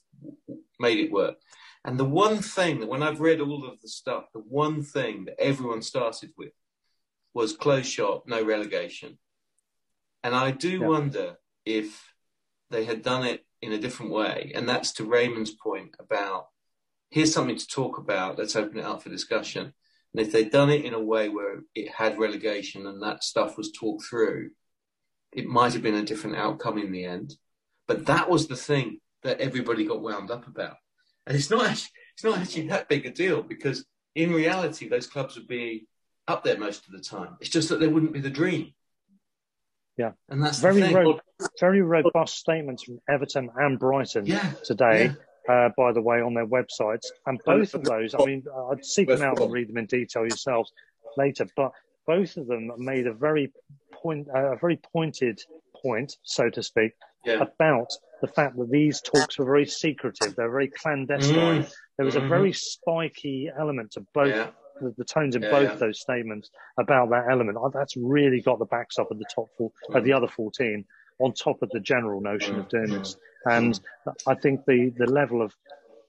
made 0.79 0.99
it 0.99 1.11
work? 1.11 1.37
And 1.83 1.97
the 1.97 2.05
one 2.05 2.39
thing 2.39 2.79
that 2.79 2.89
when 2.89 3.03
I've 3.03 3.21
read 3.21 3.39
all 3.39 3.67
of 3.67 3.81
the 3.81 3.87
stuff, 3.87 4.25
the 4.33 4.39
one 4.39 4.83
thing 4.83 5.25
that 5.25 5.39
everyone 5.39 5.81
started 5.81 6.31
with 6.37 6.53
was 7.33 7.55
close 7.55 7.87
shop, 7.87 8.23
no 8.27 8.43
relegation. 8.43 9.17
And 10.23 10.35
I 10.35 10.51
do 10.51 10.79
Yeah. 10.79 10.87
wonder 10.87 11.39
if 11.65 12.13
they 12.69 12.85
had 12.85 13.01
done 13.01 13.25
it 13.25 13.45
in 13.61 13.71
a 13.71 13.77
different 13.79 14.11
way. 14.11 14.51
And 14.53 14.67
that's 14.67 14.91
to 14.93 15.05
Raymond's 15.05 15.51
point 15.51 15.95
about 15.99 16.49
here's 17.09 17.33
something 17.33 17.57
to 17.57 17.67
talk 17.67 17.97
about, 17.97 18.37
let's 18.37 18.55
open 18.55 18.79
it 18.79 18.85
up 18.85 19.01
for 19.01 19.09
discussion. 19.09 19.73
And 20.13 20.25
if 20.25 20.31
they'd 20.31 20.51
done 20.51 20.69
it 20.69 20.83
in 20.83 20.93
a 20.93 20.99
way 20.99 21.29
where 21.29 21.61
it 21.73 21.89
had 21.89 22.19
relegation 22.19 22.85
and 22.87 23.01
that 23.01 23.23
stuff 23.23 23.57
was 23.57 23.71
talked 23.71 24.05
through, 24.05 24.51
it 25.37 25.45
might 25.45 25.71
have 25.73 25.83
been 25.83 25.95
a 25.95 26.03
different 26.03 26.35
outcome 26.35 26.79
in 26.79 26.91
the 26.91 27.05
end. 27.05 27.35
But 27.87 28.07
that 28.07 28.29
was 28.29 28.47
the 28.47 28.55
thing 28.55 28.99
that 29.23 29.39
everybody 29.39 29.85
got 29.85 30.01
wound 30.01 30.31
up 30.31 30.47
about. 30.47 30.75
And 31.27 31.37
it's 31.37 31.51
not 31.51 31.65
actually, 31.67 31.91
it's 32.15 32.23
not 32.23 32.39
actually 32.39 32.67
that 32.69 32.89
big 32.89 33.05
a 33.05 33.11
deal 33.11 33.43
because 33.43 33.85
in 34.15 34.33
reality, 34.33 34.89
those 34.89 35.05
clubs 35.05 35.35
would 35.35 35.47
be 35.47 35.87
up 36.27 36.43
there 36.43 36.57
most 36.57 36.87
of 36.87 36.91
the 36.91 36.99
time. 36.99 37.37
It's 37.39 37.51
just 37.51 37.69
that 37.69 37.79
they 37.79 37.87
wouldn't 37.87 38.13
be 38.13 38.19
the 38.19 38.31
dream. 38.31 38.73
Yeah. 39.95 40.11
And 40.27 40.43
that's 40.43 40.59
very 40.59 40.81
ro- 40.93 41.19
very 41.59 41.81
robust 41.81 42.35
statements 42.35 42.83
from 42.83 42.99
Everton 43.07 43.49
and 43.55 43.77
Brighton 43.79 44.25
Yeah, 44.25 44.51
today. 44.65 45.11
Uh, 45.47 45.69
by 45.77 45.93
the 45.93 46.01
way, 46.01 46.19
on 46.19 46.33
their 46.33 46.45
websites, 46.45 47.05
and 47.25 47.39
both 47.45 47.73
of 47.73 47.81
those, 47.85 48.13
I 48.13 48.25
mean, 48.25 48.43
I'd 48.69 48.83
seek 48.83 49.07
them 49.07 49.21
out 49.21 49.39
and 49.39 49.49
read 49.49 49.69
them 49.69 49.77
in 49.77 49.85
detail 49.85 50.23
yourselves 50.23 50.73
later. 51.15 51.47
But 51.55 51.71
both 52.07 52.37
of 52.37 52.47
them 52.47 52.71
made 52.77 53.05
a 53.05 53.13
very 53.13 53.51
point, 53.91 54.27
uh, 54.33 54.53
a 54.53 54.57
very 54.57 54.77
pointed 54.93 55.39
point, 55.81 56.15
so 56.23 56.49
to 56.49 56.63
speak, 56.63 56.93
Yeah. 57.25 57.43
about 57.43 57.89
the 58.21 58.27
fact 58.27 58.55
that 58.57 58.71
these 58.71 59.01
talks 59.01 59.37
were 59.37 59.45
very 59.45 59.65
secretive. 59.65 60.35
They're 60.35 60.49
very 60.49 60.69
clandestine. 60.69 61.63
Mm. 61.63 61.75
There 61.97 62.05
was 62.05 62.15
a 62.15 62.21
Mhm. 62.21 62.29
very 62.29 62.53
spiky 62.53 63.49
element 63.55 63.91
to 63.91 64.01
both 64.13 64.33
Yeah. 64.33 64.49
the, 64.81 64.93
the 64.97 65.03
tones 65.03 65.35
in 65.35 65.41
Yeah, 65.43 65.51
both 65.51 65.79
those 65.79 65.99
statements 65.99 66.49
about 66.77 67.09
that 67.09 67.25
element. 67.29 67.57
That's 67.73 67.97
really 67.97 68.41
got 68.41 68.59
the 68.59 68.65
backs 68.65 68.97
up 68.97 69.11
of 69.11 69.19
the 69.19 69.25
top 69.33 69.49
four, 69.57 69.71
of 69.93 70.03
the 70.03 70.13
other 70.13 70.27
14 70.27 70.85
on 71.19 71.33
top 71.33 71.61
of 71.61 71.69
the 71.71 71.79
general 71.79 72.21
notion 72.21 72.57
of 72.59 72.69
doing 72.69 72.91
this. 72.91 73.17
And 73.45 73.79
I 74.25 74.35
think 74.35 74.65
the, 74.65 74.89
the 74.97 75.07
level 75.07 75.41
of 75.41 75.55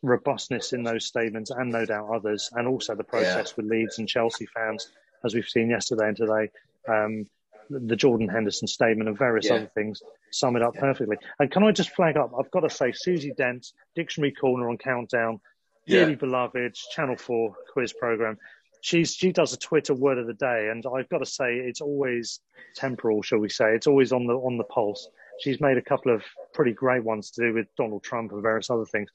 robustness 0.02 0.72
in 0.72 0.82
those 0.84 1.06
statements 1.06 1.50
and 1.50 1.70
no 1.72 1.84
doubt 1.84 2.08
others, 2.10 2.50
and 2.54 2.68
also 2.68 2.94
the 2.94 3.04
process 3.04 3.56
with 3.56 3.66
Leeds 3.66 3.98
and 3.98 4.08
Chelsea 4.08 4.46
fans, 4.46 4.92
as 5.24 5.34
we've 5.34 5.48
seen 5.48 5.70
yesterday 5.70 6.08
and 6.08 6.16
today, 6.16 6.50
um, 6.88 7.26
the 7.70 7.96
Jordan 7.96 8.28
Henderson 8.28 8.66
statement 8.66 9.08
and 9.08 9.18
various 9.18 9.46
Yeah. 9.46 9.56
other 9.56 9.70
things 9.74 10.02
sum 10.30 10.56
it 10.56 10.62
up 10.62 10.74
perfectly. 10.74 11.16
And 11.38 11.50
can 11.50 11.62
I 11.64 11.72
just 11.72 11.90
flag 11.94 12.16
up? 12.16 12.32
I've 12.38 12.50
got 12.50 12.60
to 12.60 12.70
say, 12.70 12.92
Susie 12.92 13.32
Dent, 13.36 13.66
Dictionary 13.94 14.32
Corner 14.32 14.68
on 14.70 14.78
Countdown, 14.78 15.40
Yeah. 15.86 16.00
dearly 16.00 16.14
beloved 16.16 16.74
Channel 16.74 17.16
Four 17.16 17.54
quiz 17.72 17.92
program. 17.92 18.38
She's 18.80 19.12
she 19.14 19.32
does 19.32 19.52
a 19.52 19.58
Twitter 19.58 19.94
word 19.94 20.18
of 20.18 20.26
the 20.26 20.34
day, 20.34 20.68
and 20.70 20.84
I've 20.94 21.08
got 21.08 21.18
to 21.18 21.26
say 21.26 21.56
it's 21.56 21.80
always 21.80 22.40
temporal, 22.76 23.22
shall 23.22 23.40
we 23.40 23.48
say? 23.48 23.74
It's 23.74 23.86
always 23.88 24.12
on 24.12 24.26
the 24.26 24.34
on 24.34 24.56
the 24.56 24.64
pulse. 24.64 25.08
She's 25.40 25.60
made 25.60 25.76
a 25.78 25.82
couple 25.82 26.14
of 26.14 26.22
pretty 26.54 26.72
great 26.72 27.02
ones 27.04 27.30
to 27.32 27.46
do 27.46 27.54
with 27.54 27.66
Donald 27.76 28.02
Trump 28.04 28.32
and 28.32 28.40
various 28.42 28.70
other 28.70 28.86
things. 28.86 29.10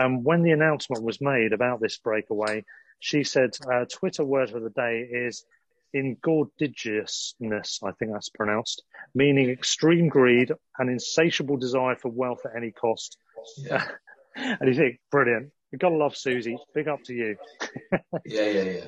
Um, 0.00 0.24
when 0.24 0.42
the 0.42 0.50
announcement 0.50 1.04
was 1.04 1.20
made 1.20 1.52
about 1.52 1.80
this 1.80 1.96
breakaway, 1.98 2.64
she 2.98 3.24
said 3.24 3.50
uh, 3.70 3.84
Twitter 3.90 4.24
word 4.24 4.50
of 4.50 4.62
the 4.62 4.70
day 4.70 5.00
is 5.00 5.44
ingordiousness, 5.92 7.80
I 7.84 7.92
think 7.92 8.12
that's 8.12 8.28
pronounced, 8.30 8.82
meaning 9.14 9.50
extreme 9.50 10.08
greed 10.08 10.52
and 10.78 10.90
insatiable 10.90 11.56
desire 11.56 11.96
for 11.96 12.10
wealth 12.10 12.40
at 12.44 12.56
any 12.56 12.72
cost. 12.72 13.16
Yeah. 13.58 13.86
and 14.36 14.68
you 14.68 14.74
think, 14.74 15.00
brilliant. 15.10 15.50
You've 15.70 15.80
got 15.80 15.90
to 15.90 15.96
love 15.96 16.16
Susie. 16.16 16.56
Big 16.74 16.88
up 16.88 17.02
to 17.04 17.14
you. 17.14 17.36
Yeah, 18.24 18.46
yeah, 18.46 18.62
yeah. 18.62 18.84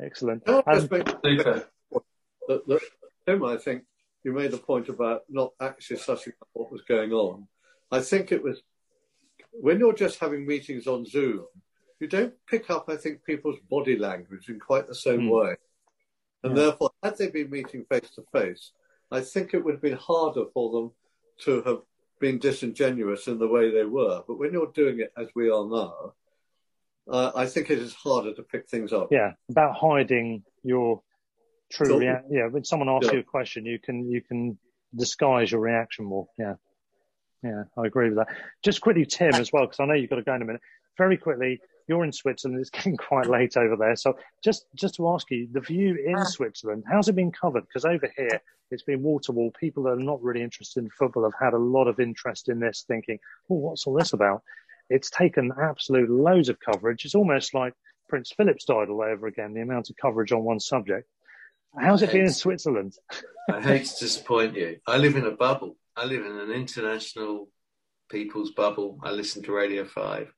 Excellent. 0.00 0.44
Can 0.44 0.62
I 0.66 0.72
Um, 0.72 0.78
just 0.80 0.90
make 0.90 1.08
Super. 1.24 1.68
that, 2.48 2.66
that, 2.66 2.80
Tim, 3.26 3.44
I 3.44 3.56
think 3.56 3.84
you 4.24 4.32
made 4.32 4.52
a 4.52 4.58
point 4.58 4.88
about 4.88 5.22
not 5.28 5.52
actually 5.60 5.98
sussing 5.98 6.28
out 6.42 6.48
what 6.52 6.72
was 6.72 6.82
going 6.82 7.12
on. 7.12 7.46
I 7.90 8.00
think 8.00 8.32
it 8.32 8.42
was 8.42 8.60
when 9.52 9.78
you're 9.78 9.92
just 9.94 10.18
having 10.18 10.46
meetings 10.46 10.86
on 10.86 11.04
Zoom, 11.06 11.44
you 12.02 12.08
don't 12.08 12.34
pick 12.48 12.68
up, 12.68 12.88
I 12.88 12.96
think, 12.96 13.24
people's 13.24 13.60
body 13.70 13.96
language 13.96 14.48
in 14.48 14.58
quite 14.58 14.88
the 14.88 14.94
same 14.94 15.22
Hmm. 15.22 15.30
way. 15.30 15.56
And 16.42 16.56
Yeah. 16.56 16.64
therefore, 16.64 16.90
had 17.02 17.16
they 17.16 17.30
been 17.30 17.48
meeting 17.48 17.84
face 17.84 18.10
to 18.16 18.22
face, 18.32 18.72
I 19.12 19.20
think 19.20 19.54
it 19.54 19.64
would 19.64 19.74
have 19.74 19.80
been 19.82 19.96
harder 19.96 20.46
for 20.52 20.72
them 20.72 20.92
to 21.44 21.62
have 21.62 21.82
been 22.18 22.38
disingenuous 22.38 23.28
in 23.28 23.38
the 23.38 23.46
way 23.46 23.70
they 23.70 23.84
were. 23.84 24.24
But 24.26 24.38
when 24.38 24.52
you're 24.52 24.72
doing 24.72 24.98
it 24.98 25.12
as 25.16 25.28
we 25.36 25.48
are 25.48 25.64
now, 25.64 26.14
uh, 27.06 27.30
I 27.36 27.46
think 27.46 27.70
it 27.70 27.78
is 27.78 27.94
harder 27.94 28.34
to 28.34 28.42
pick 28.42 28.68
things 28.68 28.92
up. 28.92 29.12
yeah, 29.12 29.34
about 29.48 29.76
hiding 29.76 30.44
your 30.64 31.02
true 31.70 31.86
Sure. 31.86 32.00
reaction. 32.00 32.32
Yeah, 32.32 32.46
when 32.48 32.64
someone 32.64 32.88
asks 32.88 33.06
Yeah. 33.06 33.14
you 33.14 33.20
a 33.20 33.24
question, 33.24 33.64
you 33.64 33.78
can 33.78 34.10
you 34.10 34.20
can 34.22 34.58
disguise 34.94 35.52
your 35.52 35.60
reaction 35.60 36.04
more. 36.04 36.28
Yeah, 36.36 36.56
yeah, 37.44 37.64
I 37.76 37.86
agree 37.86 38.08
with 38.08 38.18
that. 38.18 38.28
Just 38.62 38.80
quickly, 38.80 39.06
Tim, 39.06 39.34
as 39.34 39.52
well, 39.52 39.66
because 39.66 39.78
I 39.80 39.84
know 39.86 39.94
you've 39.94 40.10
got 40.10 40.16
to 40.16 40.22
go 40.22 40.34
in 40.34 40.42
a 40.42 40.44
minute. 40.44 40.62
Very 40.98 41.16
quickly, 41.16 41.60
you're 41.88 42.04
in 42.04 42.12
Switzerland. 42.12 42.60
It's 42.60 42.70
getting 42.70 42.96
quite 42.96 43.26
late 43.26 43.56
over 43.56 43.76
there, 43.76 43.96
so 43.96 44.16
just 44.42 44.66
just 44.74 44.96
to 44.96 45.08
ask 45.08 45.30
you, 45.30 45.48
the 45.50 45.60
view 45.60 45.98
in 46.04 46.16
ah. 46.16 46.24
Switzerland, 46.24 46.84
how's 46.90 47.08
it 47.08 47.16
been 47.16 47.32
covered? 47.32 47.66
Because 47.66 47.84
over 47.84 48.10
here, 48.16 48.40
it's 48.70 48.82
been 48.82 49.02
wall 49.02 49.20
to 49.20 49.32
wall. 49.32 49.52
People 49.58 49.84
that 49.84 49.90
are 49.92 49.96
not 49.96 50.22
really 50.22 50.42
interested 50.42 50.82
in 50.82 50.90
football 50.90 51.24
have 51.24 51.40
had 51.40 51.54
a 51.54 51.58
lot 51.58 51.88
of 51.88 52.00
interest 52.00 52.48
in 52.48 52.60
this, 52.60 52.84
thinking, 52.86 53.18
"Oh, 53.50 53.56
what's 53.56 53.86
all 53.86 53.94
this 53.94 54.12
about?" 54.12 54.42
It's 54.90 55.10
taken 55.10 55.52
absolute 55.60 56.10
loads 56.10 56.48
of 56.48 56.58
coverage. 56.60 57.04
It's 57.04 57.14
almost 57.14 57.54
like 57.54 57.74
Prince 58.08 58.32
Philip's 58.36 58.64
died 58.64 58.88
all 58.88 59.02
over 59.02 59.26
again. 59.26 59.54
The 59.54 59.62
amount 59.62 59.90
of 59.90 59.96
coverage 59.96 60.32
on 60.32 60.42
one 60.42 60.60
subject. 60.60 61.08
How's 61.78 62.02
it 62.02 62.12
been 62.12 62.26
in 62.26 62.32
Switzerland? 62.32 62.94
I 63.50 63.60
hate 63.60 63.86
to 63.86 64.04
disappoint 64.04 64.54
you. 64.54 64.78
I 64.86 64.98
live 64.98 65.16
in 65.16 65.24
a 65.24 65.30
bubble. 65.30 65.76
I 65.96 66.04
live 66.04 66.24
in 66.24 66.38
an 66.38 66.50
international 66.50 67.48
people's 68.10 68.50
bubble. 68.50 68.98
I 69.02 69.10
listen 69.10 69.42
to 69.44 69.52
Radio 69.52 69.86
5. 69.86 70.30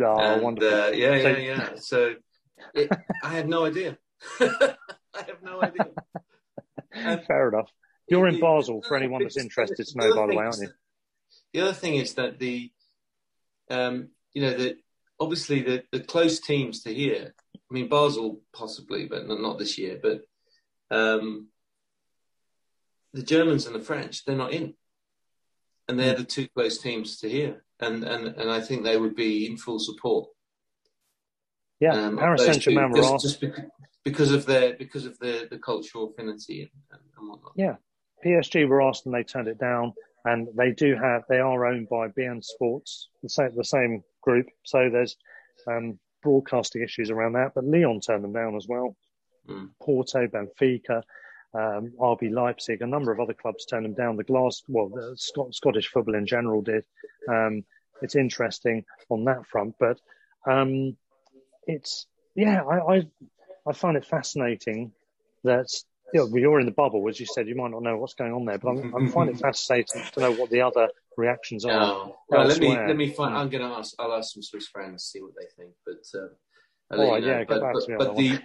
Oh, 0.00 0.16
and, 0.18 0.42
wonderful. 0.42 0.78
uh, 0.80 0.88
yeah, 0.90 1.22
So- 1.22 1.28
yeah, 1.28 1.38
yeah. 1.38 1.68
So 1.76 2.14
it, 2.74 2.90
I 3.22 3.28
had 3.28 3.48
no 3.48 3.64
idea. 3.64 3.96
I 4.40 4.76
have 5.26 5.42
no 5.42 5.62
idea. 5.62 5.86
Fair 7.26 7.48
enough. 7.48 7.70
You're 8.08 8.26
in 8.28 8.34
the- 8.36 8.40
Basel 8.40 8.82
for 8.82 8.96
anyone 8.96 9.22
that's 9.22 9.36
interested 9.36 9.86
to 9.86 9.98
know, 9.98 10.14
by 10.14 10.26
the 10.26 10.34
way, 10.36 10.44
aren't 10.44 10.58
you? 10.60 10.66
that- 10.68 10.74
The 11.52 11.60
other 11.60 11.72
thing 11.72 11.94
is 11.96 12.14
that 12.14 12.38
the, 12.38 12.70
um, 13.70 14.08
you 14.32 14.42
know, 14.42 14.54
that 14.56 14.76
obviously 15.20 15.62
the, 15.62 15.84
the 15.92 16.00
close 16.00 16.40
teams 16.40 16.82
to 16.82 16.92
here. 16.92 17.34
I 17.54 17.74
mean, 17.74 17.88
Basel 17.88 18.40
possibly, 18.52 19.06
but 19.06 19.26
not, 19.26 19.40
not 19.40 19.58
this 19.58 19.78
year. 19.78 19.98
But 20.02 20.22
um, 20.90 21.48
the 23.12 23.22
Germans 23.22 23.66
and 23.66 23.74
the 23.74 23.80
French, 23.84 24.24
they're 24.24 24.36
not 24.36 24.52
in, 24.52 24.74
and 25.88 25.98
they're 25.98 26.14
the 26.16 26.24
two 26.24 26.48
close 26.48 26.78
teams 26.78 27.18
to 27.18 27.28
here. 27.28 27.64
And, 27.86 28.04
and, 28.04 28.26
and 28.26 28.50
I 28.50 28.60
think 28.60 28.84
they 28.84 28.96
would 28.96 29.14
be 29.14 29.46
in 29.46 29.56
full 29.56 29.78
support. 29.78 30.28
Yeah, 31.80 31.92
um, 31.92 32.18
Paris 32.18 32.44
Saint 32.44 32.60
Germain 32.62 32.90
were 32.90 32.98
just, 32.98 33.20
just 33.20 33.44
because 34.04 34.30
of 34.30 34.46
their 34.46 34.74
because 34.74 35.06
of 35.06 35.18
the, 35.18 35.48
the 35.50 35.58
cultural 35.58 36.10
affinity 36.10 36.70
and, 36.92 37.00
and 37.18 37.28
whatnot. 37.28 37.52
Yeah, 37.56 37.76
PSG 38.24 38.68
were 38.68 38.82
asked 38.82 39.06
and 39.06 39.14
they 39.14 39.22
turned 39.22 39.48
it 39.48 39.58
down. 39.58 39.92
And 40.26 40.48
they 40.56 40.70
do 40.70 40.96
have 40.96 41.24
they 41.28 41.38
are 41.38 41.66
owned 41.66 41.88
by 41.90 42.08
beIN 42.08 42.42
Sports, 42.42 43.08
the 43.22 43.28
same 43.28 43.50
the 43.54 43.64
same 43.64 44.02
group. 44.22 44.46
So 44.64 44.88
there's 44.90 45.16
um, 45.66 45.98
broadcasting 46.22 46.82
issues 46.82 47.10
around 47.10 47.34
that. 47.34 47.52
But 47.54 47.64
Lyon 47.64 48.00
turned 48.00 48.24
them 48.24 48.32
down 48.32 48.56
as 48.56 48.66
well. 48.66 48.96
Mm. 49.48 49.68
Porto, 49.82 50.26
Benfica, 50.26 51.02
um, 51.54 51.92
RB 52.00 52.32
Leipzig, 52.32 52.80
a 52.80 52.86
number 52.86 53.12
of 53.12 53.20
other 53.20 53.34
clubs 53.34 53.66
turned 53.66 53.84
them 53.84 53.94
down. 53.94 54.16
The 54.16 54.24
Glass, 54.24 54.62
well, 54.66 54.88
the 54.88 55.14
Scot- 55.16 55.54
Scottish 55.54 55.88
football 55.88 56.14
in 56.14 56.26
general 56.26 56.62
did. 56.62 56.84
Um, 57.28 57.64
it's 58.04 58.14
interesting 58.14 58.84
on 59.08 59.24
that 59.24 59.46
front, 59.46 59.74
but 59.80 59.98
um, 60.46 60.96
it's 61.66 62.06
yeah, 62.34 62.62
I, 62.62 62.96
I 62.96 63.06
I 63.66 63.72
find 63.72 63.96
it 63.96 64.04
fascinating 64.04 64.92
that 65.42 65.68
you 66.12 66.20
know, 66.20 66.36
you're 66.36 66.60
in 66.60 66.66
the 66.66 66.72
bubble, 66.72 67.08
as 67.08 67.18
you 67.18 67.26
said. 67.26 67.48
You 67.48 67.56
might 67.56 67.70
not 67.70 67.82
know 67.82 67.96
what's 67.96 68.14
going 68.14 68.32
on 68.32 68.44
there, 68.44 68.58
but 68.58 68.70
I'm, 68.70 68.94
I'm 68.94 69.08
finding 69.10 69.36
it 69.36 69.40
fascinating 69.42 70.02
to 70.12 70.20
know 70.20 70.32
what 70.32 70.50
the 70.50 70.60
other 70.60 70.88
reactions 71.16 71.64
are. 71.64 71.70
No. 71.70 72.16
Well, 72.28 72.46
let 72.46 72.58
me 72.58 72.68
let 72.68 72.96
me 72.96 73.10
find. 73.10 73.36
I'm 73.36 73.48
going 73.48 73.68
to 73.68 73.74
ask. 73.74 73.94
I'll 73.98 74.12
ask 74.12 74.34
some 74.34 74.42
Swiss 74.42 74.68
friends 74.68 75.04
see 75.04 75.20
what 75.20 75.32
they 75.38 75.46
think. 75.56 75.74
But 75.84 76.18
uh, 76.18 76.26
I'll 76.90 77.00
All 77.00 77.12
right, 77.12 77.22
you 77.22 77.28
know. 77.28 77.32
yeah, 77.32 77.38
get 77.38 77.48
but, 77.48 77.60
back 77.62 77.72
but, 77.74 77.84
to 77.84 77.90
me 77.90 77.96
but 77.98 78.04
that 78.04 78.16
the 78.16 78.38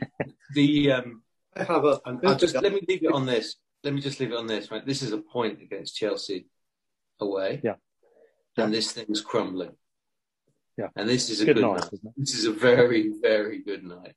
the 0.54 0.92
um, 0.94 1.24
I 1.56 1.64
have 1.64 1.86
a. 1.86 2.00
I'm, 2.06 2.20
I'll 2.26 2.36
just 2.36 2.56
let 2.56 2.74
me 2.74 2.82
leave 2.88 3.04
it 3.04 3.12
on 3.12 3.26
this. 3.26 3.56
Let 3.84 3.94
me 3.94 4.02
just 4.02 4.20
leave 4.20 4.32
it 4.32 4.38
on 4.38 4.48
this. 4.48 4.72
Right, 4.72 4.86
this 4.86 5.02
is 5.02 5.12
a 5.12 5.18
point 5.18 5.62
against 5.62 5.96
Chelsea 5.96 6.48
away. 7.20 7.62
Yeah. 7.64 7.76
And 8.66 8.74
this 8.74 8.92
thing's 8.92 9.22
crumbling. 9.22 9.72
Yeah. 10.78 10.88
and 10.96 11.10
this 11.10 11.30
is 11.30 11.42
a 11.42 11.46
Good 11.46 11.58
good, 11.58 11.62
night, 11.64 11.82
night. 12.04 12.14
This 12.16 12.36
is 12.36 12.46
a 12.46 12.52
very 12.54 13.12
very 13.22 13.62
good 13.62 13.84
night. 13.84 14.14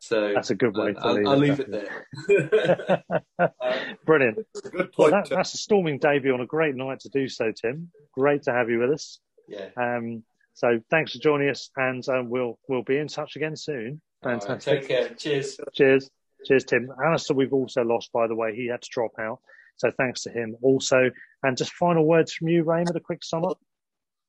So 0.00 0.32
That's 0.34 0.50
a 0.50 0.54
good 0.54 0.76
way 0.76 0.92
to 0.92 0.98
I'll, 1.00 1.14
leave 1.14 1.26
I'll 1.26 1.32
it, 1.32 1.38
leave 1.38 1.60
it 1.60 1.70
there. 1.70 3.02
Brilliant. 4.06 4.38
Good 4.70 4.90
Well, 4.98 5.10
that, 5.10 5.28
that's 5.30 5.54
a 5.54 5.56
storming 5.56 5.98
debut 5.98 6.34
on 6.34 6.42
a 6.42 6.46
great 6.46 6.74
night 6.74 7.00
to 7.00 7.08
do 7.08 7.26
so, 7.28 7.52
Tim. 7.52 7.90
Great 8.12 8.42
to 8.42 8.52
have 8.52 8.68
you 8.68 8.80
with 8.80 8.90
us. 8.90 9.20
yeah. 9.48 9.68
Um, 9.78 10.22
so 10.52 10.78
thanks 10.90 11.12
for 11.12 11.18
joining 11.18 11.48
us, 11.48 11.70
and 11.76 12.06
um, 12.08 12.28
we'll 12.30 12.58
we'll 12.68 12.82
be 12.84 12.96
in 12.98 13.08
touch 13.08 13.34
again 13.34 13.56
soon. 13.56 14.00
All 14.22 14.32
right, 14.32 14.40
Fantastic. 14.42 14.80
take 14.82 14.88
care. 14.88 15.08
Cheers. 15.14 15.58
Cheers. 15.72 16.08
Cheers, 16.44 16.64
Tim. 16.64 16.90
Alistair, 17.04 17.34
we've 17.34 17.52
also 17.54 17.82
lost, 17.82 18.12
by 18.12 18.26
the 18.28 18.34
way. 18.36 18.54
He 18.54 18.68
had 18.68 18.82
to 18.82 18.88
drop 18.92 19.12
out. 19.18 19.40
So 19.76 19.90
thanks 19.90 20.22
to 20.22 20.30
him 20.30 20.56
also. 20.62 21.10
And 21.42 21.56
just 21.56 21.72
final 21.72 22.06
words 22.06 22.32
from 22.32 22.48
you, 22.48 22.62
Raymond, 22.62 22.96
a 22.96 23.00
quick 23.00 23.24
sum 23.24 23.44
up. 23.44 23.58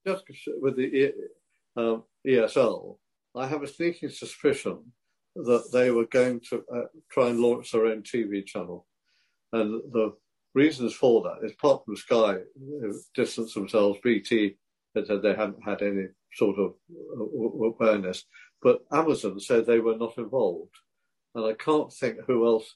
just 0.06 0.24
with 0.62 0.76
the 0.76 1.14
um, 1.76 2.04
ESL, 2.28 2.98
I 3.36 3.48
have 3.48 3.64
a 3.64 3.68
sneaking 3.68 4.10
suspicion 4.10 4.92
that 5.36 5.70
they 5.72 5.92
were 5.92 6.06
going 6.06 6.40
to 6.50 6.64
uh, 6.74 6.86
try 7.12 7.30
and 7.30 7.40
launch 7.40 7.72
their 7.72 7.88
own 7.88 8.02
TV 8.02 8.46
channel. 8.46 8.86
And 9.52 9.82
the 9.92 10.14
reasons 10.54 10.94
for 10.94 11.22
that 11.24 11.46
is 11.46 11.52
apart 11.52 11.84
from 11.86 11.96
Sky 11.98 12.36
uh, 12.36 12.94
distance 13.14 13.54
themselves, 13.54 14.00
BT 14.04 14.56
had 14.96 15.08
said 15.08 15.22
they 15.22 15.36
hadn't 15.36 15.64
had 15.64 15.82
any 15.82 16.08
sort 16.34 16.58
of 16.58 16.74
uh, 16.92 17.66
awareness, 17.66 18.24
but 18.62 18.80
Amazon 18.92 19.40
said 19.40 19.66
they 19.66 19.80
were 19.80 19.98
not 19.98 20.18
involved. 20.18 20.76
And 21.36 21.46
I 21.46 21.54
can't 21.54 21.92
think 21.92 22.18
who 22.26 22.46
else. 22.46 22.76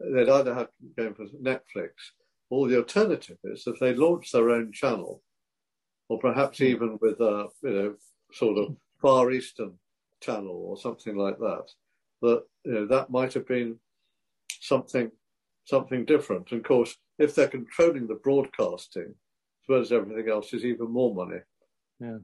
They'd 0.00 0.28
either 0.28 0.54
have 0.54 0.68
to 0.68 0.86
go 0.96 1.14
for 1.14 1.26
Netflix, 1.26 1.90
or 2.50 2.68
the 2.68 2.78
alternative 2.78 3.38
is 3.44 3.66
if 3.66 3.78
they 3.78 3.94
launch 3.94 4.32
their 4.32 4.50
own 4.50 4.72
channel, 4.72 5.22
or 6.08 6.18
perhaps 6.18 6.58
hmm. 6.58 6.64
even 6.64 6.98
with 7.00 7.20
a 7.20 7.48
you 7.62 7.70
know 7.70 7.94
sort 8.32 8.58
of 8.58 8.76
Far 9.00 9.30
Eastern 9.30 9.74
channel 10.20 10.64
or 10.68 10.76
something 10.76 11.16
like 11.16 11.38
that. 11.38 11.66
That 12.22 12.44
you 12.64 12.72
know 12.72 12.86
that 12.86 13.10
might 13.10 13.34
have 13.34 13.46
been 13.46 13.78
something 14.60 15.10
something 15.64 16.04
different. 16.04 16.50
And 16.50 16.60
of 16.60 16.66
course, 16.66 16.96
if 17.18 17.34
they're 17.34 17.48
controlling 17.48 18.06
the 18.06 18.14
broadcasting 18.14 19.14
as 19.64 19.68
well 19.68 19.80
as 19.80 19.92
everything 19.92 20.30
else, 20.30 20.52
is 20.52 20.64
even 20.64 20.90
more 20.90 21.14
money. 21.14 21.40
Yeah. 22.00 22.18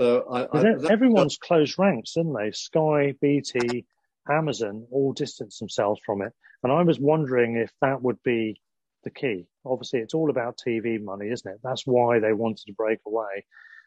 So 0.00 0.24
I, 0.30 0.42
I 0.42 0.46
But 0.46 0.82
that- 0.82 0.90
everyone's 0.90 1.38
closed 1.38 1.78
ranks, 1.78 2.14
didn't 2.14 2.34
they? 2.34 2.50
Sky, 2.50 3.14
BT, 3.20 3.84
Amazon 4.28 4.86
all 4.90 5.12
distanced 5.12 5.58
themselves 5.58 6.00
from 6.04 6.22
it. 6.22 6.32
And 6.62 6.72
I 6.72 6.82
was 6.82 7.00
wondering 7.00 7.56
if 7.56 7.72
that 7.80 8.02
would 8.02 8.22
be 8.22 8.60
the 9.04 9.10
key. 9.10 9.46
Obviously, 9.64 10.00
it's 10.00 10.14
all 10.14 10.30
about 10.30 10.58
TV 10.58 11.02
money, 11.02 11.30
isn't 11.30 11.50
it? 11.50 11.60
That's 11.62 11.86
why 11.86 12.18
they 12.18 12.32
wanted 12.32 12.66
to 12.66 12.72
break 12.72 13.00
away. 13.06 13.44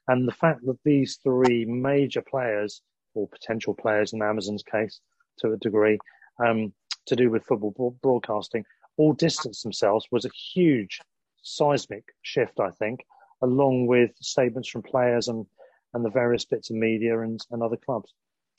And 0.07 0.27
the 0.27 0.33
fact 0.33 0.65
that 0.65 0.79
these 0.83 1.17
three 1.23 1.65
major 1.65 2.21
players, 2.21 2.81
or 3.13 3.27
potential 3.27 3.73
players 3.73 4.13
in 4.13 4.21
Amazon's 4.21 4.63
case 4.63 4.99
to 5.39 5.53
a 5.53 5.57
degree, 5.57 5.99
um, 6.43 6.73
to 7.05 7.15
do 7.15 7.29
with 7.29 7.45
football 7.45 7.95
broadcasting, 8.01 8.65
all 8.97 9.13
distanced 9.13 9.63
themselves 9.63 10.07
was 10.11 10.25
a 10.25 10.31
huge 10.53 10.99
seismic 11.41 12.05
shift, 12.21 12.59
I 12.59 12.71
think, 12.71 13.05
along 13.41 13.87
with 13.87 14.11
statements 14.19 14.69
from 14.69 14.81
players 14.81 15.27
and, 15.27 15.45
and 15.93 16.03
the 16.03 16.09
various 16.09 16.45
bits 16.45 16.69
of 16.69 16.75
media 16.75 17.19
and, 17.19 17.39
and 17.51 17.61
other 17.61 17.77
clubs. 17.77 18.13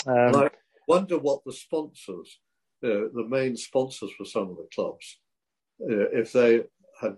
Um, 0.07 0.51
wonder 0.87 1.19
what 1.19 1.41
the 1.45 1.53
sponsors, 1.53 2.41
you 2.83 2.89
know, 2.89 3.09
the 3.13 3.29
main 3.29 3.57
sponsors 3.57 4.11
for 4.17 4.25
some 4.25 4.51
of 4.51 4.57
the 4.57 4.69
clubs, 4.75 5.21
you 5.79 5.97
know, 5.97 6.09
if 6.13 6.33
they 6.33 6.63
had, 7.01 7.17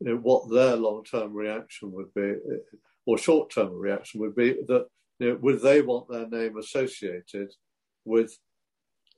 you 0.00 0.08
know, 0.08 0.16
what 0.16 0.50
their 0.50 0.76
long-term 0.76 1.32
reaction 1.32 1.92
would 1.92 2.12
be, 2.14 2.34
or 3.06 3.18
short-term 3.18 3.72
reaction 3.72 4.20
would 4.20 4.34
be 4.34 4.54
that, 4.66 4.86
you 5.18 5.28
know, 5.30 5.38
would 5.42 5.60
they 5.60 5.80
want 5.82 6.08
their 6.08 6.28
name 6.28 6.56
associated 6.56 7.50
with 8.04 8.36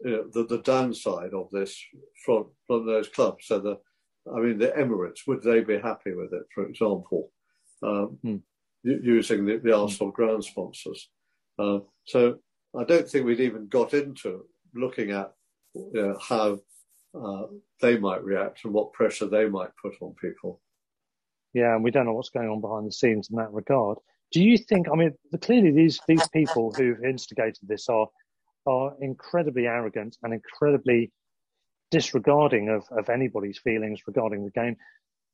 you 0.04 0.10
know, 0.10 0.24
the, 0.32 0.44
the 0.46 0.62
downside 0.62 1.32
of 1.32 1.48
this 1.50 1.80
from 2.24 2.46
from 2.66 2.86
those 2.86 3.08
clubs? 3.08 3.46
So 3.46 3.58
the, 3.60 3.78
I 4.34 4.40
mean, 4.40 4.58
the 4.58 4.68
Emirates, 4.68 5.26
would 5.26 5.42
they 5.42 5.60
be 5.60 5.78
happy 5.78 6.12
with 6.12 6.32
it, 6.32 6.42
for 6.54 6.66
example, 6.66 7.30
um, 7.82 8.18
Hmm. 8.22 8.36
using 8.82 9.46
the, 9.46 9.58
the 9.58 9.76
Arsenal 9.76 10.12
ground 10.12 10.44
sponsors? 10.44 11.08
Uh, 11.58 11.78
so 12.04 12.38
I 12.76 12.84
don't 12.84 13.08
think 13.08 13.24
we'd 13.24 13.40
even 13.40 13.68
got 13.68 13.94
into 13.94 14.44
looking 14.74 15.10
at 15.10 15.32
you 15.74 15.90
know, 15.94 16.18
how 16.20 16.58
uh, 17.18 17.46
they 17.80 17.98
might 17.98 18.24
react 18.24 18.64
and 18.64 18.72
what 18.72 18.92
pressure 18.92 19.26
they 19.26 19.48
might 19.48 19.70
put 19.82 19.94
on 20.00 20.14
people. 20.20 20.60
yeah, 21.54 21.74
and 21.74 21.82
we 21.82 21.90
don't 21.90 22.06
know 22.06 22.12
what's 22.12 22.30
going 22.30 22.48
on 22.48 22.60
behind 22.60 22.86
the 22.86 22.92
scenes 22.92 23.30
in 23.30 23.36
that 23.36 23.52
regard. 23.52 23.98
Do 24.32 24.42
you 24.42 24.58
think? 24.58 24.88
I 24.92 24.96
mean, 24.96 25.14
clearly 25.40 25.70
these 25.70 26.00
these 26.06 26.28
people 26.28 26.72
who've 26.72 27.02
instigated 27.04 27.60
this 27.62 27.88
are 27.88 28.08
are 28.66 28.94
incredibly 29.00 29.66
arrogant 29.66 30.16
and 30.22 30.34
incredibly 30.34 31.12
disregarding 31.90 32.68
of, 32.68 32.84
of 32.90 33.08
anybody's 33.08 33.58
feelings 33.58 34.00
regarding 34.06 34.44
the 34.44 34.50
game. 34.50 34.76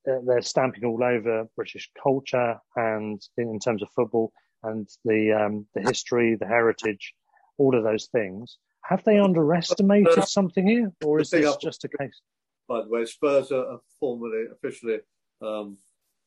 They're 0.05 0.43
stamping 0.43 0.85
all 0.85 1.03
over 1.03 1.47
British 1.57 1.91
culture 2.03 2.59
and 2.77 3.21
in, 3.37 3.49
in 3.49 3.59
terms 3.59 3.83
of 3.83 3.89
football 3.95 4.33
and 4.63 4.89
the 5.05 5.33
um, 5.33 5.67
the 5.75 5.81
history, 5.81 6.37
the 6.37 6.47
heritage, 6.47 7.15
all 7.59 7.77
of 7.77 7.85
those 7.85 8.07
things. 8.07 8.59
Have 8.85 9.05
they 9.05 9.19
underestimated 9.19 10.25
something 10.25 10.67
here, 10.67 10.93
or 11.05 11.21
is 11.21 11.31
this 11.31 11.57
just 11.57 11.85
a 11.85 11.89
case? 11.89 12.21
By 12.69 12.83
the 12.83 12.89
way, 12.89 13.05
Spurs 13.05 13.53
are 13.53 13.67
are 13.73 13.81
formally, 14.01 14.47
officially 14.51 14.99
um, 15.41 15.77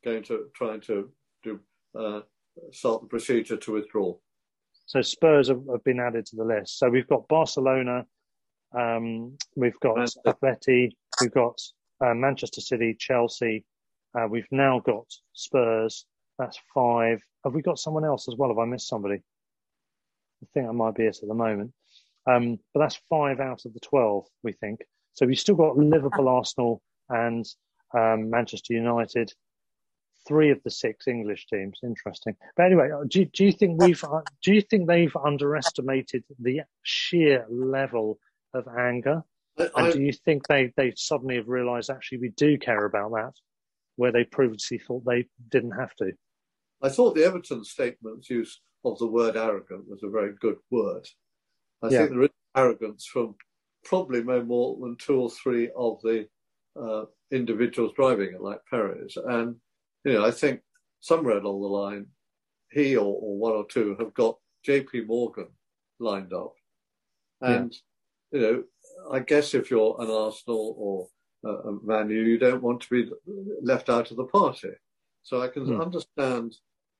going 0.03 0.23
to 0.23 0.45
trying 0.53 0.81
to 0.81 1.11
do 1.43 1.59
uh, 1.97 2.21
start 2.71 3.01
the 3.01 3.07
procedure 3.07 3.57
to 3.57 3.73
withdraw. 3.73 4.15
So 4.85 5.01
Spurs 5.01 5.47
have, 5.49 5.63
have 5.69 5.83
been 5.83 5.99
added 5.99 6.25
to 6.27 6.35
the 6.35 6.45
list. 6.45 6.79
So 6.79 6.89
we've 6.89 7.07
got 7.07 7.27
Barcelona, 7.27 8.05
um, 8.77 9.37
we've 9.55 9.79
got 9.79 9.97
Manchester. 9.97 10.21
Atleti, 10.25 10.91
we've 11.21 11.33
got 11.33 11.59
uh, 12.03 12.13
Manchester 12.13 12.61
City, 12.61 12.95
Chelsea. 12.97 13.65
Uh, 14.17 14.27
we've 14.29 14.47
now 14.51 14.79
got 14.79 15.05
Spurs. 15.33 16.05
That's 16.39 16.59
five. 16.73 17.21
Have 17.43 17.53
we 17.53 17.61
got 17.61 17.79
someone 17.79 18.05
else 18.05 18.27
as 18.27 18.35
well? 18.37 18.49
Have 18.49 18.59
I 18.59 18.65
missed 18.65 18.87
somebody? 18.87 19.21
I 20.45 20.47
think 20.53 20.67
that 20.67 20.73
might 20.73 20.95
be 20.95 21.05
it 21.05 21.19
at 21.21 21.27
the 21.27 21.33
moment. 21.33 21.71
Um, 22.27 22.59
but 22.73 22.81
that's 22.81 22.99
five 23.09 23.39
out 23.39 23.65
of 23.65 23.73
the 23.73 23.79
12, 23.79 24.25
we 24.43 24.53
think. 24.53 24.81
So 25.13 25.25
we've 25.25 25.39
still 25.39 25.55
got 25.55 25.77
Liverpool, 25.77 26.27
Arsenal, 26.27 26.81
and 27.09 27.45
um, 27.97 28.29
Manchester 28.29 28.73
United. 28.73 29.31
Three 30.27 30.49
of 30.49 30.61
the 30.63 30.71
six 30.71 31.07
English 31.07 31.45
teams. 31.47 31.79
Interesting. 31.83 32.35
But 32.57 32.65
anyway, 32.65 32.89
uh, 32.91 33.03
do, 33.07 33.25
do 33.25 33.45
you 33.45 33.51
think 33.51 33.81
we've 33.81 34.03
uh, 34.03 34.21
do 34.41 34.55
you 34.55 34.61
think 34.61 34.87
they've 34.87 35.15
underestimated 35.15 36.23
the 36.39 36.61
sheer 36.81 37.45
level 37.47 38.17
of 38.53 38.67
anger? 38.67 39.23
I, 39.57 39.69
And 39.75 39.93
do 39.93 40.01
you 40.01 40.11
think 40.11 40.47
they, 40.47 40.73
they 40.75 40.93
suddenly 40.95 41.35
have 41.35 41.47
realised 41.47 41.91
actually 41.91 42.17
we 42.17 42.29
do 42.29 42.57
care 42.57 42.85
about 42.85 43.11
that, 43.11 43.33
where 43.97 44.11
they 44.11 44.23
previously 44.23 44.79
thought 44.79 45.05
they 45.05 45.27
didn't 45.49 45.71
have 45.71 45.95
to? 45.97 46.11
I 46.81 46.89
thought 46.89 47.15
the 47.15 47.23
Everton 47.23 47.63
statement's 47.63 48.29
use 48.29 48.59
of 48.85 48.99
the 48.99 49.07
word 49.07 49.37
arrogant 49.37 49.89
was 49.89 50.03
a 50.03 50.09
very 50.09 50.33
good 50.41 50.57
word. 50.71 51.07
I 51.83 51.89
Yeah. 51.89 51.97
think 51.99 52.11
there 52.11 52.23
is 52.23 52.29
arrogance 52.55 53.05
from 53.05 53.35
probably 53.85 54.23
no 54.23 54.43
more 54.43 54.77
than 54.81 54.97
two 54.97 55.19
or 55.21 55.31
three 55.31 55.71
of 55.77 56.01
the 56.03 56.27
uh, 56.79 57.05
individuals 57.31 57.93
driving 57.95 58.33
it, 58.35 58.41
like 58.41 58.61
Perez. 58.69 59.17
And, 59.17 59.57
you 60.05 60.13
know, 60.13 60.25
I 60.25 60.31
think 60.31 60.61
somewhere 61.01 61.37
along 61.37 61.61
the 61.61 61.67
line, 61.67 62.07
he 62.71 62.95
or, 62.97 63.05
or 63.05 63.37
one 63.37 63.53
or 63.53 63.65
two 63.67 63.95
have 63.99 64.13
got 64.13 64.37
J.P. 64.63 65.03
Morgan 65.03 65.49
lined 65.99 66.33
up, 66.33 66.53
and 67.41 67.75
you 68.31 68.41
know, 68.41 68.63
I 69.11 69.19
guess 69.19 69.53
if 69.53 69.71
you're 69.71 69.95
an 69.99 70.09
Arsenal 70.09 70.75
or 70.77 71.07
a, 71.49 71.69
a 71.69 71.79
Man 71.83 72.09
U, 72.09 72.21
you 72.21 72.37
don't 72.39 72.63
want 72.63 72.81
to 72.81 72.89
be 72.89 73.11
left 73.61 73.89
out 73.89 74.11
of 74.11 74.17
the 74.17 74.25
party. 74.25 74.71
So 75.23 75.41
I 75.41 75.47
can 75.49 75.65
Hmm. 75.65 75.79
understand 75.79 76.55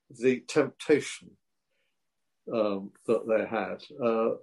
the 0.09 0.41
temptation 0.47 1.31
um, 2.53 2.91
that 3.07 3.27
they 3.27 3.45
had, 3.45 3.81
uh, 4.03 4.35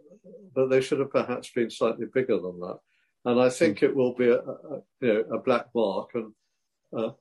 but 0.54 0.68
they 0.68 0.80
should 0.80 0.98
have 1.00 1.10
perhaps 1.10 1.50
been 1.50 1.70
slightly 1.70 2.06
bigger 2.12 2.38
than 2.38 2.58
that. 2.60 2.78
And 3.24 3.40
I 3.40 3.48
think 3.50 3.82
it 3.82 3.94
will 3.94 4.14
be 4.14 4.28
a, 4.28 4.38
a 4.38 4.82
you 5.00 5.12
know 5.14 5.20
a 5.36 5.38
black 5.38 5.66
mark, 5.74 6.10
and 6.14 6.32
uh, 6.96 7.12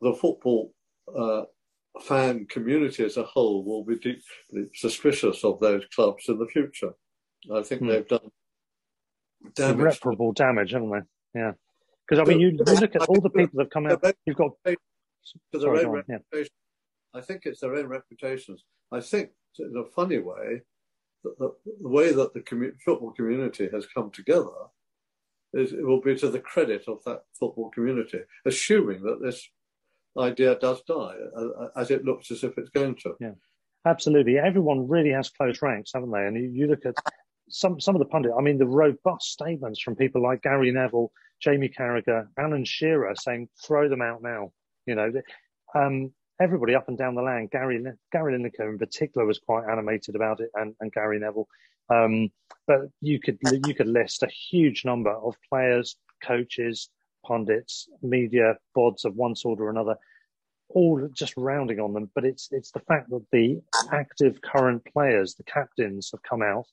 the 0.00 0.14
football 0.14 0.72
uh, 1.16 1.42
fan 2.02 2.46
community 2.46 3.04
as 3.04 3.16
a 3.16 3.24
whole 3.24 3.64
will 3.64 3.84
be 3.84 3.96
deeply 3.96 4.70
suspicious 4.74 5.44
of 5.44 5.58
those 5.60 5.84
clubs 5.94 6.28
in 6.28 6.38
the 6.38 6.46
future. 6.46 6.92
I 7.52 7.62
think 7.62 7.82
Hmm. 7.82 7.88
they've 7.88 8.08
done 8.08 8.30
damage. 9.54 9.80
irreparable 9.80 10.32
damage, 10.32 10.72
haven't 10.72 10.90
they? 10.90 11.40
Yeah. 11.40 11.52
Because 12.08 12.20
I 12.20 12.30
mean, 12.30 12.40
you, 12.40 12.48
you 12.50 12.74
look 12.74 12.94
at 12.96 13.02
all 13.08 13.20
the 13.20 13.30
people 13.30 13.56
that 13.58 13.64
have 13.64 13.70
come 13.70 13.86
out. 13.86 14.02
You've 14.26 14.36
got 14.36 14.50
Sorry. 15.58 15.84
I 17.14 17.20
think 17.20 17.42
it's 17.46 17.60
their 17.60 17.74
own 17.74 17.86
reputations. 17.86 18.64
I 18.92 19.00
think, 19.00 19.30
in 19.58 19.76
a 19.76 19.90
funny 19.90 20.18
way, 20.18 20.62
the, 21.22 21.52
the 21.80 21.88
way 21.88 22.12
that 22.12 22.34
the 22.34 22.40
commu- 22.40 22.80
football 22.84 23.12
community 23.12 23.68
has 23.72 23.86
come 23.86 24.10
together 24.10 24.50
is 25.54 25.72
it 25.72 25.86
will 25.86 26.00
be 26.00 26.14
to 26.16 26.28
the 26.28 26.40
credit 26.40 26.84
of 26.88 27.02
that 27.04 27.22
football 27.38 27.70
community, 27.70 28.20
assuming 28.44 29.02
that 29.02 29.22
this 29.22 29.48
idea 30.18 30.56
does 30.56 30.82
die, 30.82 31.14
as 31.76 31.90
it 31.90 32.04
looks 32.04 32.30
as 32.30 32.44
if 32.44 32.58
it's 32.58 32.70
going 32.70 32.96
to. 32.96 33.14
Yeah, 33.20 33.32
absolutely. 33.86 34.38
Everyone 34.38 34.88
really 34.88 35.10
has 35.10 35.30
close 35.30 35.62
ranks, 35.62 35.92
haven't 35.94 36.10
they? 36.10 36.26
And 36.26 36.54
you, 36.54 36.66
look 36.66 36.84
at 36.84 36.94
some 37.48 37.80
some 37.80 37.94
of 37.94 38.00
the 38.00 38.06
pundits. 38.06 38.34
I 38.36 38.42
mean, 38.42 38.58
the 38.58 38.66
robust 38.66 39.30
statements 39.30 39.80
from 39.80 39.96
people 39.96 40.22
like 40.22 40.42
Gary 40.42 40.72
Neville, 40.72 41.12
Jamie 41.40 41.68
Carragher, 41.68 42.26
Alan 42.38 42.64
Shearer 42.64 43.14
saying, 43.14 43.48
"Throw 43.64 43.88
them 43.88 44.02
out 44.02 44.22
now." 44.22 44.52
You 44.86 44.96
know, 44.96 45.12
um, 45.74 46.12
everybody 46.40 46.74
up 46.74 46.88
and 46.88 46.98
down 46.98 47.14
the 47.14 47.22
land. 47.22 47.50
Gary 47.50 47.82
Gary 48.12 48.38
Lineker 48.38 48.68
in 48.68 48.78
particular 48.78 49.26
was 49.26 49.38
quite 49.38 49.68
animated 49.70 50.14
about 50.14 50.40
it, 50.40 50.50
and, 50.54 50.74
and 50.80 50.92
Gary 50.92 51.18
Neville. 51.18 51.48
Um, 51.90 52.30
but 52.66 52.80
you 53.00 53.20
could 53.20 53.38
you 53.66 53.74
could 53.74 53.88
list 53.88 54.22
a 54.22 54.28
huge 54.28 54.84
number 54.84 55.10
of 55.10 55.36
players, 55.48 55.96
coaches, 56.22 56.88
pundits, 57.26 57.88
media, 58.02 58.56
bods 58.76 59.04
of 59.04 59.14
one 59.14 59.36
sort 59.36 59.60
or 59.60 59.70
another, 59.70 59.96
all 60.68 61.08
just 61.12 61.34
rounding 61.36 61.80
on 61.80 61.92
them. 61.92 62.10
But 62.14 62.24
it's 62.24 62.48
it's 62.50 62.70
the 62.70 62.80
fact 62.80 63.10
that 63.10 63.26
the 63.32 63.60
active 63.92 64.40
current 64.40 64.82
players, 64.92 65.34
the 65.34 65.44
captains, 65.44 66.10
have 66.12 66.22
come 66.22 66.42
out. 66.42 66.66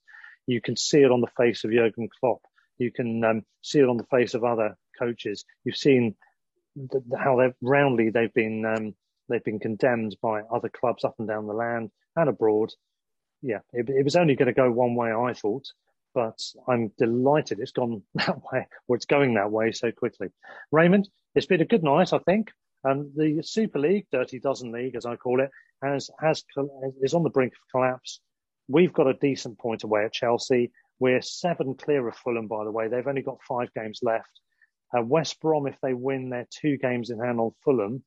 You 0.48 0.62
can 0.62 0.76
see 0.76 1.02
it 1.02 1.12
on 1.12 1.22
the 1.22 1.32
face 1.38 1.64
of 1.64 1.72
Jurgen 1.72 2.10
Klopp. 2.20 2.42
You 2.78 2.92
can 2.92 3.24
um, 3.24 3.42
see 3.62 3.80
it 3.80 3.90
on 3.90 3.98
the 3.98 4.06
face 4.06 4.34
of 4.34 4.44
other 4.44 4.76
coaches. 4.98 5.46
You've 5.64 5.78
seen 5.78 6.16
the, 6.76 7.02
the, 7.08 7.18
how 7.18 7.38
they've 7.38 7.54
roundly 7.62 8.10
they've 8.10 8.34
been 8.34 8.66
um, 8.66 8.96
they've 9.32 9.44
been 9.44 9.60
condemned 9.60 10.18
by 10.22 10.42
other 10.42 10.70
clubs 10.70 11.04
up 11.04 11.16
and 11.20 11.28
down 11.28 11.48
the 11.48 11.54
land 11.54 11.92
and 12.16 12.30
abroad. 12.30 12.72
Yeah, 13.42 13.60
it, 13.74 13.90
it 13.90 14.04
was 14.04 14.16
only 14.16 14.36
going 14.36 14.48
to 14.48 14.54
go 14.54 14.72
one 14.72 14.96
way, 14.96 15.12
I 15.12 15.34
thought, 15.34 15.66
but 16.14 16.40
I'm 16.68 16.92
delighted 16.98 17.60
it's 17.60 17.72
gone 17.72 18.04
that 18.16 18.42
way, 18.52 18.68
or 18.88 18.96
it's 18.96 19.06
going 19.06 19.36
that 19.36 19.52
way 19.52 19.72
so 19.72 19.92
quickly. 19.92 20.28
Raymond, 20.72 21.10
it's 21.36 21.48
been 21.48 21.62
a 21.62 21.66
good 21.66 21.84
night, 21.84 22.14
I 22.14 22.20
think. 22.20 22.52
Um, 22.84 23.12
the 23.16 23.42
Super 23.44 23.80
League, 23.80 24.08
Dirty 24.12 24.40
Dozen 24.40 24.72
League, 24.72 24.96
as 24.96 25.06
I 25.06 25.16
call 25.16 25.42
it, 25.42 25.52
has 25.84 26.10
has 26.20 26.44
is 27.02 27.14
on 27.14 27.24
the 27.24 27.30
brink 27.30 27.54
of 27.54 27.72
collapse. 27.72 28.20
We've 28.68 28.94
got 28.94 29.08
a 29.08 29.14
decent 29.14 29.60
point 29.60 29.84
away 29.84 30.06
at 30.06 30.14
Chelsea. 30.14 30.72
We're 31.00 31.22
seven 31.22 31.76
clear 31.76 32.08
of 32.08 32.16
Fulham, 32.16 32.48
by 32.48 32.64
the 32.64 32.72
way. 32.72 32.88
They've 32.88 33.08
only 33.08 33.22
got 33.22 33.42
five 33.48 33.74
games 33.74 34.00
left. 34.02 34.40
Uh, 34.96 35.02
West 35.04 35.40
Brom, 35.42 35.68
if 35.68 35.78
they 35.82 35.94
win 35.94 36.30
their 36.30 36.48
two 36.50 36.78
games 36.78 37.10
in 37.10 37.20
hand 37.20 37.40
on 37.40 37.52
Fulham, 37.64 38.04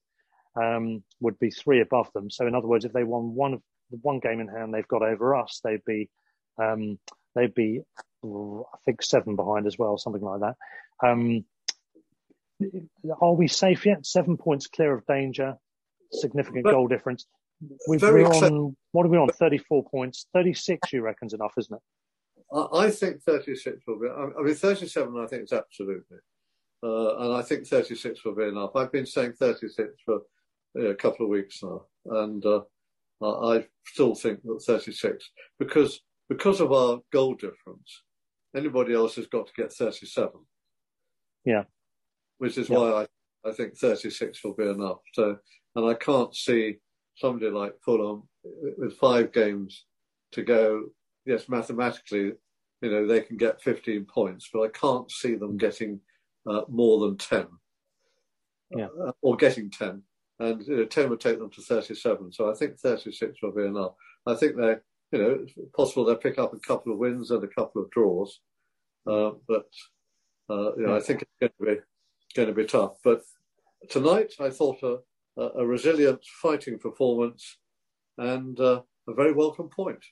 um, 0.60 1.02
would 1.20 1.38
be 1.38 1.50
three 1.50 1.80
above 1.80 2.12
them. 2.12 2.30
So, 2.30 2.46
in 2.46 2.54
other 2.54 2.66
words, 2.66 2.84
if 2.84 2.92
they 2.92 3.04
won 3.04 3.34
one 3.34 3.54
of 3.54 3.62
the 3.90 3.98
one 4.02 4.20
game 4.20 4.40
in 4.40 4.48
hand 4.48 4.72
they've 4.72 4.88
got 4.88 5.02
over 5.02 5.34
us, 5.36 5.60
they'd 5.64 5.84
be 5.84 6.08
um, 6.62 6.98
they'd 7.34 7.54
be 7.54 7.82
I 8.24 8.78
think 8.84 9.02
seven 9.02 9.36
behind 9.36 9.66
as 9.66 9.78
well, 9.78 9.98
something 9.98 10.22
like 10.22 10.40
that. 10.40 10.56
Um, 11.06 11.44
are 13.20 13.34
we 13.34 13.48
safe 13.48 13.84
yet? 13.84 14.06
Seven 14.06 14.36
points 14.36 14.66
clear 14.66 14.94
of 14.94 15.06
danger, 15.06 15.56
significant 16.12 16.64
But- 16.64 16.72
goal 16.72 16.88
difference. 16.88 17.26
We've, 17.88 18.02
we're 18.02 18.26
on 18.26 18.76
what 18.92 19.06
are 19.06 19.08
we 19.08 19.16
on? 19.16 19.28
Thirty-four 19.28 19.84
points. 19.84 20.26
Thirty-six, 20.34 20.92
you 20.92 21.02
reckon's 21.02 21.32
enough, 21.32 21.54
isn't 21.56 21.74
it? 21.74 21.82
I, 22.54 22.90
think 22.90 23.22
36 23.22 23.80
will 23.86 23.98
be. 23.98 24.08
I 24.08 24.42
mean, 24.42 24.54
37. 24.54 25.18
I 25.18 25.26
think 25.26 25.44
is 25.44 25.52
absolutely, 25.52 26.18
uh, 26.82 27.16
and 27.16 27.34
I 27.34 27.42
think 27.42 27.66
36 27.66 28.24
will 28.24 28.34
be 28.34 28.44
enough. 28.44 28.76
I've 28.76 28.92
been 28.92 29.06
saying 29.06 29.32
36 29.32 29.94
for 30.04 30.20
a 30.76 30.94
couple 30.94 31.26
of 31.26 31.30
weeks 31.30 31.62
now, 31.62 31.82
and 32.06 32.44
uh, 32.44 32.62
I 33.22 33.66
still 33.86 34.14
think 34.14 34.42
that 34.42 34.62
36 34.66 35.30
because 35.58 36.00
because 36.28 36.60
of 36.60 36.72
our 36.72 37.00
goal 37.12 37.34
difference, 37.34 38.02
anybody 38.56 38.94
else 38.94 39.16
has 39.16 39.26
got 39.26 39.46
to 39.46 39.52
get 39.56 39.72
37. 39.72 40.30
Yeah. 41.44 41.64
which 42.38 42.56
is 42.56 42.68
Yeah. 42.70 42.78
why 42.78 43.06
I, 43.44 43.48
I 43.48 43.52
think 43.52 43.76
36 43.76 44.42
will 44.42 44.54
be 44.54 44.66
enough. 44.68 45.00
So, 45.12 45.36
and 45.76 45.86
I 45.86 45.94
can't 45.94 46.34
see 46.34 46.76
somebody 47.16 47.50
like 47.50 47.74
Fulham 47.84 48.22
with 48.42 48.96
five 48.96 49.32
games 49.32 49.84
to 50.32 50.42
go. 50.42 50.86
Yes, 51.26 51.48
mathematically, 51.48 52.32
you 52.80 52.90
know, 52.90 53.06
they 53.06 53.20
can 53.20 53.36
get 53.36 53.62
15 53.62 54.06
points, 54.06 54.48
but 54.52 54.62
I 54.62 54.68
can't 54.68 55.10
see 55.10 55.34
them 55.34 55.56
getting 55.58 56.00
uh, 56.48 56.62
more 56.68 57.06
than 57.06 57.18
10. 57.18 57.46
Yeah. 58.76 58.86
Uh, 59.06 59.12
or 59.22 59.36
getting 59.36 59.70
10. 59.70 60.02
And 60.40 60.66
you 60.66 60.76
know, 60.76 60.84
10 60.84 61.10
would 61.10 61.20
take 61.20 61.38
them 61.38 61.50
to 61.50 61.62
37. 61.62 62.32
So 62.32 62.50
I 62.50 62.54
think 62.54 62.78
36 62.78 63.38
will 63.42 63.52
be 63.52 63.64
enough. 63.64 63.92
I 64.26 64.34
think 64.34 64.56
they, 64.56 64.76
you 65.12 65.18
know, 65.18 65.38
it's 65.42 65.52
possible 65.74 66.04
they'll 66.04 66.16
pick 66.16 66.38
up 66.38 66.52
a 66.52 66.58
couple 66.58 66.92
of 66.92 66.98
wins 66.98 67.30
and 67.30 67.44
a 67.44 67.48
couple 67.48 67.82
of 67.82 67.90
draws. 67.90 68.40
Uh, 69.06 69.32
but, 69.46 69.68
uh, 70.50 70.74
you 70.76 70.86
know, 70.86 70.96
I 70.96 71.00
think 71.00 71.22
it's 71.22 71.30
going 71.40 71.52
to 71.58 71.76
be 71.76 71.82
going 72.34 72.48
to 72.48 72.54
be 72.54 72.64
tough. 72.64 72.96
But 73.02 73.22
tonight, 73.88 74.32
I 74.40 74.50
thought 74.50 74.82
a, 74.82 74.98
a, 75.40 75.64
resilient 75.64 76.24
fighting 76.42 76.78
performance 76.78 77.58
and 78.18 78.58
uh, 78.58 78.82
a 79.08 79.14
very 79.14 79.32
welcome 79.32 79.68
point. 79.68 80.04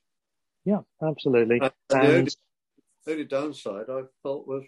Yeah, 0.65 0.81
absolutely. 1.05 1.59
And 1.61 1.73
the 1.89 1.97
And 1.97 2.07
only, 2.07 2.31
only 3.09 3.25
downside 3.25 3.87
I 3.91 4.03
felt 4.23 4.47
was 4.47 4.65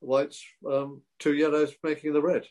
White's 0.00 0.44
um, 0.68 1.02
two 1.18 1.34
yellows 1.34 1.74
making 1.82 2.12
the 2.12 2.22
red. 2.22 2.46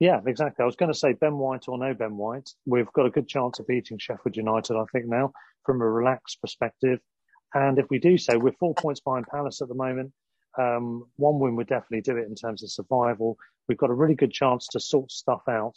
Yeah, 0.00 0.20
exactly. 0.26 0.62
I 0.62 0.66
was 0.66 0.76
going 0.76 0.90
to 0.92 0.98
say 0.98 1.12
Ben 1.12 1.36
White 1.36 1.68
or 1.68 1.76
no 1.78 1.92
Ben 1.94 2.16
White. 2.16 2.50
We've 2.66 2.90
got 2.94 3.04
a 3.06 3.10
good 3.10 3.28
chance 3.28 3.58
of 3.58 3.66
beating 3.66 3.98
Sheffield 3.98 4.34
United, 4.36 4.74
I 4.76 4.84
think, 4.92 5.06
now 5.06 5.32
from 5.64 5.82
a 5.82 5.88
relaxed 5.88 6.40
perspective. 6.40 7.00
And 7.52 7.78
if 7.78 7.86
we 7.90 7.98
do 7.98 8.16
so, 8.16 8.38
we're 8.38 8.52
four 8.58 8.74
points 8.74 9.00
behind 9.00 9.26
Palace 9.26 9.60
at 9.60 9.68
the 9.68 9.74
moment. 9.74 10.12
Um, 10.58 11.04
one 11.16 11.38
win 11.38 11.54
would 11.56 11.68
definitely 11.68 12.00
do 12.00 12.16
it 12.16 12.26
in 12.26 12.34
terms 12.34 12.62
of 12.62 12.72
survival. 12.72 13.36
We've 13.68 13.78
got 13.78 13.90
a 13.90 13.94
really 13.94 14.14
good 14.14 14.32
chance 14.32 14.66
to 14.68 14.80
sort 14.80 15.12
stuff 15.12 15.42
out 15.48 15.74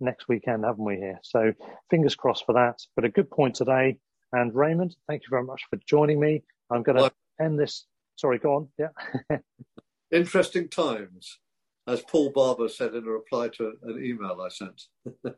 next 0.00 0.28
weekend, 0.28 0.64
haven't 0.64 0.84
we? 0.84 0.96
Here, 0.96 1.18
so 1.22 1.52
fingers 1.90 2.14
crossed 2.14 2.46
for 2.46 2.52
that. 2.54 2.78
But 2.94 3.04
a 3.04 3.08
good 3.10 3.30
point 3.30 3.56
today. 3.56 3.98
And 4.32 4.54
Raymond, 4.54 4.94
thank 5.08 5.22
you 5.22 5.28
very 5.30 5.44
much 5.44 5.62
for 5.68 5.78
joining 5.86 6.20
me. 6.20 6.42
I'm 6.70 6.82
going 6.82 6.96
to 6.96 7.02
Well- 7.02 7.12
end 7.40 7.58
this. 7.58 7.86
Sorry, 8.16 8.38
go 8.38 8.54
on. 8.54 8.68
Yeah. 8.78 9.38
Interesting 10.12 10.68
times, 10.68 11.40
as 11.86 12.02
Paul 12.02 12.30
Barber 12.30 12.68
said 12.68 12.94
in 12.94 13.06
a 13.06 13.10
reply 13.10 13.48
to 13.48 13.72
an 13.82 14.04
email 14.04 14.40
I 14.40 14.48
sent. 14.48 14.82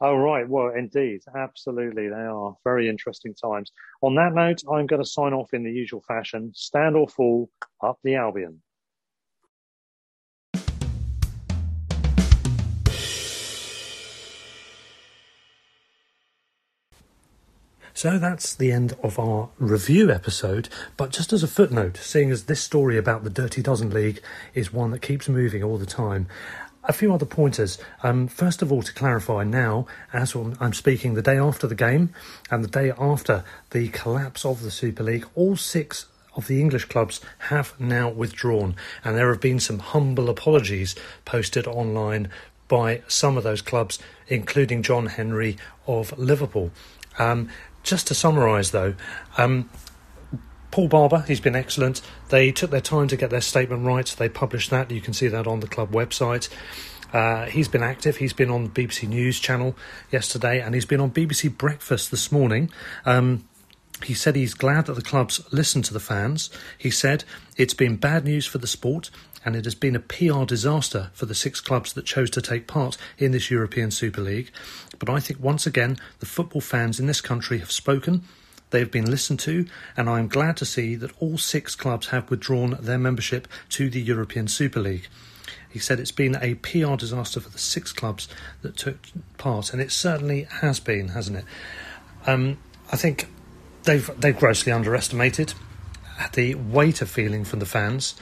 Oh, 0.00 0.14
right. 0.14 0.46
Well, 0.46 0.72
indeed. 0.76 1.20
Absolutely. 1.34 2.08
They 2.08 2.14
are 2.14 2.54
very 2.64 2.88
interesting 2.88 3.34
times. 3.34 3.72
On 4.02 4.14
that 4.16 4.34
note, 4.34 4.60
I'm 4.70 4.86
going 4.86 5.02
to 5.02 5.08
sign 5.08 5.32
off 5.32 5.54
in 5.54 5.64
the 5.64 5.72
usual 5.72 6.02
fashion. 6.06 6.52
Stand 6.54 6.96
or 6.96 7.08
fall, 7.08 7.48
up 7.82 7.98
the 8.04 8.14
Albion. 8.16 8.60
So 17.96 18.18
that's 18.18 18.54
the 18.54 18.72
end 18.72 18.94
of 19.02 19.18
our 19.18 19.48
review 19.58 20.10
episode. 20.10 20.68
But 20.98 21.12
just 21.12 21.32
as 21.32 21.42
a 21.42 21.48
footnote, 21.48 21.96
seeing 21.96 22.30
as 22.30 22.44
this 22.44 22.60
story 22.60 22.98
about 22.98 23.24
the 23.24 23.30
Dirty 23.30 23.62
Dozen 23.62 23.88
League 23.88 24.20
is 24.52 24.70
one 24.70 24.90
that 24.90 25.00
keeps 25.00 25.30
moving 25.30 25.62
all 25.62 25.78
the 25.78 25.86
time, 25.86 26.26
a 26.84 26.92
few 26.92 27.14
other 27.14 27.24
pointers. 27.24 27.78
Um, 28.02 28.28
first 28.28 28.60
of 28.60 28.70
all, 28.70 28.82
to 28.82 28.92
clarify 28.92 29.44
now, 29.44 29.86
as 30.12 30.34
I'm 30.34 30.74
speaking 30.74 31.14
the 31.14 31.22
day 31.22 31.38
after 31.38 31.66
the 31.66 31.74
game 31.74 32.10
and 32.50 32.62
the 32.62 32.68
day 32.68 32.92
after 32.98 33.44
the 33.70 33.88
collapse 33.88 34.44
of 34.44 34.60
the 34.60 34.70
Super 34.70 35.02
League, 35.02 35.26
all 35.34 35.56
six 35.56 36.04
of 36.34 36.48
the 36.48 36.60
English 36.60 36.84
clubs 36.84 37.22
have 37.48 37.72
now 37.80 38.10
withdrawn, 38.10 38.76
and 39.04 39.16
there 39.16 39.30
have 39.30 39.40
been 39.40 39.58
some 39.58 39.78
humble 39.78 40.28
apologies 40.28 40.94
posted 41.24 41.66
online 41.66 42.28
by 42.68 43.00
some 43.08 43.38
of 43.38 43.44
those 43.44 43.62
clubs, 43.62 43.98
including 44.28 44.82
John 44.82 45.06
Henry 45.06 45.56
of 45.86 46.16
Liverpool. 46.18 46.72
Um, 47.18 47.48
just 47.86 48.08
to 48.08 48.14
summarise, 48.14 48.72
though, 48.72 48.94
um, 49.38 49.70
Paul 50.70 50.88
Barber, 50.88 51.24
he's 51.26 51.40
been 51.40 51.56
excellent. 51.56 52.02
They 52.28 52.52
took 52.52 52.70
their 52.70 52.82
time 52.82 53.08
to 53.08 53.16
get 53.16 53.30
their 53.30 53.40
statement 53.40 53.86
right. 53.86 54.04
They 54.18 54.28
published 54.28 54.68
that. 54.70 54.90
You 54.90 55.00
can 55.00 55.14
see 55.14 55.28
that 55.28 55.46
on 55.46 55.60
the 55.60 55.68
club 55.68 55.92
website. 55.92 56.50
Uh, 57.12 57.46
he's 57.46 57.68
been 57.68 57.84
active. 57.84 58.16
He's 58.16 58.32
been 58.32 58.50
on 58.50 58.64
the 58.64 58.70
BBC 58.70 59.08
News 59.08 59.40
channel 59.40 59.76
yesterday, 60.10 60.60
and 60.60 60.74
he's 60.74 60.84
been 60.84 61.00
on 61.00 61.12
BBC 61.12 61.56
Breakfast 61.56 62.10
this 62.10 62.30
morning. 62.30 62.70
Um, 63.06 63.48
he 64.04 64.12
said 64.12 64.36
he's 64.36 64.52
glad 64.52 64.86
that 64.86 64.94
the 64.94 65.02
clubs 65.02 65.40
listened 65.52 65.86
to 65.86 65.94
the 65.94 66.00
fans. 66.00 66.50
He 66.76 66.90
said 66.90 67.24
it's 67.56 67.72
been 67.72 67.96
bad 67.96 68.24
news 68.24 68.44
for 68.44 68.58
the 68.58 68.66
sport 68.66 69.10
and 69.46 69.54
it 69.54 69.64
has 69.64 69.76
been 69.76 69.94
a 69.94 70.00
PR 70.00 70.44
disaster 70.44 71.10
for 71.14 71.24
the 71.24 71.34
six 71.34 71.60
clubs 71.60 71.92
that 71.92 72.04
chose 72.04 72.30
to 72.30 72.42
take 72.42 72.66
part 72.66 72.98
in 73.16 73.30
this 73.30 73.48
European 73.48 73.92
Super 73.92 74.20
League. 74.20 74.50
But 74.98 75.08
I 75.08 75.20
think 75.20 75.40
once 75.40 75.66
again, 75.66 75.98
the 76.18 76.26
football 76.26 76.60
fans 76.60 76.98
in 76.98 77.06
this 77.06 77.20
country 77.20 77.58
have 77.60 77.70
spoken. 77.70 78.24
They've 78.70 78.90
been 78.90 79.08
listened 79.08 79.38
to, 79.40 79.64
and 79.96 80.10
I'm 80.10 80.26
glad 80.26 80.56
to 80.56 80.64
see 80.64 80.96
that 80.96 81.12
all 81.20 81.38
six 81.38 81.76
clubs 81.76 82.08
have 82.08 82.28
withdrawn 82.28 82.76
their 82.80 82.98
membership 82.98 83.46
to 83.70 83.88
the 83.88 84.00
European 84.00 84.48
Super 84.48 84.80
League. 84.80 85.06
He 85.70 85.78
said 85.78 86.00
it's 86.00 86.10
been 86.10 86.36
a 86.42 86.54
PR 86.56 86.96
disaster 86.96 87.38
for 87.38 87.50
the 87.50 87.58
six 87.58 87.92
clubs 87.92 88.28
that 88.62 88.76
took 88.76 88.98
part, 89.38 89.72
and 89.72 89.80
it 89.80 89.92
certainly 89.92 90.48
has 90.60 90.80
been, 90.80 91.08
hasn't 91.08 91.38
it? 91.38 91.44
Um, 92.26 92.58
I 92.90 92.96
think 92.96 93.28
they've 93.84 94.10
they've 94.18 94.36
grossly 94.36 94.72
underestimated 94.72 95.54
the 96.32 96.54
weight 96.56 97.02
of 97.02 97.10
feeling 97.10 97.44
from 97.44 97.60
the 97.60 97.66
fans. 97.66 98.14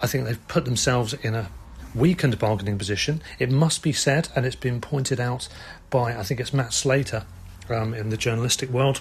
I 0.00 0.06
think 0.06 0.24
they've 0.24 0.48
put 0.48 0.64
themselves 0.64 1.14
in 1.14 1.34
a 1.34 1.50
weakened 1.94 2.38
bargaining 2.38 2.78
position. 2.78 3.22
It 3.38 3.50
must 3.50 3.82
be 3.82 3.92
said, 3.92 4.28
and 4.36 4.44
it's 4.44 4.56
been 4.56 4.80
pointed 4.80 5.18
out 5.18 5.48
by, 5.90 6.16
I 6.16 6.22
think 6.22 6.40
it's 6.40 6.52
Matt 6.52 6.72
Slater 6.72 7.24
um, 7.68 7.94
in 7.94 8.10
the 8.10 8.16
journalistic 8.16 8.70
world, 8.70 9.00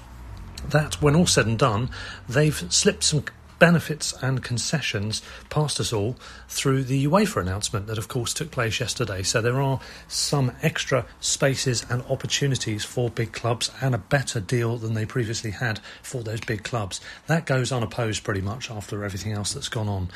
that 0.70 1.02
when 1.02 1.16
all 1.16 1.28
said 1.28 1.46
and 1.46 1.60
done, 1.60 1.90
they've 2.28 2.72
slipped 2.72 3.04
some 3.04 3.26
benefits 3.60 4.14
and 4.22 4.44
concessions 4.44 5.22
passed 5.50 5.80
us 5.80 5.94
all 5.94 6.16
through 6.48 6.84
the 6.84 7.06
UEFA 7.06 7.42
announcement 7.42 7.88
that, 7.88 7.98
of 7.98 8.08
course, 8.08 8.34
took 8.34 8.52
place 8.52 8.80
yesterday. 8.80 9.24
So 9.24 9.42
there 9.42 9.62
are 9.62 9.80
some 10.08 10.52
extra 10.62 11.06
spaces 11.20 11.86
and 11.90 12.04
opportunities 12.10 12.84
for 12.84 13.10
big 13.10 13.32
clubs 13.32 13.72
and 13.82 13.96
a 13.96 14.00
better 14.00 14.40
deal 14.40 14.78
than 14.78 14.94
they 14.94 15.06
previously 15.06 15.52
had 15.52 15.80
for 16.02 16.24
those 16.24 16.42
big 16.42 16.64
clubs. 16.64 17.02
That 17.28 17.46
goes 17.46 17.72
unopposed 17.72 18.24
pretty 18.24 18.42
much 18.42 18.70
after 18.70 19.04
everything 19.04 19.32
else 19.32 19.54
that's 19.54 19.70
gone 19.70 19.90
on. 19.90 20.10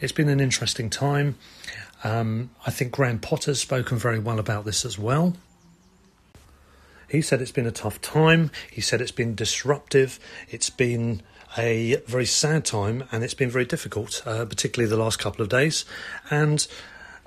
It's 0.00 0.12
been 0.12 0.28
an 0.28 0.40
interesting 0.40 0.90
time. 0.90 1.36
Um, 2.04 2.50
I 2.66 2.70
think 2.70 2.92
Graham 2.92 3.18
Potter's 3.18 3.60
spoken 3.60 3.98
very 3.98 4.18
well 4.18 4.38
about 4.38 4.64
this 4.64 4.84
as 4.84 4.98
well. 4.98 5.34
He 7.08 7.22
said 7.22 7.40
it's 7.40 7.52
been 7.52 7.66
a 7.66 7.72
tough 7.72 8.00
time. 8.00 8.50
He 8.70 8.80
said 8.80 9.00
it's 9.00 9.12
been 9.12 9.34
disruptive. 9.34 10.18
It's 10.48 10.70
been 10.70 11.22
a 11.58 11.96
very 12.06 12.26
sad 12.26 12.64
time 12.64 13.04
and 13.10 13.24
it's 13.24 13.34
been 13.34 13.50
very 13.50 13.64
difficult, 13.64 14.22
uh, 14.26 14.44
particularly 14.44 14.88
the 14.88 15.02
last 15.02 15.18
couple 15.18 15.42
of 15.42 15.48
days. 15.48 15.84
And 16.30 16.66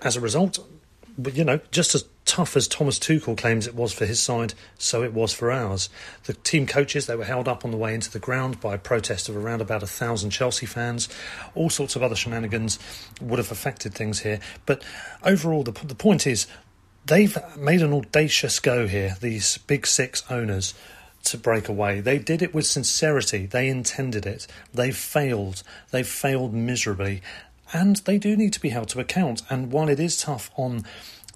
as 0.01 0.15
a 0.15 0.21
result, 0.21 0.59
you 1.33 1.43
know, 1.43 1.59
just 1.71 1.95
as 1.95 2.05
tough 2.25 2.55
as 2.55 2.67
Thomas 2.67 2.99
Tuchel 2.99 3.37
claims 3.37 3.67
it 3.67 3.75
was 3.75 3.91
for 3.91 4.05
his 4.05 4.21
side, 4.21 4.53
so 4.77 5.03
it 5.03 5.13
was 5.13 5.33
for 5.33 5.51
ours. 5.51 5.89
The 6.25 6.33
team 6.33 6.67
coaches, 6.67 7.07
they 7.07 7.15
were 7.15 7.25
held 7.25 7.47
up 7.47 7.65
on 7.65 7.71
the 7.71 7.77
way 7.77 7.93
into 7.93 8.11
the 8.11 8.19
ground 8.19 8.61
by 8.61 8.75
a 8.75 8.77
protest 8.77 9.27
of 9.27 9.35
around 9.35 9.61
about 9.61 9.83
a 9.83 9.87
thousand 9.87 10.29
Chelsea 10.29 10.65
fans. 10.65 11.09
All 11.55 11.69
sorts 11.69 11.95
of 11.95 12.03
other 12.03 12.15
shenanigans 12.15 12.79
would 13.19 13.39
have 13.39 13.51
affected 13.51 13.93
things 13.93 14.19
here. 14.19 14.39
But 14.65 14.83
overall, 15.23 15.63
the, 15.63 15.71
the 15.71 15.95
point 15.95 16.27
is, 16.27 16.47
they've 17.05 17.37
made 17.57 17.81
an 17.81 17.93
audacious 17.93 18.59
go 18.59 18.87
here, 18.87 19.17
these 19.19 19.57
big 19.57 19.87
six 19.87 20.23
owners 20.29 20.73
to 21.25 21.37
break 21.37 21.69
away. 21.69 21.99
They 21.99 22.17
did 22.17 22.41
it 22.41 22.53
with 22.53 22.65
sincerity. 22.65 23.45
They 23.45 23.67
intended 23.67 24.25
it. 24.25 24.47
They 24.73 24.91
failed. 24.91 25.63
They 25.91 26.03
failed 26.03 26.53
miserably. 26.53 27.21
And 27.71 27.97
they 27.97 28.17
do 28.17 28.35
need 28.35 28.53
to 28.53 28.61
be 28.61 28.69
held 28.69 28.89
to 28.89 28.99
account. 28.99 29.43
And 29.49 29.71
while 29.71 29.89
it 29.89 29.99
is 29.99 30.17
tough 30.17 30.49
on 30.55 30.85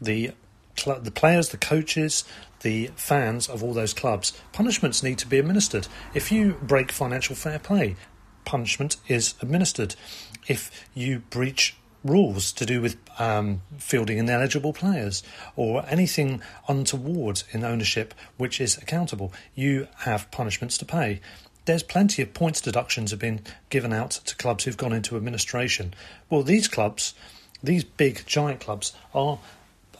the 0.01 0.31
the 0.75 1.11
players, 1.11 1.49
the 1.49 1.57
coaches, 1.57 2.23
the 2.61 2.89
fans 2.95 3.47
of 3.47 3.63
all 3.63 3.73
those 3.73 3.93
clubs, 3.93 4.33
punishments 4.51 5.03
need 5.03 5.19
to 5.19 5.27
be 5.27 5.37
administered. 5.37 5.87
If 6.15 6.31
you 6.31 6.57
break 6.63 6.91
financial 6.91 7.35
fair 7.35 7.59
play, 7.59 7.95
punishment 8.43 8.97
is 9.07 9.35
administered. 9.39 9.95
If 10.47 10.87
you 10.95 11.19
breach 11.29 11.75
rules 12.03 12.51
to 12.53 12.65
do 12.65 12.81
with 12.81 12.97
um, 13.19 13.61
fielding 13.77 14.17
ineligible 14.17 14.73
players 14.73 15.23
or 15.55 15.85
anything 15.87 16.41
untoward 16.67 17.43
in 17.51 17.63
ownership 17.63 18.13
which 18.37 18.59
is 18.59 18.77
accountable. 18.77 19.33
You 19.55 19.87
have 19.99 20.29
punishments 20.31 20.77
to 20.79 20.85
pay. 20.85 21.21
There's 21.65 21.83
plenty 21.83 22.21
of 22.21 22.33
points 22.33 22.59
deductions 22.59 23.11
have 23.11 23.19
been 23.19 23.41
given 23.69 23.93
out 23.93 24.11
to 24.11 24.35
clubs 24.35 24.65
who've 24.65 24.77
gone 24.77 24.91
into 24.91 25.15
administration. 25.15 25.93
Well, 26.29 26.43
these 26.43 26.67
clubs, 26.67 27.13
these 27.63 27.85
big 27.85 28.25
giant 28.25 28.59
clubs, 28.59 28.93
are 29.13 29.39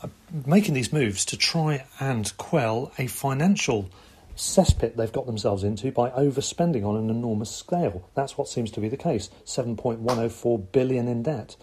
uh, 0.03 0.07
making 0.45 0.73
these 0.73 0.91
moves 0.91 1.23
to 1.25 1.37
try 1.37 1.85
and 2.01 2.35
quell 2.37 2.91
a 2.97 3.07
financial 3.07 3.89
cesspit 4.35 4.95
they've 4.95 5.11
got 5.11 5.25
themselves 5.25 5.63
into 5.63 5.91
by 5.91 6.09
overspending 6.09 6.85
on 6.85 6.95
an 6.95 7.09
enormous 7.09 7.55
scale. 7.55 8.09
That's 8.15 8.37
what 8.37 8.47
seems 8.47 8.71
to 8.71 8.81
be 8.81 8.89
the 8.89 8.97
case 8.97 9.29
7.104 9.45 10.71
billion 10.71 11.07
in 11.07 11.23
debt. 11.23 11.55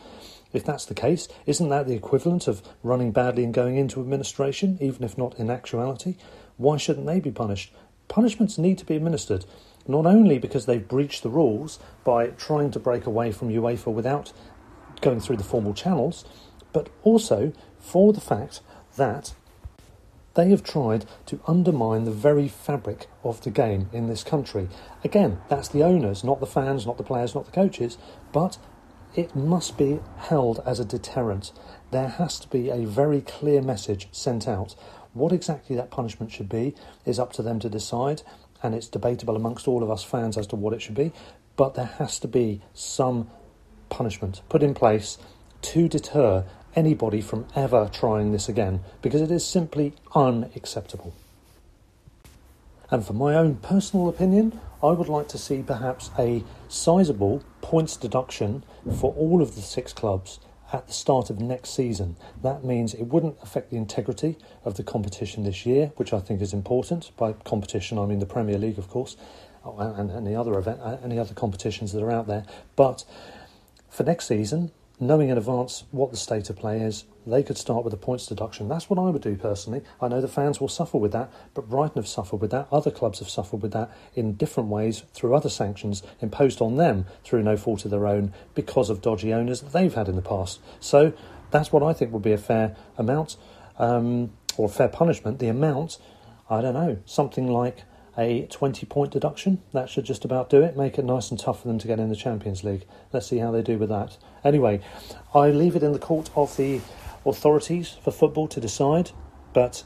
If 0.53 0.65
that's 0.65 0.85
the 0.85 0.95
case, 0.95 1.29
isn't 1.47 1.69
that 1.69 1.87
the 1.87 1.95
equivalent 1.95 2.49
of 2.49 2.63
running 2.83 3.13
badly 3.13 3.45
and 3.45 3.55
going 3.55 3.77
into 3.77 4.01
administration, 4.01 4.79
even 4.81 5.05
if 5.05 5.17
not 5.17 5.39
in 5.39 5.51
actuality? 5.51 6.17
Why 6.57 6.77
shouldn't 6.77 7.07
they 7.07 7.21
be 7.21 7.31
punished? 7.31 7.73
Punishments 8.09 8.59
need 8.59 8.79
to 8.79 8.85
be 8.85 8.97
administered, 8.97 9.45
not 9.87 10.07
only 10.07 10.39
because 10.39 10.67
they've 10.67 10.87
breached 10.87 11.23
the 11.23 11.31
rules 11.31 11.79
by 12.05 12.29
trying 12.29 12.71
to 12.73 12.81
break 12.81 13.07
away 13.07 13.31
from 13.31 13.51
UEFA 13.51 13.93
without 13.93 14.33
going 15.01 15.21
through 15.21 15.37
the 15.37 15.45
formal 15.45 15.75
channels, 15.75 16.25
but 16.73 16.89
also 17.03 17.53
for 17.79 18.13
the 18.13 18.21
fact 18.21 18.61
that 18.97 19.35
they 20.35 20.51
have 20.51 20.63
tried 20.63 21.07
to 21.27 21.41
undermine 21.47 22.05
the 22.05 22.11
very 22.11 22.49
fabric 22.49 23.09
of 23.25 23.43
the 23.43 23.51
game 23.51 23.89
in 23.93 24.07
this 24.07 24.23
country. 24.23 24.69
Again, 25.03 25.41
that's 25.49 25.69
the 25.69 25.83
owners, 25.83 26.23
not 26.23 26.41
the 26.41 26.47
fans, 26.47 26.87
not 26.87 26.99
the 26.99 27.03
players, 27.03 27.35
not 27.35 27.47
the 27.47 27.53
coaches, 27.53 27.99
but 28.33 28.59
it 29.15 29.35
must 29.35 29.77
be 29.77 30.01
held 30.17 30.63
as 30.65 30.81
a 30.81 30.85
deterrent. 30.85 31.53
There 31.91 32.09
has 32.09 32.39
to 32.41 32.49
be 32.49 32.71
a 32.71 32.87
very 32.87 33.21
clear 33.21 33.63
message 33.63 34.09
sent 34.13 34.47
out. 34.47 34.75
What 35.13 35.33
exactly 35.33 35.75
that 35.77 35.91
punishment 35.91 36.31
should 36.31 36.49
be 36.49 36.75
is 37.05 37.19
up 37.19 37.33
to 37.35 37.43
them 37.43 37.59
to 37.61 37.69
decide, 37.69 38.23
and 38.63 38.75
it's 38.75 38.89
debatable 38.89 39.37
amongst 39.37 39.67
all 39.67 39.83
of 39.83 39.91
us 39.91 40.05
fans 40.05 40.39
as 40.39 40.47
to 40.49 40.57
what 40.57 40.73
it 40.73 40.83
should 40.83 40.95
be. 40.95 41.13
But 41.57 41.75
there 41.75 41.87
has 41.99 42.19
to 42.21 42.29
be 42.29 42.63
some 42.75 43.29
punishment 43.89 44.43
put 44.49 44.63
in 44.63 44.75
place 44.75 45.19
to 45.63 45.89
deter 45.89 46.45
anybody 46.77 47.21
from 47.21 47.47
ever 47.57 47.91
trying 47.93 48.31
this 48.31 48.49
again, 48.49 48.81
because 49.03 49.21
it 49.21 49.31
is 49.31 49.45
simply 49.45 49.95
unacceptable. 50.15 51.13
And 52.91 53.05
for 53.05 53.13
my 53.13 53.35
own 53.35 53.57
personal 53.57 54.09
opinion, 54.09 54.61
I 54.83 54.89
would 54.89 55.09
like 55.09 55.29
to 55.29 55.39
see 55.39 55.63
perhaps 55.63 56.11
a 56.19 56.45
sizable 56.69 57.43
points 57.61 57.97
deduction 57.97 58.65
for 58.99 59.13
all 59.15 59.43
of 59.43 59.55
the 59.55 59.63
six 59.63 59.93
clubs 59.93 60.41
at 60.73 60.87
the 60.87 60.93
start 60.93 61.31
of 61.31 61.41
next 61.41 61.71
season. 61.71 62.17
That 62.43 62.65
means 62.65 62.95
it 62.95 63.05
wouldn't 63.05 63.37
affect 63.43 63.71
the 63.71 63.77
integrity 63.77 64.37
of 64.65 64.77
the 64.77 64.83
competition 64.83 65.45
this 65.45 65.67
year, 65.67 65.93
which 65.97 66.13
I 66.13 66.21
think 66.21 66.41
is 66.41 66.53
important. 66.53 67.11
By 67.17 67.33
competition, 67.33 67.99
I 67.99 68.07
mean 68.07 68.21
the 68.21 68.27
Premier 68.27 68.59
League, 68.59 68.79
of 68.79 68.89
course, 68.89 69.17
oh, 69.65 69.79
and 69.79 70.11
any 70.11 70.37
other 70.37 70.59
event, 70.59 70.81
uh, 70.83 70.99
any 71.03 71.19
other 71.19 71.35
competitions 71.35 71.93
that 71.93 72.03
are 72.03 72.11
out 72.11 72.27
there. 72.27 72.45
But 72.77 73.05
for 73.89 74.05
next 74.05 74.27
season, 74.27 74.71
knowing 75.01 75.29
in 75.31 75.39
advance 75.39 75.85
what 75.91 76.11
the 76.11 76.17
state 76.17 76.51
of 76.51 76.57
play 76.57 76.81
is, 76.81 77.05
they 77.27 77.43
could 77.43 77.59
start 77.59 77.85
with 77.85 77.93
a 77.93 77.99
points 77.99 78.27
deduction. 78.27 78.69
That's 78.69 78.89
what 78.89 78.99
I 78.99 79.11
would 79.11 79.23
do 79.23 79.37
personally. 79.37 79.83
I 80.01 80.09
know 80.09 80.21
the 80.21 80.29
fans 80.29 80.61
will 80.61 80.69
suffer 80.69 80.99
with 80.99 81.13
that, 81.13 81.31
but 81.55 81.69
Brighton 81.69 81.97
have 81.97 82.09
suffered 82.09 82.41
with 82.41 82.51
that. 82.51 82.69
Other 82.73 82.91
clubs 82.91 83.19
have 83.19 83.29
suffered 83.29 83.63
with 83.63 83.73
that 83.73 83.91
in 84.15 84.35
different 84.35 84.69
ways 84.69 85.05
through 85.13 85.35
other 85.35 85.51
sanctions 85.51 86.03
imposed 86.21 86.61
on 86.61 86.77
them 86.77 87.07
through 87.25 87.43
no 87.43 87.57
fault 87.57 87.85
of 87.85 87.91
their 87.91 88.07
own 88.07 88.33
because 88.55 88.91
of 88.91 89.03
dodgy 89.03 89.33
owners 89.33 89.61
that 89.61 89.73
they've 89.73 89.95
had 89.95 90.09
in 90.09 90.17
the 90.17 90.23
past. 90.23 90.61
So 90.81 91.13
that's 91.51 91.73
what 91.73 91.83
I 91.83 91.93
think 91.93 92.13
would 92.13 92.23
be 92.23 92.33
a 92.33 92.39
fair 92.39 92.77
amount 92.97 93.37
um, 93.79 94.33
or 94.57 94.69
fair 94.69 94.89
punishment. 94.89 95.39
The 95.39 95.49
amount, 95.49 95.99
I 96.49 96.61
don't 96.61 96.75
know, 96.75 96.99
something 97.05 97.49
like 97.49 97.85
a 98.17 98.47
20 98.47 98.87
point 98.87 99.13
deduction. 99.13 99.63
That 99.73 99.89
should 99.89 100.05
just 100.05 100.25
about 100.25 100.51
do 100.51 100.63
it. 100.63 100.77
Make 100.77 100.99
it 100.99 101.05
nice 101.05 101.31
and 101.31 101.39
tough 101.39 101.63
for 101.63 101.69
them 101.69 101.79
to 101.79 101.87
get 101.87 101.99
in 101.99 102.09
the 102.09 102.17
Champions 102.17 102.65
League. 102.65 102.85
Let's 103.13 103.27
see 103.27 103.39
how 103.39 103.51
they 103.51 103.63
do 103.63 103.79
with 103.79 103.89
that. 103.89 104.17
Anyway, 104.45 104.81
I 105.35 105.51
leave 105.51 105.77
it 105.77 105.83
in 105.83 105.93
the 105.93 105.99
court 105.99 106.31
of 106.37 106.57
the 106.57 106.81
authorities 107.25 107.97
for 108.03 108.11
football 108.11 108.49
to 108.49 108.61
decide. 108.61 109.11
But 109.53 109.85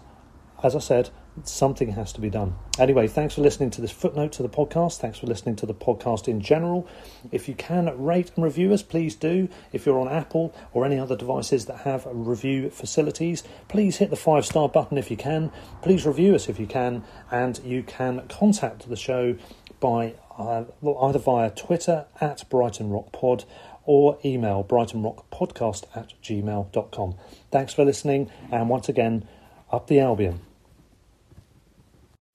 as 0.63 0.75
I 0.75 0.79
said, 0.81 1.11
something 1.43 1.93
has 1.93 2.13
to 2.13 2.21
be 2.21 2.31
done. 2.31 2.55
Anyway, 2.79 3.09
thanks 3.09 3.35
for 3.35 3.41
listening 3.41 3.71
to 3.71 3.81
this 3.81 3.91
footnote 3.91 4.33
to 4.33 4.43
the 4.43 4.49
podcast. 4.49 4.99
Thanks 4.99 5.19
for 5.19 5.27
listening 5.27 5.57
to 5.57 5.67
the 5.67 5.75
podcast 5.75 6.29
in 6.29 6.41
general. 6.41 6.87
If 7.33 7.49
you 7.49 7.55
can 7.55 7.87
rate 8.03 8.31
and 8.37 8.45
review 8.45 8.73
us, 8.73 8.83
please 8.83 9.17
do. 9.17 9.49
If 9.73 9.85
you're 9.85 9.99
on 9.99 10.09
Apple 10.09 10.55
or 10.73 10.85
any 10.85 10.99
other 10.99 11.17
devices 11.17 11.67
that 11.67 11.81
have 11.81 12.07
review 12.07 12.71
facilities, 12.71 13.43
please 13.69 13.97
hit 13.97 14.11
the 14.11 14.17
five 14.17 14.47
star 14.47 14.69
button 14.69 14.97
if 14.97 15.11
you 15.11 15.17
can. 15.17 15.51
Please 15.83 16.07
review 16.07 16.35
us 16.35 16.49
if 16.49 16.59
you 16.59 16.67
can, 16.67 17.05
and 17.31 17.59
you 17.65 17.83
can 17.83 18.27
contact 18.29 18.89
the 18.89 18.97
show 18.97 19.37
by 19.81 20.15
uh, 20.39 20.65
either 21.03 21.19
via 21.19 21.51
Twitter 21.51 22.07
at 22.21 22.49
Brighton 22.49 22.91
Rock 22.91 23.13
Pod 23.13 23.45
or 23.87 24.19
email 24.25 24.65
brightonrockpodcast 24.65 25.85
at 25.95 26.13
gmail.com. 26.23 27.15
Thanks 27.51 27.75
for 27.75 27.85
listening, 27.85 28.31
and 28.51 28.69
once 28.69 28.89
again, 28.89 29.27
up 29.71 29.87
the 29.87 30.01
Albion. 30.01 30.41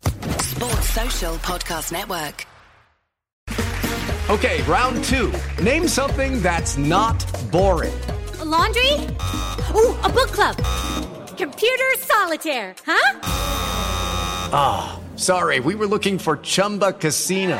Sports 0.04 0.90
Social 0.90 1.36
Podcast 1.36 1.92
Network. 1.92 2.46
Okay, 4.30 4.62
round 4.64 5.04
two. 5.06 5.34
Name 5.64 5.88
something 5.88 6.42
that's 6.42 6.78
not 6.78 7.18
boring. 7.52 8.00
A 8.40 8.46
laundry? 8.46 8.94
Ooh, 9.74 9.98
a 10.04 10.10
book 10.10 10.32
club. 10.32 10.56
Computer 11.36 11.86
solitaire, 11.98 12.76
huh? 12.86 13.20
Ah, 14.52 15.00
oh, 15.00 15.18
sorry, 15.18 15.60
we 15.60 15.74
were 15.74 15.88
looking 15.88 16.20
for 16.20 16.38
Chumba 16.38 16.94
Casino. 16.94 17.60